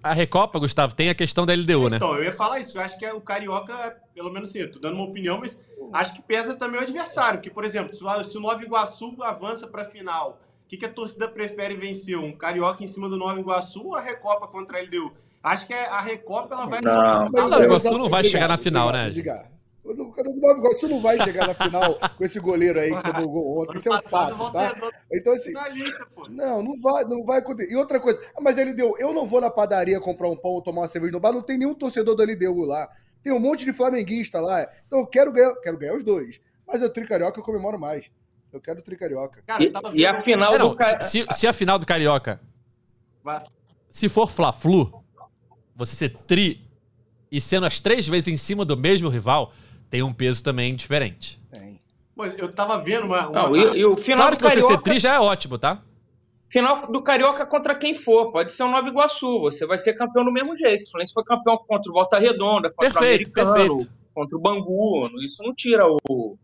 A 0.04 0.14
Recopa, 0.14 0.60
Gustavo, 0.60 0.93
tem 0.93 1.10
a 1.10 1.16
questão 1.16 1.48
da 1.48 1.54
LDU, 1.54 1.89
né? 1.89 1.98
Então, 1.98 2.16
eu 2.16 2.24
ia 2.24 2.32
falar 2.32 2.60
isso. 2.60 2.78
Eu 2.78 2.82
acho 2.84 2.96
que 3.00 3.04
é 3.04 3.12
o 3.12 3.20
Carioca, 3.20 4.00
pelo 4.14 4.32
menos 4.32 4.50
assim, 4.50 4.60
eu 4.60 4.72
tô 4.72 4.78
dando 4.78 4.93
uma 4.96 5.06
opinião, 5.06 5.39
mas 5.39 5.60
acho 5.93 6.14
que 6.14 6.22
pesa 6.22 6.56
também 6.56 6.80
o 6.80 6.84
adversário. 6.84 7.39
Porque, 7.39 7.50
por 7.50 7.64
exemplo, 7.66 7.91
se 7.91 8.04
o 8.04 8.24
se 8.24 8.38
o 8.38 8.39
Nova 8.41 8.62
Iguaçu 8.62 9.16
avança 9.24 9.68
pra 9.68 9.84
final, 9.84 10.39
o 10.66 10.68
que, 10.68 10.78
que 10.78 10.86
a 10.86 10.91
torcida 10.91 11.28
prefere 11.28 11.76
vencer? 11.76 12.18
Um 12.18 12.36
Carioca 12.36 12.84
em 12.84 12.88
cima 12.88 13.07
do 13.07 13.16
Nova 13.16 13.39
Iguaçu 13.39 13.86
ou 13.86 13.95
a 13.95 14.01
Recopa 14.01 14.47
contra 14.47 14.80
a 14.80 14.82
LDU? 14.82 15.13
Acho 15.43 15.68
que 15.68 15.74
é, 15.74 15.86
a 15.86 16.01
Recopa 16.01 16.55
ela 16.55 16.66
vai. 16.66 16.82
Não. 16.82 16.91
Ah, 16.91 17.30
Nova 17.32 17.63
Iguaçu 17.63 17.97
não 17.99 18.09
vai 18.09 18.24
chegar 18.24 18.47
na 18.47 18.57
final, 18.57 18.91
né? 18.91 19.11
O 19.84 19.93
Nova 19.93 20.57
Iguaçu 20.57 20.89
não 20.89 20.99
vai 20.99 21.22
chegar 21.22 21.45
na 21.45 21.53
final 21.53 21.99
com 22.18 22.26
esse 22.26 22.39
goleiro 22.39 22.80
aí 22.80 22.95
que 22.95 23.13
tomou 23.13 23.30
gol 23.30 23.61
ontem. 23.61 23.78
Isso 23.78 23.89
é 23.89 23.95
um 23.95 24.01
fato, 24.01 24.51
tá? 24.51 24.76
Então, 25.13 25.34
assim, 25.34 25.49
finalista, 25.49 26.07
pô. 26.16 26.28
não, 26.28 26.63
não 26.63 26.82
vai, 26.82 27.03
não 27.03 27.24
vai 27.24 27.38
acontecer. 27.38 27.72
E 27.72 27.76
outra 27.76 27.99
coisa, 27.99 28.20
ah, 28.36 28.41
mas 28.41 28.57
ele 28.57 28.74
deu. 28.74 28.95
Eu 28.97 29.13
não 29.13 29.28
vou 29.28 29.39
na 29.39 29.51
padaria 29.51 29.99
comprar 29.99 30.28
um 30.28 30.36
pão 30.36 30.53
ou 30.53 30.63
tomar 30.63 30.82
uma 30.82 30.88
cerveja 30.88 31.13
no 31.13 31.20
bar, 31.20 31.32
não 31.32 31.43
tem 31.43 31.59
nenhum 31.59 31.76
torcedor 31.76 32.16
da 32.16 32.24
LDU 32.24 32.66
lá. 32.66 32.89
Tem 33.22 33.32
um 33.32 33.39
monte 33.39 33.66
de 33.66 33.72
flamenguista 33.72 34.41
lá. 34.41 34.68
Então 34.88 34.97
eu 34.97 35.05
quero 35.05 35.32
ganhar, 35.32 35.53
quero 35.57 35.78
ganhar 35.78 35.93
os 35.93 36.03
dois. 36.03 36.41
Mas 36.68 36.82
o 36.82 36.89
Tricarioca 36.89 37.39
eu 37.39 37.43
comemoro 37.43 37.80
mais. 37.80 38.09
Eu 38.56 38.62
quero 38.62 38.80
o 38.80 38.82
Tricarioca. 38.82 39.43
Cara, 39.45 39.62
e, 39.62 39.99
e 39.99 40.06
a 40.06 40.22
final 40.22 40.56
é, 40.56 40.58
não, 40.58 40.74
do 40.74 40.84
se, 41.01 41.26
se 41.30 41.45
a 41.45 41.51
final 41.51 41.78
do 41.78 41.86
Carioca. 41.86 42.39
Vai. 43.22 43.43
Se 43.89 44.08
for 44.08 44.32
Fla-Flu, 44.32 45.03
você 45.76 45.93
ser 45.93 46.16
tri 46.26 46.66
e 47.30 47.41
sendo 47.41 47.66
as 47.66 47.82
três 47.82 48.08
vezes 48.08 48.30
em 48.30 48.38
cima 48.38 48.64
do 48.64 48.78
mesmo 48.78 49.10
rival, 49.10 49.51
tem 49.89 50.01
um 50.01 50.14
peso 50.14 50.41
também 50.41 50.74
diferente. 50.74 51.38
Tem. 51.51 51.82
Mas 52.16 52.34
eu 52.38 52.49
tava 52.49 52.82
vendo 52.82 53.08
uma. 53.08 53.28
uma... 53.28 53.43
Não, 53.43 53.56
e, 53.58 53.80
e, 53.80 53.86
o 53.86 53.97
final 53.97 54.28
claro 54.28 54.38
que 54.38 54.43
Carioca... 54.43 54.68
você 54.68 54.74
ser 54.74 54.82
tri 54.82 54.99
já 54.99 55.16
é 55.16 55.20
ótimo, 55.20 55.58
tá? 55.58 55.82
Final 56.47 56.89
do 56.89 57.01
Carioca 57.01 57.45
contra 57.45 57.76
quem 57.76 57.93
for. 57.93 58.32
Pode 58.32 58.53
ser 58.53 58.64
o 58.64 58.70
Nova 58.70 58.88
Iguaçu. 58.88 59.41
Você 59.41 59.66
vai 59.66 59.78
ser 59.78 59.95
campeão 59.95 60.24
do 60.24 60.32
mesmo 60.32 60.58
jeito. 60.58 60.88
O 60.88 60.91
Fluminense 60.91 61.14
foi 61.14 61.26
campeão 61.26 61.58
contra 61.58 61.91
o 61.91 61.93
Volta 61.93 62.18
Redonda, 62.18 62.70
contra 62.70 62.89
perfeito, 62.89 63.28
o 63.36 63.41
Americano, 63.41 63.76
perfeito. 63.76 63.93
contra 64.14 64.38
o 64.38 64.39
Bangu. 64.39 65.10
Isso 65.22 65.43
não 65.43 65.53
tira 65.53 65.86
o, 65.86 66.38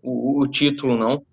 o, 0.00 0.42
o, 0.42 0.46
título, 0.46 0.96
não. 0.96 1.26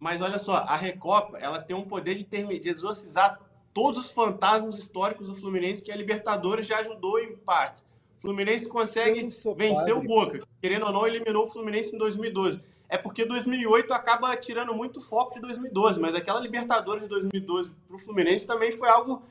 Mas 0.00 0.20
olha 0.20 0.38
só, 0.38 0.56
a 0.56 0.74
Recopa 0.74 1.38
ela 1.38 1.60
tem 1.60 1.76
um 1.76 1.84
poder 1.84 2.14
de, 2.14 2.24
ter, 2.24 2.44
de 2.58 2.68
exorcizar 2.68 3.38
todos 3.72 4.06
os 4.06 4.10
fantasmas 4.10 4.78
históricos 4.78 5.28
do 5.28 5.34
Fluminense 5.34 5.84
que 5.84 5.92
a 5.92 5.96
Libertadores 5.96 6.66
já 6.66 6.78
ajudou 6.78 7.20
em 7.20 7.36
parte. 7.36 7.82
O 8.16 8.20
Fluminense 8.20 8.68
consegue 8.68 9.20
vencer 9.20 9.54
padre. 9.54 9.92
o 9.92 10.02
Boca. 10.02 10.48
Querendo 10.60 10.86
ou 10.86 10.92
não, 10.92 11.06
eliminou 11.06 11.44
o 11.44 11.46
Fluminense 11.46 11.94
em 11.94 11.98
2012 11.98 12.60
é 12.90 12.98
porque 12.98 13.24
2008 13.24 13.94
acaba 13.94 14.36
tirando 14.36 14.74
muito 14.74 15.00
foco 15.00 15.34
de 15.34 15.40
2012, 15.40 16.00
mas 16.00 16.16
aquela 16.16 16.40
Libertadores 16.40 17.04
de 17.04 17.08
2012 17.08 17.72
para 17.86 17.96
o 17.96 17.98
Fluminense 17.98 18.44
também 18.44 18.72
foi 18.72 18.88
algo, 18.88 19.22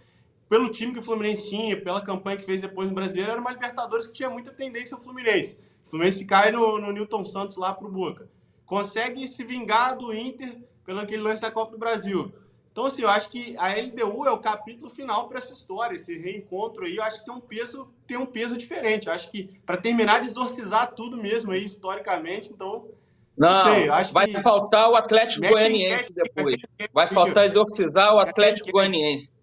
pelo 0.48 0.70
time 0.70 0.94
que 0.94 1.00
o 1.00 1.04
Fluminense 1.04 1.50
tinha, 1.50 1.80
pela 1.80 2.02
campanha 2.02 2.38
que 2.38 2.46
fez 2.46 2.62
depois 2.62 2.88
no 2.88 2.96
Brasileiro, 2.96 3.32
era 3.32 3.42
uma 3.42 3.52
Libertadores 3.52 4.08
que 4.08 4.14
tinha 4.14 4.30
muita 4.30 4.52
tendência 4.52 4.96
ao 4.96 5.04
Fluminense. 5.04 5.60
O 5.86 5.90
Fluminense 5.90 6.26
cai 6.26 6.54
no, 6.54 6.80
no 6.80 6.94
Newton 6.94 7.26
Santos 7.26 7.58
lá 7.58 7.74
para 7.74 7.86
o 7.86 7.92
Boca. 7.92 8.30
Consegue 8.70 9.28
se 9.28 9.44
vingar 9.44 9.98
do 9.98 10.14
Inter 10.14 10.62
pelo 10.86 11.00
aquele 11.00 11.24
lance 11.24 11.42
da 11.42 11.50
Copa 11.50 11.72
do 11.72 11.80
Brasil. 11.80 12.32
Então, 12.72 12.86
assim, 12.86 13.02
eu 13.02 13.10
acho 13.10 13.28
que 13.32 13.58
a 13.58 13.70
LDU 13.74 14.28
é 14.28 14.32
o 14.32 14.38
capítulo 14.38 14.92
final 14.92 15.28
para 15.28 15.40
essa 15.40 15.56
história, 15.56 15.96
esse 15.96 16.16
reencontro 16.16 16.86
aí, 16.86 16.98
eu 16.98 17.02
acho 17.04 17.20
que 17.20 17.26
tem 17.26 17.34
um 17.34 17.40
peso, 17.40 17.92
tem 18.06 18.16
um 18.16 18.28
peso 18.28 18.56
diferente. 18.56 19.08
Eu 19.08 19.14
acho 19.14 19.32
que 19.32 19.60
para 19.66 19.76
terminar 19.76 20.22
de 20.22 20.28
exorcizar 20.28 20.92
tudo 20.92 21.18
mesmo 21.18 21.52
aí 21.52 21.66
historicamente, 21.66 22.52
então 22.54 22.88
não, 23.36 23.64
sei, 23.64 23.88
vai 24.14 24.28
que... 24.28 24.40
faltar 24.40 24.88
o 24.88 24.96
Atlético 24.96 25.42
mete, 25.42 25.52
Goianiense 25.52 26.14
mete, 26.14 26.14
depois. 26.14 26.56
Mete, 26.80 26.92
vai 26.94 27.08
faltar 27.08 27.46
exorcizar 27.46 28.14
o 28.14 28.20
Atlético 28.20 28.72
Goianiense. 28.72 29.34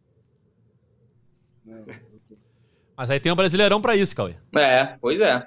Mas 2.96 3.10
aí 3.10 3.18
tem 3.18 3.32
um 3.32 3.36
Brasileirão 3.36 3.82
para 3.82 3.96
isso, 3.96 4.14
Cauê. 4.14 4.36
É, 4.54 4.96
pois 5.00 5.20
é. 5.20 5.44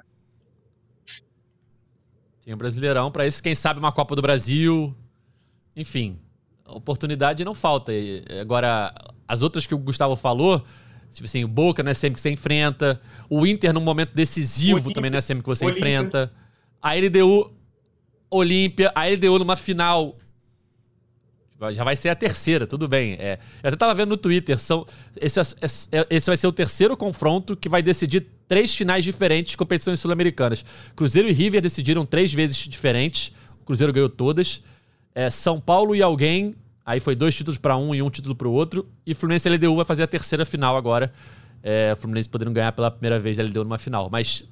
Tem 2.49 2.55
um 2.55 2.57
Brasileirão 2.57 3.11
para 3.11 3.27
isso, 3.27 3.43
quem 3.43 3.53
sabe 3.53 3.79
uma 3.79 3.91
Copa 3.91 4.15
do 4.15 4.23
Brasil. 4.23 4.91
Enfim, 5.75 6.17
oportunidade 6.65 7.45
não 7.45 7.53
falta. 7.53 7.91
Agora, 8.41 8.91
as 9.27 9.43
outras 9.43 9.67
que 9.67 9.75
o 9.75 9.77
Gustavo 9.77 10.15
falou, 10.15 10.65
tipo 11.11 11.25
assim, 11.25 11.43
o 11.43 11.47
Boca 11.47 11.83
não 11.83 11.91
é 11.91 11.93
sempre 11.93 12.15
que 12.15 12.21
você 12.21 12.31
enfrenta. 12.31 12.99
O 13.29 13.45
Inter, 13.45 13.71
num 13.71 13.81
momento 13.81 14.15
decisivo, 14.15 14.91
também 14.91 15.11
não 15.11 15.19
é 15.19 15.21
sempre 15.21 15.43
que 15.43 15.47
você 15.47 15.63
enfrenta. 15.63 16.33
A 16.81 16.95
LDU 16.95 17.53
Olímpia, 18.31 18.91
a 18.95 19.05
LDU 19.05 19.37
numa 19.37 19.55
final. 19.55 20.17
Já 21.71 21.83
vai 21.83 21.95
ser 21.95 22.09
a 22.09 22.15
terceira, 22.15 22.65
tudo 22.65 22.87
bem. 22.87 23.13
É, 23.19 23.37
eu 23.61 23.67
até 23.67 23.77
tava 23.77 23.93
vendo 23.93 24.09
no 24.09 24.17
Twitter, 24.17 24.57
são, 24.57 24.87
esse, 25.15 25.39
esse 26.09 26.25
vai 26.25 26.35
ser 26.35 26.47
o 26.47 26.51
terceiro 26.51 26.97
confronto 26.97 27.55
que 27.55 27.69
vai 27.69 27.83
decidir 27.83 28.25
três 28.49 28.75
finais 28.75 29.05
diferentes 29.05 29.51
de 29.51 29.57
competições 29.57 29.99
sul-americanas. 29.99 30.65
Cruzeiro 30.95 31.29
e 31.29 31.31
River 31.31 31.61
decidiram 31.61 32.03
três 32.03 32.33
vezes 32.33 32.57
diferentes. 32.57 33.31
O 33.61 33.65
Cruzeiro 33.65 33.93
ganhou 33.93 34.09
todas. 34.09 34.61
É, 35.13 35.29
São 35.29 35.61
Paulo 35.61 35.95
e 35.95 36.01
alguém, 36.01 36.55
aí 36.83 36.99
foi 36.99 37.15
dois 37.15 37.35
títulos 37.35 37.59
para 37.59 37.77
um 37.77 37.93
e 37.93 38.01
um 38.01 38.09
título 38.09 38.35
para 38.35 38.47
o 38.47 38.51
outro. 38.51 38.89
E 39.05 39.13
Fluminense 39.13 39.47
e 39.47 39.51
LDU 39.55 39.75
vai 39.75 39.85
fazer 39.85 40.01
a 40.01 40.07
terceira 40.07 40.45
final 40.45 40.75
agora. 40.75 41.13
É, 41.61 41.93
o 41.93 41.95
Fluminense 41.95 42.27
podendo 42.27 42.51
ganhar 42.51 42.71
pela 42.71 42.89
primeira 42.89 43.19
vez 43.19 43.37
a 43.37 43.43
LDU 43.43 43.63
numa 43.63 43.77
final. 43.77 44.09
Mas 44.11 44.49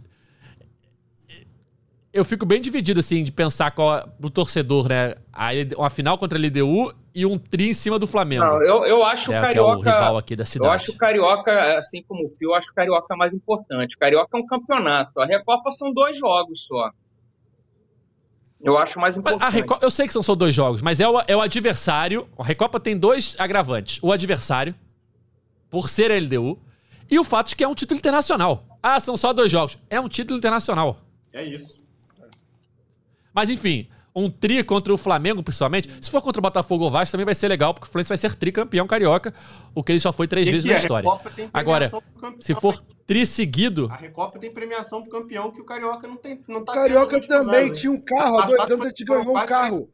eu 2.14 2.24
fico 2.24 2.46
bem 2.46 2.62
dividido, 2.62 3.00
assim, 3.00 3.24
de 3.24 3.32
pensar 3.32 3.72
qual, 3.72 4.08
pro 4.20 4.30
torcedor, 4.30 4.88
né? 4.90 5.16
A, 5.34 5.50
uma 5.76 5.90
final 5.90 6.20
contra 6.20 6.38
a 6.38 6.42
LDU 6.42 6.94
e 7.18 7.26
um 7.26 7.36
tri 7.36 7.70
em 7.70 7.74
cima 7.74 7.98
do 7.98 8.06
Flamengo. 8.06 8.46
Não, 8.46 8.62
eu, 8.62 8.86
eu 8.86 9.04
acho 9.04 9.34
é, 9.34 9.40
o 9.40 9.42
Carioca. 9.42 9.90
É 9.90 9.92
o 9.92 9.96
rival 9.96 10.18
aqui 10.18 10.36
da 10.36 10.46
cidade. 10.46 10.70
Eu 10.70 10.72
acho 10.72 10.92
o 10.92 10.96
Carioca, 10.96 11.78
assim 11.80 12.04
como 12.04 12.28
o 12.28 12.30
Fio, 12.30 12.52
eu 12.52 12.54
acho 12.54 12.70
o 12.70 12.74
Carioca 12.76 13.16
mais 13.16 13.34
importante. 13.34 13.96
O 13.96 14.00
Carioca 14.00 14.38
é 14.38 14.40
um 14.40 14.46
campeonato. 14.46 15.20
A 15.20 15.26
Recopa 15.26 15.72
são 15.72 15.92
dois 15.92 16.20
jogos 16.20 16.66
só. 16.68 16.92
Eu 18.62 18.78
acho 18.78 19.00
mais 19.00 19.18
importante. 19.18 19.42
A 19.42 19.50
Recopa, 19.50 19.84
eu 19.84 19.90
sei 19.90 20.06
que 20.06 20.14
são 20.14 20.22
só 20.22 20.36
dois 20.36 20.54
jogos, 20.54 20.84
mas 20.84 21.00
é 21.00 21.10
o, 21.10 21.20
é 21.28 21.36
o 21.36 21.42
adversário. 21.42 22.28
A 22.38 22.44
Recopa 22.44 22.80
tem 22.80 22.96
dois 22.96 23.36
agravantes: 23.40 23.98
o 24.04 24.12
adversário, 24.12 24.76
por 25.72 25.90
ser 25.90 26.12
a 26.12 26.20
LDU, 26.20 26.60
e 27.10 27.18
o 27.18 27.24
fato 27.24 27.50
de 27.50 27.56
que 27.56 27.64
é 27.64 27.68
um 27.68 27.74
título 27.74 27.98
internacional. 27.98 28.64
Ah, 28.82 29.00
são 29.00 29.18
só 29.18 29.34
dois 29.34 29.52
jogos. 29.52 29.76
É 29.90 30.00
um 30.00 30.08
título 30.08 30.38
internacional. 30.38 31.00
É 31.34 31.44
isso. 31.44 31.82
Mas 33.34 33.50
enfim, 33.50 33.88
um 34.18 34.30
tri 34.30 34.64
contra 34.64 34.94
o 34.94 34.98
Flamengo, 34.98 35.44
principalmente. 35.44 35.90
Se 36.02 36.10
for 36.10 36.22
contra 36.22 36.40
o 36.40 36.42
Botafogo 36.42 36.86
ou 36.86 36.92
Vasco, 36.92 37.12
também 37.12 37.26
vai 37.26 37.36
ser 37.36 37.48
legal, 37.48 37.74
porque 37.74 37.88
o 37.88 37.92
Fluminense 37.92 38.10
vai 38.10 38.18
ser 38.18 38.34
tricampeão 38.34 38.88
carioca, 38.88 39.34
o 39.76 39.84
que 39.84 39.92
ele 39.92 40.00
só 40.00 40.12
foi 40.12 40.28
três 40.28 40.48
vezes 40.48 40.66
na 40.66 40.74
é? 40.74 40.78
história. 40.78 41.10
Agora, 41.54 41.92
se 42.40 42.56
for 42.56 42.82
tri 43.06 43.26
seguido. 43.26 43.88
A 43.92 43.96
Recopa 43.96 44.40
tem 44.40 44.52
premiação 44.52 45.02
pro 45.04 45.12
campeão 45.12 45.52
que 45.52 45.62
o 45.62 45.64
Carioca 45.64 46.08
não 46.08 46.18
tem. 46.18 46.44
Não 46.48 46.64
tá 46.64 46.72
o 46.72 46.76
Carioca 46.76 47.22
também 47.28 47.66
anos, 47.68 47.80
tinha 47.80 47.92
um 47.92 48.02
carro. 48.02 48.40
Há 48.40 48.46
dois 48.46 48.72
anos 48.72 48.86
a 48.86 48.90
gente 48.90 49.06
ganhou 49.06 49.38
um 49.38 49.46
carro. 49.46 49.90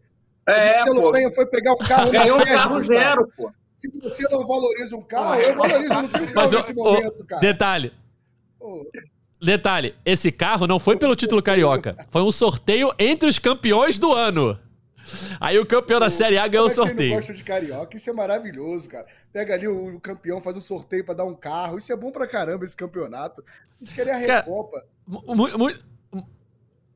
É, 0.47 0.71
o 0.71 0.76
Marcelo 0.76 1.11
Penha 1.11 1.32
foi 1.32 1.45
pegar 1.45 1.74
um 1.74 1.78
carro 1.78 2.11
Ganhou 2.11 2.38
um 2.38 2.43
carro 2.43 2.80
zero, 2.84 3.30
pô. 3.38 3.51
Se 3.76 3.89
você 4.01 4.28
não 4.30 4.45
valoriza 4.45 4.95
um 4.95 5.01
carro, 5.01 5.36
eu 5.36 5.55
valorizo, 5.55 5.93
não 5.93 6.07
tenho 6.07 6.34
carro 6.34 6.51
nesse 6.51 6.74
momento, 6.74 7.26
cara. 7.26 7.41
Detalhe. 7.41 7.93
Detalhe, 9.44 9.94
esse 10.06 10.32
carro 10.32 10.66
não 10.66 10.80
foi 10.80 10.98
pelo 10.98 11.18
título 11.18 11.44
carioca. 11.44 11.98
Foi 12.10 12.22
um 12.22 12.32
sorteio 12.32 12.94
entre 12.98 13.28
os 13.28 13.38
campeões 13.38 14.00
do 14.00 14.14
ano. 14.14 14.58
Aí 15.38 15.60
o 15.60 15.66
campeão 15.66 16.00
da 16.00 16.10
Série 16.10 16.38
A 16.38 16.48
ganhou 16.48 16.68
o 16.68 16.70
sorteio. 16.70 17.10
Você 17.10 17.16
gosta 17.16 17.34
de 17.34 17.44
carioca, 17.44 17.98
isso 17.98 18.10
é 18.10 18.14
maravilhoso, 18.14 18.89
cara. 18.89 19.06
Pega 19.34 19.54
ali 19.54 19.68
o, 19.68 20.00
campeão, 20.00 20.39
faz 20.39 20.56
um 20.56 20.62
sorteio 20.62 21.04
para 21.04 21.16
dar 21.16 21.26
um 21.26 21.36
carro. 21.36 21.78
Isso 21.78 21.91
é 21.91 21.96
bom 21.96 22.10
pra 22.10 22.26
caramba, 22.26 22.64
esse 22.64 22.76
campeonato. 22.76 23.44
Gente 23.82 23.94
queria 23.94 24.16
a 24.16 24.18
Recopa. 24.18 24.86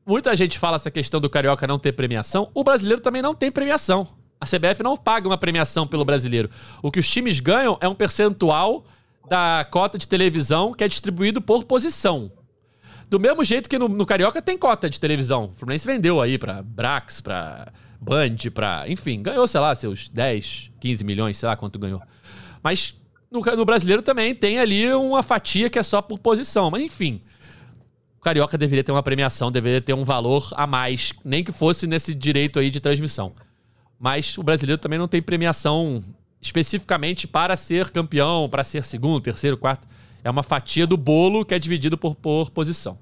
muita 0.06 0.34
gente 0.34 0.58
fala 0.58 0.76
essa 0.76 0.90
questão 0.90 1.20
do 1.20 1.28
carioca 1.28 1.66
não 1.66 1.78
ter 1.78 1.92
premiação. 1.92 2.50
O 2.54 2.64
brasileiro 2.64 3.02
também 3.02 3.20
não 3.20 3.34
tem 3.34 3.50
premiação. 3.50 4.08
A 4.40 4.46
CBF 4.46 4.82
não 4.82 4.96
paga 4.96 5.28
uma 5.28 5.36
premiação 5.36 5.86
pelo 5.86 6.04
brasileiro. 6.04 6.48
O 6.82 6.90
que 6.90 6.98
os 6.98 7.08
times 7.08 7.40
ganham 7.40 7.76
é 7.78 7.86
um 7.86 7.94
percentual 7.94 8.86
da 9.28 9.66
cota 9.70 9.98
de 9.98 10.08
televisão 10.08 10.72
que 10.72 10.82
é 10.82 10.88
distribuído 10.88 11.42
por 11.42 11.64
posição. 11.64 12.32
Do 13.08 13.18
mesmo 13.18 13.42
jeito 13.42 13.68
que 13.68 13.78
no, 13.78 13.88
no, 13.88 14.04
Carioca 14.04 14.42
tem 14.42 14.58
cota 14.58 14.88
de 14.90 15.00
televisão. 15.00 15.46
O 15.46 15.54
Fluminense 15.54 15.86
vendeu 15.86 16.20
aí 16.20 16.36
pra 16.36 16.62
Brax, 16.62 17.20
pra 17.20 17.68
Band, 18.00 18.36
pra. 18.52 18.84
Enfim, 18.86 19.22
ganhou, 19.22 19.46
sei 19.46 19.60
lá, 19.60 19.74
seus 19.74 20.08
10, 20.08 20.72
15 20.78 21.04
milhões, 21.04 21.38
sei 21.38 21.48
lá 21.48 21.56
quanto 21.56 21.78
ganhou. 21.78 22.02
Mas 22.62 22.94
no, 23.30 23.40
no 23.40 23.64
brasileiro 23.64 24.02
também 24.02 24.34
tem 24.34 24.58
ali 24.58 24.92
uma 24.92 25.22
fatia 25.22 25.70
que 25.70 25.78
é 25.78 25.82
só 25.82 26.02
por 26.02 26.18
posição. 26.18 26.70
Mas 26.70 26.82
enfim. 26.82 27.22
O 28.18 28.20
Carioca 28.20 28.58
deveria 28.58 28.82
ter 28.82 28.90
uma 28.90 29.02
premiação, 29.02 29.50
deveria 29.50 29.80
ter 29.80 29.94
um 29.94 30.04
valor 30.04 30.50
a 30.56 30.66
mais, 30.66 31.12
nem 31.24 31.44
que 31.44 31.52
fosse 31.52 31.86
nesse 31.86 32.12
direito 32.12 32.58
aí 32.58 32.68
de 32.68 32.80
transmissão. 32.80 33.32
Mas 33.98 34.36
o 34.36 34.42
brasileiro 34.42 34.80
também 34.82 34.98
não 34.98 35.06
tem 35.06 35.22
premiação 35.22 36.02
especificamente 36.40 37.28
para 37.28 37.56
ser 37.56 37.90
campeão, 37.90 38.48
para 38.48 38.64
ser 38.64 38.84
segundo, 38.84 39.20
terceiro, 39.20 39.56
quarto. 39.56 39.86
É 40.22 40.30
uma 40.30 40.42
fatia 40.42 40.86
do 40.86 40.96
bolo 40.96 41.44
que 41.44 41.54
é 41.54 41.58
dividido 41.58 41.96
por, 41.96 42.14
por 42.14 42.50
posição. 42.50 42.98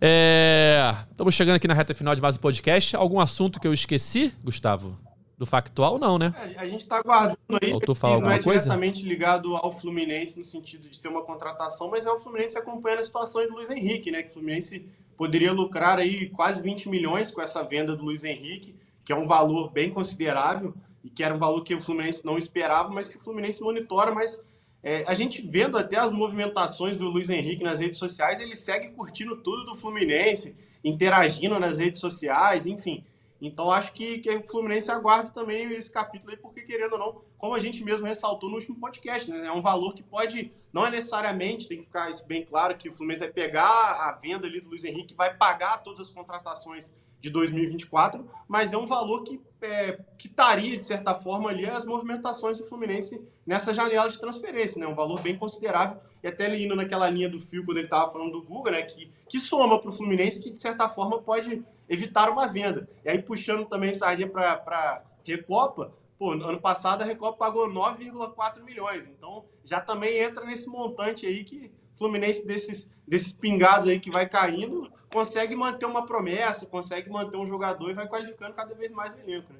É... 0.00 0.94
Estamos 1.10 1.34
chegando 1.34 1.56
aqui 1.56 1.66
na 1.66 1.74
reta 1.74 1.94
final 1.94 2.14
de 2.14 2.22
mais 2.22 2.36
um 2.36 2.40
podcast. 2.40 2.94
Algum 2.96 3.20
assunto 3.20 3.58
que 3.58 3.66
eu 3.66 3.74
esqueci, 3.74 4.32
Gustavo? 4.42 4.96
Do 5.36 5.46
factual, 5.46 5.98
não, 5.98 6.18
né? 6.18 6.34
É, 6.56 6.60
a 6.60 6.68
gente 6.68 6.82
está 6.82 6.98
aguardando 6.98 7.38
aí. 7.62 7.70
Faltou 7.70 7.94
falar 7.94 8.20
não 8.20 8.30
é 8.30 8.40
coisa? 8.40 8.64
diretamente 8.64 9.04
ligado 9.04 9.54
ao 9.56 9.70
Fluminense 9.70 10.38
no 10.38 10.44
sentido 10.44 10.88
de 10.88 10.96
ser 10.96 11.08
uma 11.08 11.22
contratação, 11.22 11.88
mas 11.90 12.06
é 12.06 12.10
o 12.10 12.18
Fluminense 12.18 12.58
acompanhando 12.58 13.00
a 13.00 13.04
situação 13.04 13.46
do 13.46 13.54
Luiz 13.54 13.70
Henrique, 13.70 14.10
né? 14.10 14.22
Que 14.22 14.30
o 14.30 14.32
Fluminense 14.32 14.84
poderia 15.16 15.52
lucrar 15.52 15.98
aí 15.98 16.28
quase 16.30 16.60
20 16.62 16.88
milhões 16.88 17.30
com 17.30 17.40
essa 17.40 17.62
venda 17.62 17.94
do 17.94 18.04
Luiz 18.04 18.24
Henrique, 18.24 18.74
que 19.04 19.12
é 19.12 19.16
um 19.16 19.26
valor 19.26 19.70
bem 19.70 19.90
considerável 19.90 20.74
e 21.04 21.10
que 21.10 21.22
era 21.22 21.34
um 21.34 21.38
valor 21.38 21.62
que 21.62 21.74
o 21.74 21.80
Fluminense 21.80 22.24
não 22.24 22.38
esperava, 22.38 22.90
mas 22.90 23.08
que 23.08 23.16
o 23.16 23.20
Fluminense 23.20 23.62
monitora, 23.62 24.12
mas 24.12 24.42
é, 24.82 25.04
a 25.06 25.14
gente 25.14 25.42
vendo 25.42 25.76
até 25.76 25.96
as 25.96 26.12
movimentações 26.12 26.96
do 26.96 27.08
Luiz 27.08 27.28
Henrique 27.28 27.64
nas 27.64 27.80
redes 27.80 27.98
sociais, 27.98 28.40
ele 28.40 28.54
segue 28.54 28.90
curtindo 28.90 29.36
tudo 29.36 29.64
do 29.64 29.74
Fluminense, 29.74 30.56
interagindo 30.84 31.58
nas 31.58 31.78
redes 31.78 32.00
sociais, 32.00 32.66
enfim. 32.66 33.04
Então 33.40 33.70
acho 33.70 33.92
que, 33.92 34.18
que 34.18 34.30
o 34.30 34.46
Fluminense 34.46 34.90
aguarda 34.90 35.30
também 35.30 35.72
esse 35.72 35.90
capítulo 35.90 36.30
aí, 36.30 36.36
porque 36.36 36.62
querendo 36.62 36.92
ou 36.92 36.98
não, 36.98 37.20
como 37.36 37.54
a 37.54 37.58
gente 37.58 37.84
mesmo 37.84 38.06
ressaltou 38.06 38.48
no 38.48 38.56
último 38.56 38.76
podcast, 38.76 39.30
né? 39.30 39.46
É 39.46 39.52
um 39.52 39.60
valor 39.60 39.94
que 39.94 40.02
pode, 40.02 40.52
não 40.72 40.86
é 40.86 40.90
necessariamente, 40.90 41.68
tem 41.68 41.78
que 41.78 41.84
ficar 41.84 42.10
isso 42.10 42.24
bem 42.26 42.44
claro, 42.44 42.76
que 42.76 42.88
o 42.88 42.92
Fluminense 42.92 43.24
vai 43.24 43.32
pegar 43.32 43.68
a 43.68 44.12
venda 44.12 44.46
ali 44.46 44.60
do 44.60 44.70
Luiz 44.70 44.84
Henrique, 44.84 45.14
vai 45.14 45.34
pagar 45.34 45.78
todas 45.78 46.00
as 46.00 46.08
contratações 46.08 46.92
de 47.20 47.30
2024, 47.30 48.28
mas 48.46 48.72
é 48.72 48.78
um 48.78 48.86
valor 48.86 49.22
que 49.24 49.40
é, 49.60 49.98
quitaria, 50.16 50.76
de 50.76 50.82
certa 50.82 51.14
forma, 51.14 51.50
ali 51.50 51.66
as 51.66 51.84
movimentações 51.84 52.58
do 52.58 52.64
Fluminense 52.64 53.20
nessa 53.46 53.74
janela 53.74 54.08
de 54.08 54.18
transferência, 54.18 54.78
né? 54.78 54.86
Um 54.86 54.94
valor 54.94 55.20
bem 55.20 55.36
considerável. 55.36 56.00
E 56.22 56.28
até 56.28 56.46
ele 56.46 56.64
indo 56.64 56.76
naquela 56.76 57.08
linha 57.08 57.28
do 57.28 57.40
fio, 57.40 57.64
quando 57.64 57.78
ele 57.78 57.86
estava 57.86 58.12
falando 58.12 58.32
do 58.32 58.42
Guga, 58.42 58.70
né? 58.70 58.82
Que, 58.82 59.10
que 59.28 59.38
soma 59.38 59.78
para 59.80 59.88
o 59.88 59.92
Fluminense, 59.92 60.42
que 60.42 60.50
de 60.50 60.58
certa 60.58 60.88
forma 60.88 61.20
pode 61.20 61.64
evitar 61.88 62.30
uma 62.30 62.46
venda. 62.46 62.88
E 63.04 63.10
aí, 63.10 63.20
puxando 63.20 63.66
também 63.66 63.92
sardinha 63.92 64.28
para 64.28 65.02
Recopa, 65.24 65.92
pô, 66.18 66.32
ano 66.32 66.60
passado 66.60 67.02
a 67.02 67.04
Recopa 67.04 67.36
pagou 67.38 67.68
9,4 67.68 68.62
milhões. 68.62 69.06
Então, 69.06 69.44
já 69.64 69.80
também 69.80 70.18
entra 70.18 70.44
nesse 70.44 70.68
montante 70.68 71.26
aí 71.26 71.44
que 71.44 71.72
Fluminense 71.98 72.46
desses, 72.46 72.88
desses 73.06 73.32
pingados 73.32 73.88
aí 73.88 73.98
que 73.98 74.10
vai 74.10 74.28
caindo, 74.28 74.88
consegue 75.10 75.56
manter 75.56 75.86
uma 75.86 76.06
promessa, 76.06 76.64
consegue 76.64 77.10
manter 77.10 77.36
um 77.36 77.44
jogador 77.44 77.90
e 77.90 77.94
vai 77.94 78.06
qualificando 78.06 78.54
cada 78.54 78.74
vez 78.74 78.92
mais 78.92 79.14
o 79.14 79.18
elenco. 79.18 79.52
Né? 79.52 79.58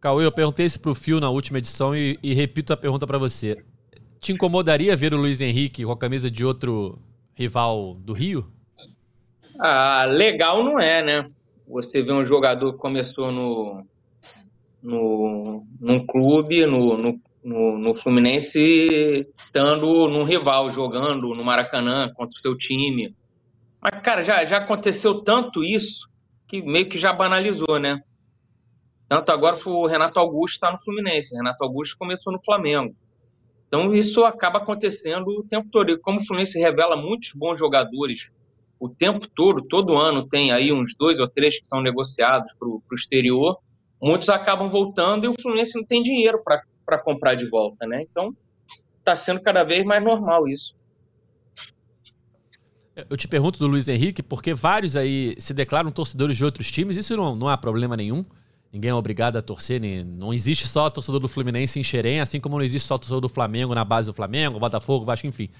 Cauê, 0.00 0.24
eu 0.24 0.32
perguntei 0.32 0.66
isso 0.66 0.80
pro 0.80 0.96
Fio 0.96 1.20
na 1.20 1.30
última 1.30 1.58
edição 1.58 1.94
e, 1.94 2.18
e 2.20 2.34
repito 2.34 2.72
a 2.72 2.76
pergunta 2.76 3.06
para 3.06 3.18
você. 3.18 3.64
Te 4.18 4.32
incomodaria 4.32 4.96
ver 4.96 5.14
o 5.14 5.16
Luiz 5.16 5.40
Henrique 5.40 5.84
com 5.84 5.92
a 5.92 5.96
camisa 5.96 6.28
de 6.28 6.44
outro 6.44 6.98
rival 7.34 7.94
do 7.94 8.12
Rio? 8.12 8.50
Ah, 9.60 10.04
legal 10.04 10.64
não 10.64 10.80
é, 10.80 11.02
né? 11.02 11.30
Você 11.68 12.02
vê 12.02 12.12
um 12.12 12.26
jogador 12.26 12.72
que 12.72 12.78
começou 12.78 13.30
no, 13.30 13.86
no, 14.82 15.64
num 15.80 16.04
clube, 16.04 16.66
no, 16.66 16.96
no, 16.96 17.20
no, 17.42 17.78
no 17.78 17.94
Fluminense, 17.94 19.26
estando 19.36 20.08
num 20.08 20.24
rival, 20.24 20.70
jogando 20.70 21.34
no 21.34 21.44
Maracanã 21.44 22.12
contra 22.14 22.38
o 22.38 22.42
seu 22.42 22.56
time. 22.56 23.14
Mas, 23.80 24.00
cara, 24.02 24.22
já, 24.22 24.44
já 24.44 24.58
aconteceu 24.58 25.22
tanto 25.22 25.64
isso 25.64 26.08
que 26.46 26.62
meio 26.62 26.88
que 26.88 26.98
já 26.98 27.12
banalizou, 27.12 27.78
né? 27.78 28.00
Tanto 29.08 29.30
agora 29.30 29.58
o 29.66 29.86
Renato 29.86 30.18
Augusto 30.18 30.54
está 30.54 30.70
no 30.70 30.80
Fluminense, 30.80 31.34
Renato 31.34 31.62
Augusto 31.64 31.98
começou 31.98 32.32
no 32.32 32.42
Flamengo. 32.44 32.94
Então 33.66 33.94
isso 33.94 34.24
acaba 34.24 34.58
acontecendo 34.58 35.28
o 35.28 35.44
tempo 35.44 35.68
todo. 35.70 35.90
E 35.90 35.98
como 35.98 36.18
o 36.18 36.24
Fluminense 36.24 36.58
revela 36.58 36.96
muitos 36.96 37.32
bons 37.32 37.58
jogadores 37.58 38.30
o 38.82 38.88
tempo 38.88 39.28
todo, 39.28 39.62
todo 39.62 39.96
ano 39.96 40.28
tem 40.28 40.50
aí 40.50 40.72
uns 40.72 40.92
dois 40.92 41.20
ou 41.20 41.28
três 41.28 41.60
que 41.60 41.68
são 41.68 41.80
negociados 41.80 42.52
para 42.58 42.66
o 42.66 42.82
exterior, 42.92 43.60
muitos 44.00 44.28
acabam 44.28 44.68
voltando 44.68 45.24
e 45.24 45.28
o 45.28 45.34
Fluminense 45.40 45.78
não 45.78 45.86
tem 45.86 46.02
dinheiro 46.02 46.42
para 46.42 46.64
para 46.84 46.98
comprar 46.98 47.34
de 47.34 47.48
volta, 47.48 47.86
né? 47.86 48.02
Então, 48.02 48.34
está 48.98 49.16
sendo 49.16 49.40
cada 49.40 49.64
vez 49.64 49.84
mais 49.84 50.02
normal 50.02 50.48
isso. 50.48 50.74
Eu 53.08 53.16
te 53.16 53.26
pergunto 53.26 53.58
do 53.58 53.66
Luiz 53.66 53.88
Henrique, 53.88 54.22
porque 54.22 54.52
vários 54.52 54.96
aí 54.96 55.34
se 55.38 55.54
declaram 55.54 55.90
torcedores 55.90 56.36
de 56.36 56.44
outros 56.44 56.70
times, 56.70 56.96
isso 56.96 57.16
não, 57.16 57.34
não 57.34 57.48
há 57.48 57.56
problema 57.56 57.96
nenhum. 57.96 58.24
Ninguém 58.72 58.90
é 58.90 58.94
obrigado 58.94 59.36
a 59.36 59.42
torcer, 59.42 59.78
nem, 59.78 60.02
não 60.02 60.32
existe 60.32 60.66
só 60.66 60.88
torcedor 60.88 61.20
do 61.20 61.28
Fluminense 61.28 61.78
em 61.78 61.84
Xerém, 61.84 62.20
assim 62.20 62.40
como 62.40 62.56
não 62.56 62.64
existe 62.64 62.86
só 62.86 62.96
torcedor 62.96 63.20
do 63.20 63.28
Flamengo 63.28 63.74
na 63.74 63.84
base 63.84 64.08
do 64.08 64.14
Flamengo, 64.14 64.58
Botafogo, 64.58 65.04
Vasco, 65.04 65.26
enfim. 65.26 65.50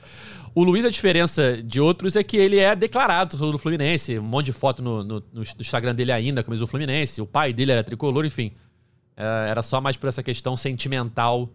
O 0.55 0.65
Luiz, 0.65 0.85
a 0.85 0.91
diferença 0.91 1.63
de 1.63 1.79
outros 1.79 2.17
é 2.17 2.25
que 2.25 2.39
ele 2.39 2.59
é 2.59 2.75
declarado 2.75 3.33
torcedor 3.33 3.53
do 3.53 3.59
Fluminense, 3.59 4.19
um 4.19 4.23
monte 4.23 4.47
de 4.47 4.53
foto 4.53 4.83
no, 4.83 5.05
no, 5.05 5.23
no 5.31 5.43
Instagram 5.43 5.95
dele 5.95 6.11
ainda, 6.11 6.43
como 6.43 6.55
diz 6.55 6.63
o 6.63 6.67
Fluminense, 6.67 7.21
o 7.21 7.27
pai 7.27 7.53
dele 7.53 7.73
era 7.73 7.85
tricolor, 7.85 8.25
enfim. 8.25 8.53
É, 9.17 9.51
era 9.51 9.63
só 9.63 9.81
mais 9.81 9.97
por 9.97 10.09
essa 10.09 10.23
questão 10.23 10.57
sentimental 10.57 11.49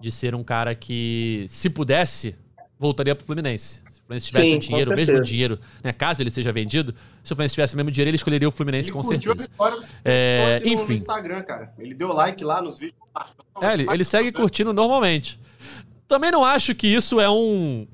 de 0.00 0.10
ser 0.10 0.34
um 0.34 0.42
cara 0.42 0.74
que, 0.74 1.46
se 1.48 1.68
pudesse, 1.68 2.34
voltaria 2.78 3.14
pro 3.14 3.26
Fluminense. 3.26 3.82
Se 3.86 4.00
o 4.00 4.02
Fluminense 4.04 4.26
tivesse 4.26 4.50
Sim, 4.50 4.56
um 4.56 4.58
dinheiro, 4.58 4.92
o 4.92 4.96
mesmo 4.96 5.22
dinheiro, 5.22 5.58
né, 5.84 5.92
caso 5.92 6.22
ele 6.22 6.30
seja 6.30 6.52
vendido, 6.52 6.94
se 7.22 7.32
o 7.32 7.36
Fluminense 7.36 7.54
tivesse 7.54 7.74
o 7.74 7.76
mesmo 7.76 7.90
dinheiro, 7.90 8.08
ele 8.08 8.16
escolheria 8.16 8.48
o 8.48 8.52
Fluminense 8.52 8.88
ele 8.88 8.96
com 8.96 9.02
certeza. 9.02 9.48
é, 10.04 10.62
enfim. 10.64 10.86
No 10.86 10.92
Instagram, 10.94 11.42
cara. 11.42 11.72
Ele 11.78 11.94
deu 11.94 12.08
like 12.08 12.42
lá 12.42 12.62
nos 12.62 12.78
vídeos. 12.78 12.98
É, 13.60 13.74
ele, 13.74 13.86
ele 13.90 14.04
segue 14.04 14.32
curtindo 14.32 14.72
normalmente. 14.72 15.38
Também 16.08 16.30
não 16.30 16.44
acho 16.44 16.74
que 16.74 16.88
isso 16.88 17.20
é 17.20 17.28
um 17.28 17.86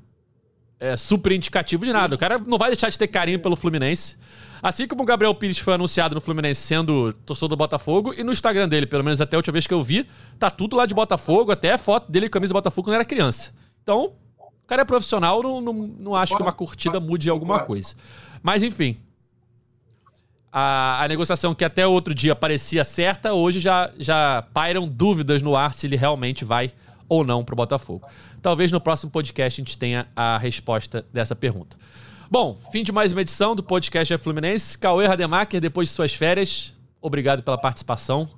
é, 0.79 0.95
super 0.95 1.31
indicativo 1.31 1.85
de 1.85 1.91
nada. 1.91 2.15
O 2.15 2.17
cara 2.17 2.39
não 2.39 2.57
vai 2.57 2.69
deixar 2.69 2.89
de 2.89 2.97
ter 2.97 3.07
carinho 3.07 3.39
pelo 3.39 3.55
Fluminense. 3.55 4.17
Assim 4.61 4.87
como 4.87 5.03
o 5.03 5.05
Gabriel 5.05 5.33
Pires 5.35 5.59
foi 5.59 5.73
anunciado 5.73 6.15
no 6.15 6.21
Fluminense 6.21 6.61
sendo 6.61 7.13
torcedor 7.25 7.49
do 7.49 7.57
Botafogo, 7.57 8.13
e 8.13 8.23
no 8.23 8.31
Instagram 8.31 8.67
dele, 8.67 8.85
pelo 8.85 9.03
menos 9.03 9.21
até 9.21 9.35
a 9.35 9.39
última 9.39 9.53
vez 9.53 9.67
que 9.67 9.73
eu 9.73 9.83
vi, 9.83 10.07
tá 10.39 10.49
tudo 10.49 10.75
lá 10.75 10.85
de 10.85 10.93
Botafogo, 10.93 11.51
até 11.51 11.77
foto 11.77 12.11
dele 12.11 12.27
com 12.27 12.33
camisa 12.33 12.53
do 12.53 12.57
Botafogo 12.57 12.85
quando 12.85 12.95
era 12.95 13.05
criança. 13.05 13.53
Então, 13.83 14.13
o 14.39 14.67
cara 14.67 14.81
é 14.81 14.85
profissional, 14.85 15.41
não, 15.41 15.61
não, 15.61 15.73
não 15.73 16.15
acho 16.15 16.35
que 16.35 16.41
uma 16.41 16.51
curtida 16.51 16.99
mude 16.99 17.29
alguma 17.29 17.59
coisa. 17.61 17.95
Mas, 18.43 18.63
enfim. 18.63 18.97
A, 20.51 21.03
a 21.03 21.07
negociação 21.07 21.53
que 21.53 21.63
até 21.63 21.85
outro 21.85 22.13
dia 22.13 22.35
parecia 22.35 22.83
certa, 22.83 23.33
hoje 23.33 23.59
já, 23.59 23.91
já 23.97 24.43
pairam 24.53 24.87
dúvidas 24.87 25.41
no 25.41 25.55
ar 25.55 25.73
se 25.73 25.85
ele 25.85 25.95
realmente 25.95 26.43
vai 26.43 26.71
ou 27.07 27.23
não 27.23 27.43
pro 27.43 27.55
Botafogo. 27.55 28.05
Talvez 28.41 28.71
no 28.71 28.81
próximo 28.81 29.11
podcast 29.11 29.61
a 29.61 29.63
gente 29.63 29.77
tenha 29.77 30.07
a 30.15 30.37
resposta 30.37 31.05
dessa 31.13 31.35
pergunta. 31.35 31.77
Bom, 32.29 32.57
fim 32.73 32.83
de 32.83 32.91
mais 32.91 33.13
uma 33.13 33.21
edição 33.21 33.55
do 33.55 33.63
podcast 33.63 34.13
é 34.13 34.17
Fluminense. 34.17 34.77
Cauê 34.77 35.07
Rademacher, 35.07 35.61
depois 35.61 35.87
de 35.87 35.93
suas 35.95 36.13
férias, 36.13 36.75
obrigado 37.01 37.41
pela 37.41 37.57
participação. 37.57 38.29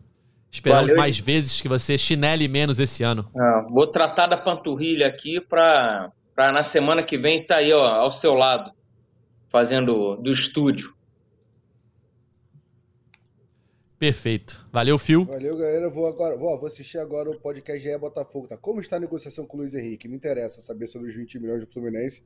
Esperamos 0.51 0.89
Valeu. 0.89 0.97
mais 0.97 1.17
vezes 1.17 1.59
que 1.59 1.67
você 1.67 1.97
chinele 1.97 2.47
menos 2.47 2.79
esse 2.79 3.01
ano. 3.03 3.27
Ah, 3.35 3.65
vou 3.67 3.87
tratar 3.87 4.27
da 4.27 4.37
panturrilha 4.37 5.07
aqui 5.07 5.41
para 5.41 6.11
na 6.37 6.61
semana 6.61 7.01
que 7.01 7.17
vem 7.17 7.41
estar 7.41 7.55
tá 7.55 7.61
aí 7.61 7.73
ó, 7.73 7.83
ao 7.83 8.11
seu 8.11 8.35
lado, 8.35 8.71
fazendo 9.49 10.15
do 10.17 10.31
estúdio. 10.31 10.93
Perfeito. 13.99 14.65
Valeu, 14.71 14.97
Fio. 14.97 15.25
Valeu, 15.25 15.57
galera. 15.57 15.89
Vou 15.89 16.07
agora, 16.07 16.37
vou, 16.37 16.57
vou 16.57 16.67
assistir 16.67 16.97
agora 16.97 17.29
o 17.29 17.37
podcast 17.37 17.83
GE 17.83 17.97
Botafogo. 17.97 18.47
Tá? 18.47 18.55
Como 18.55 18.79
está 18.79 18.95
a 18.95 18.99
negociação 18.99 19.45
com 19.45 19.57
o 19.57 19.59
Luiz 19.59 19.73
Henrique? 19.73 20.07
Me 20.07 20.15
interessa 20.15 20.61
saber 20.61 20.87
sobre 20.87 21.09
os 21.09 21.15
20 21.15 21.37
milhões 21.37 21.59
do 21.59 21.69
Fluminense. 21.69 22.23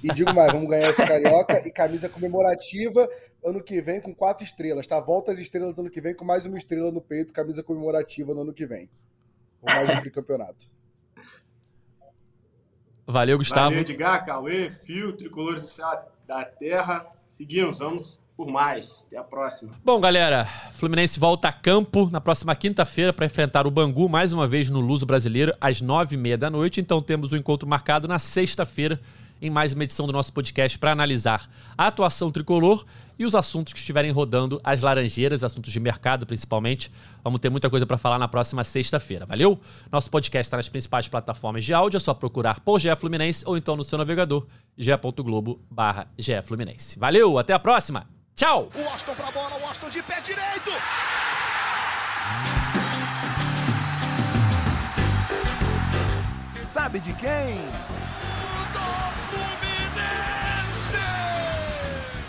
E 0.00 0.14
digo 0.14 0.32
mais, 0.32 0.52
vamos 0.52 0.70
ganhar 0.70 0.90
esse 0.90 1.04
carioca 1.04 1.66
e 1.66 1.72
camisa 1.72 2.08
comemorativa 2.08 3.08
ano 3.44 3.60
que 3.60 3.80
vem 3.80 4.00
com 4.00 4.14
quatro 4.14 4.44
estrelas, 4.44 4.86
tá? 4.86 5.00
Volta 5.00 5.32
as 5.32 5.40
estrelas 5.40 5.76
ano 5.76 5.90
que 5.90 6.00
vem 6.00 6.14
com 6.14 6.24
mais 6.24 6.46
uma 6.46 6.56
estrela 6.56 6.92
no 6.92 7.00
peito, 7.00 7.32
camisa 7.32 7.64
comemorativa 7.64 8.32
no 8.32 8.42
ano 8.42 8.54
que 8.54 8.64
vem. 8.64 8.88
Ou 9.60 9.74
mais 9.74 10.06
um 10.06 10.10
campeonato. 10.10 10.70
Valeu, 13.04 13.38
Gustavo. 13.38 13.70
Valeu, 13.70 13.80
Edgar, 13.80 14.24
Cauê, 14.24 14.70
Fio, 14.70 15.16
Tricolores 15.16 15.76
da 16.28 16.44
Terra. 16.44 17.10
Seguimos, 17.26 17.80
vamos 17.80 18.20
por 18.38 18.46
mais. 18.46 19.04
Até 19.08 19.18
a 19.18 19.24
próxima. 19.24 19.72
Bom, 19.84 20.00
galera, 20.00 20.44
Fluminense 20.74 21.18
volta 21.18 21.48
a 21.48 21.52
campo 21.52 22.08
na 22.08 22.20
próxima 22.20 22.54
quinta-feira 22.54 23.12
para 23.12 23.26
enfrentar 23.26 23.66
o 23.66 23.70
Bangu 23.70 24.08
mais 24.08 24.32
uma 24.32 24.46
vez 24.46 24.70
no 24.70 24.78
Luso 24.78 25.04
Brasileiro 25.04 25.52
às 25.60 25.80
nove 25.80 26.14
e 26.14 26.18
meia 26.18 26.38
da 26.38 26.48
noite. 26.48 26.80
Então 26.80 27.02
temos 27.02 27.32
o 27.32 27.34
um 27.34 27.38
encontro 27.38 27.68
marcado 27.68 28.06
na 28.06 28.20
sexta-feira 28.20 29.00
em 29.42 29.50
mais 29.50 29.72
uma 29.72 29.82
edição 29.82 30.06
do 30.06 30.12
nosso 30.12 30.32
podcast 30.32 30.78
para 30.78 30.92
analisar 30.92 31.50
a 31.76 31.88
atuação 31.88 32.30
tricolor 32.30 32.84
e 33.18 33.26
os 33.26 33.34
assuntos 33.34 33.72
que 33.72 33.78
estiverem 33.80 34.12
rodando 34.12 34.60
as 34.62 34.82
Laranjeiras, 34.82 35.42
assuntos 35.42 35.72
de 35.72 35.80
mercado 35.80 36.24
principalmente. 36.24 36.92
Vamos 37.24 37.40
ter 37.40 37.50
muita 37.50 37.68
coisa 37.68 37.86
para 37.86 37.98
falar 37.98 38.20
na 38.20 38.28
próxima 38.28 38.62
sexta-feira, 38.62 39.26
valeu? 39.26 39.60
Nosso 39.90 40.08
podcast 40.10 40.46
está 40.46 40.56
nas 40.56 40.68
principais 40.68 41.08
plataformas 41.08 41.64
de 41.64 41.74
áudio, 41.74 41.96
é 41.96 42.00
só 42.00 42.14
procurar 42.14 42.60
por 42.60 42.78
GE 42.78 42.94
Fluminense 42.94 43.42
ou 43.44 43.56
então 43.56 43.74
no 43.74 43.84
seu 43.84 43.98
navegador 43.98 44.46
ge.globo 44.76 45.60
barra 45.68 46.06
Fluminense. 46.44 47.00
Valeu, 47.00 47.36
até 47.36 47.52
a 47.52 47.58
próxima! 47.58 48.17
Tchau! 48.38 48.70
O 48.72 48.88
Austin 48.88 49.16
pra 49.16 49.32
bola, 49.32 49.56
o 49.60 49.66
Austin 49.66 49.88
de 49.88 50.00
pé 50.00 50.20
direito! 50.20 50.70
Sabe 56.64 57.00
de 57.00 57.12
quem? 57.14 57.56
Do 58.72 58.86
Fluminense! 59.26 61.02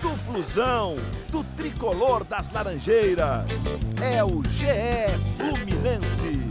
Do 0.01 0.17
Flusão, 0.25 0.95
do 1.31 1.43
tricolor 1.55 2.23
das 2.25 2.49
Laranjeiras. 2.49 3.45
É 4.01 4.23
o 4.23 4.41
GE 4.49 5.13
Fluminense. 5.37 6.48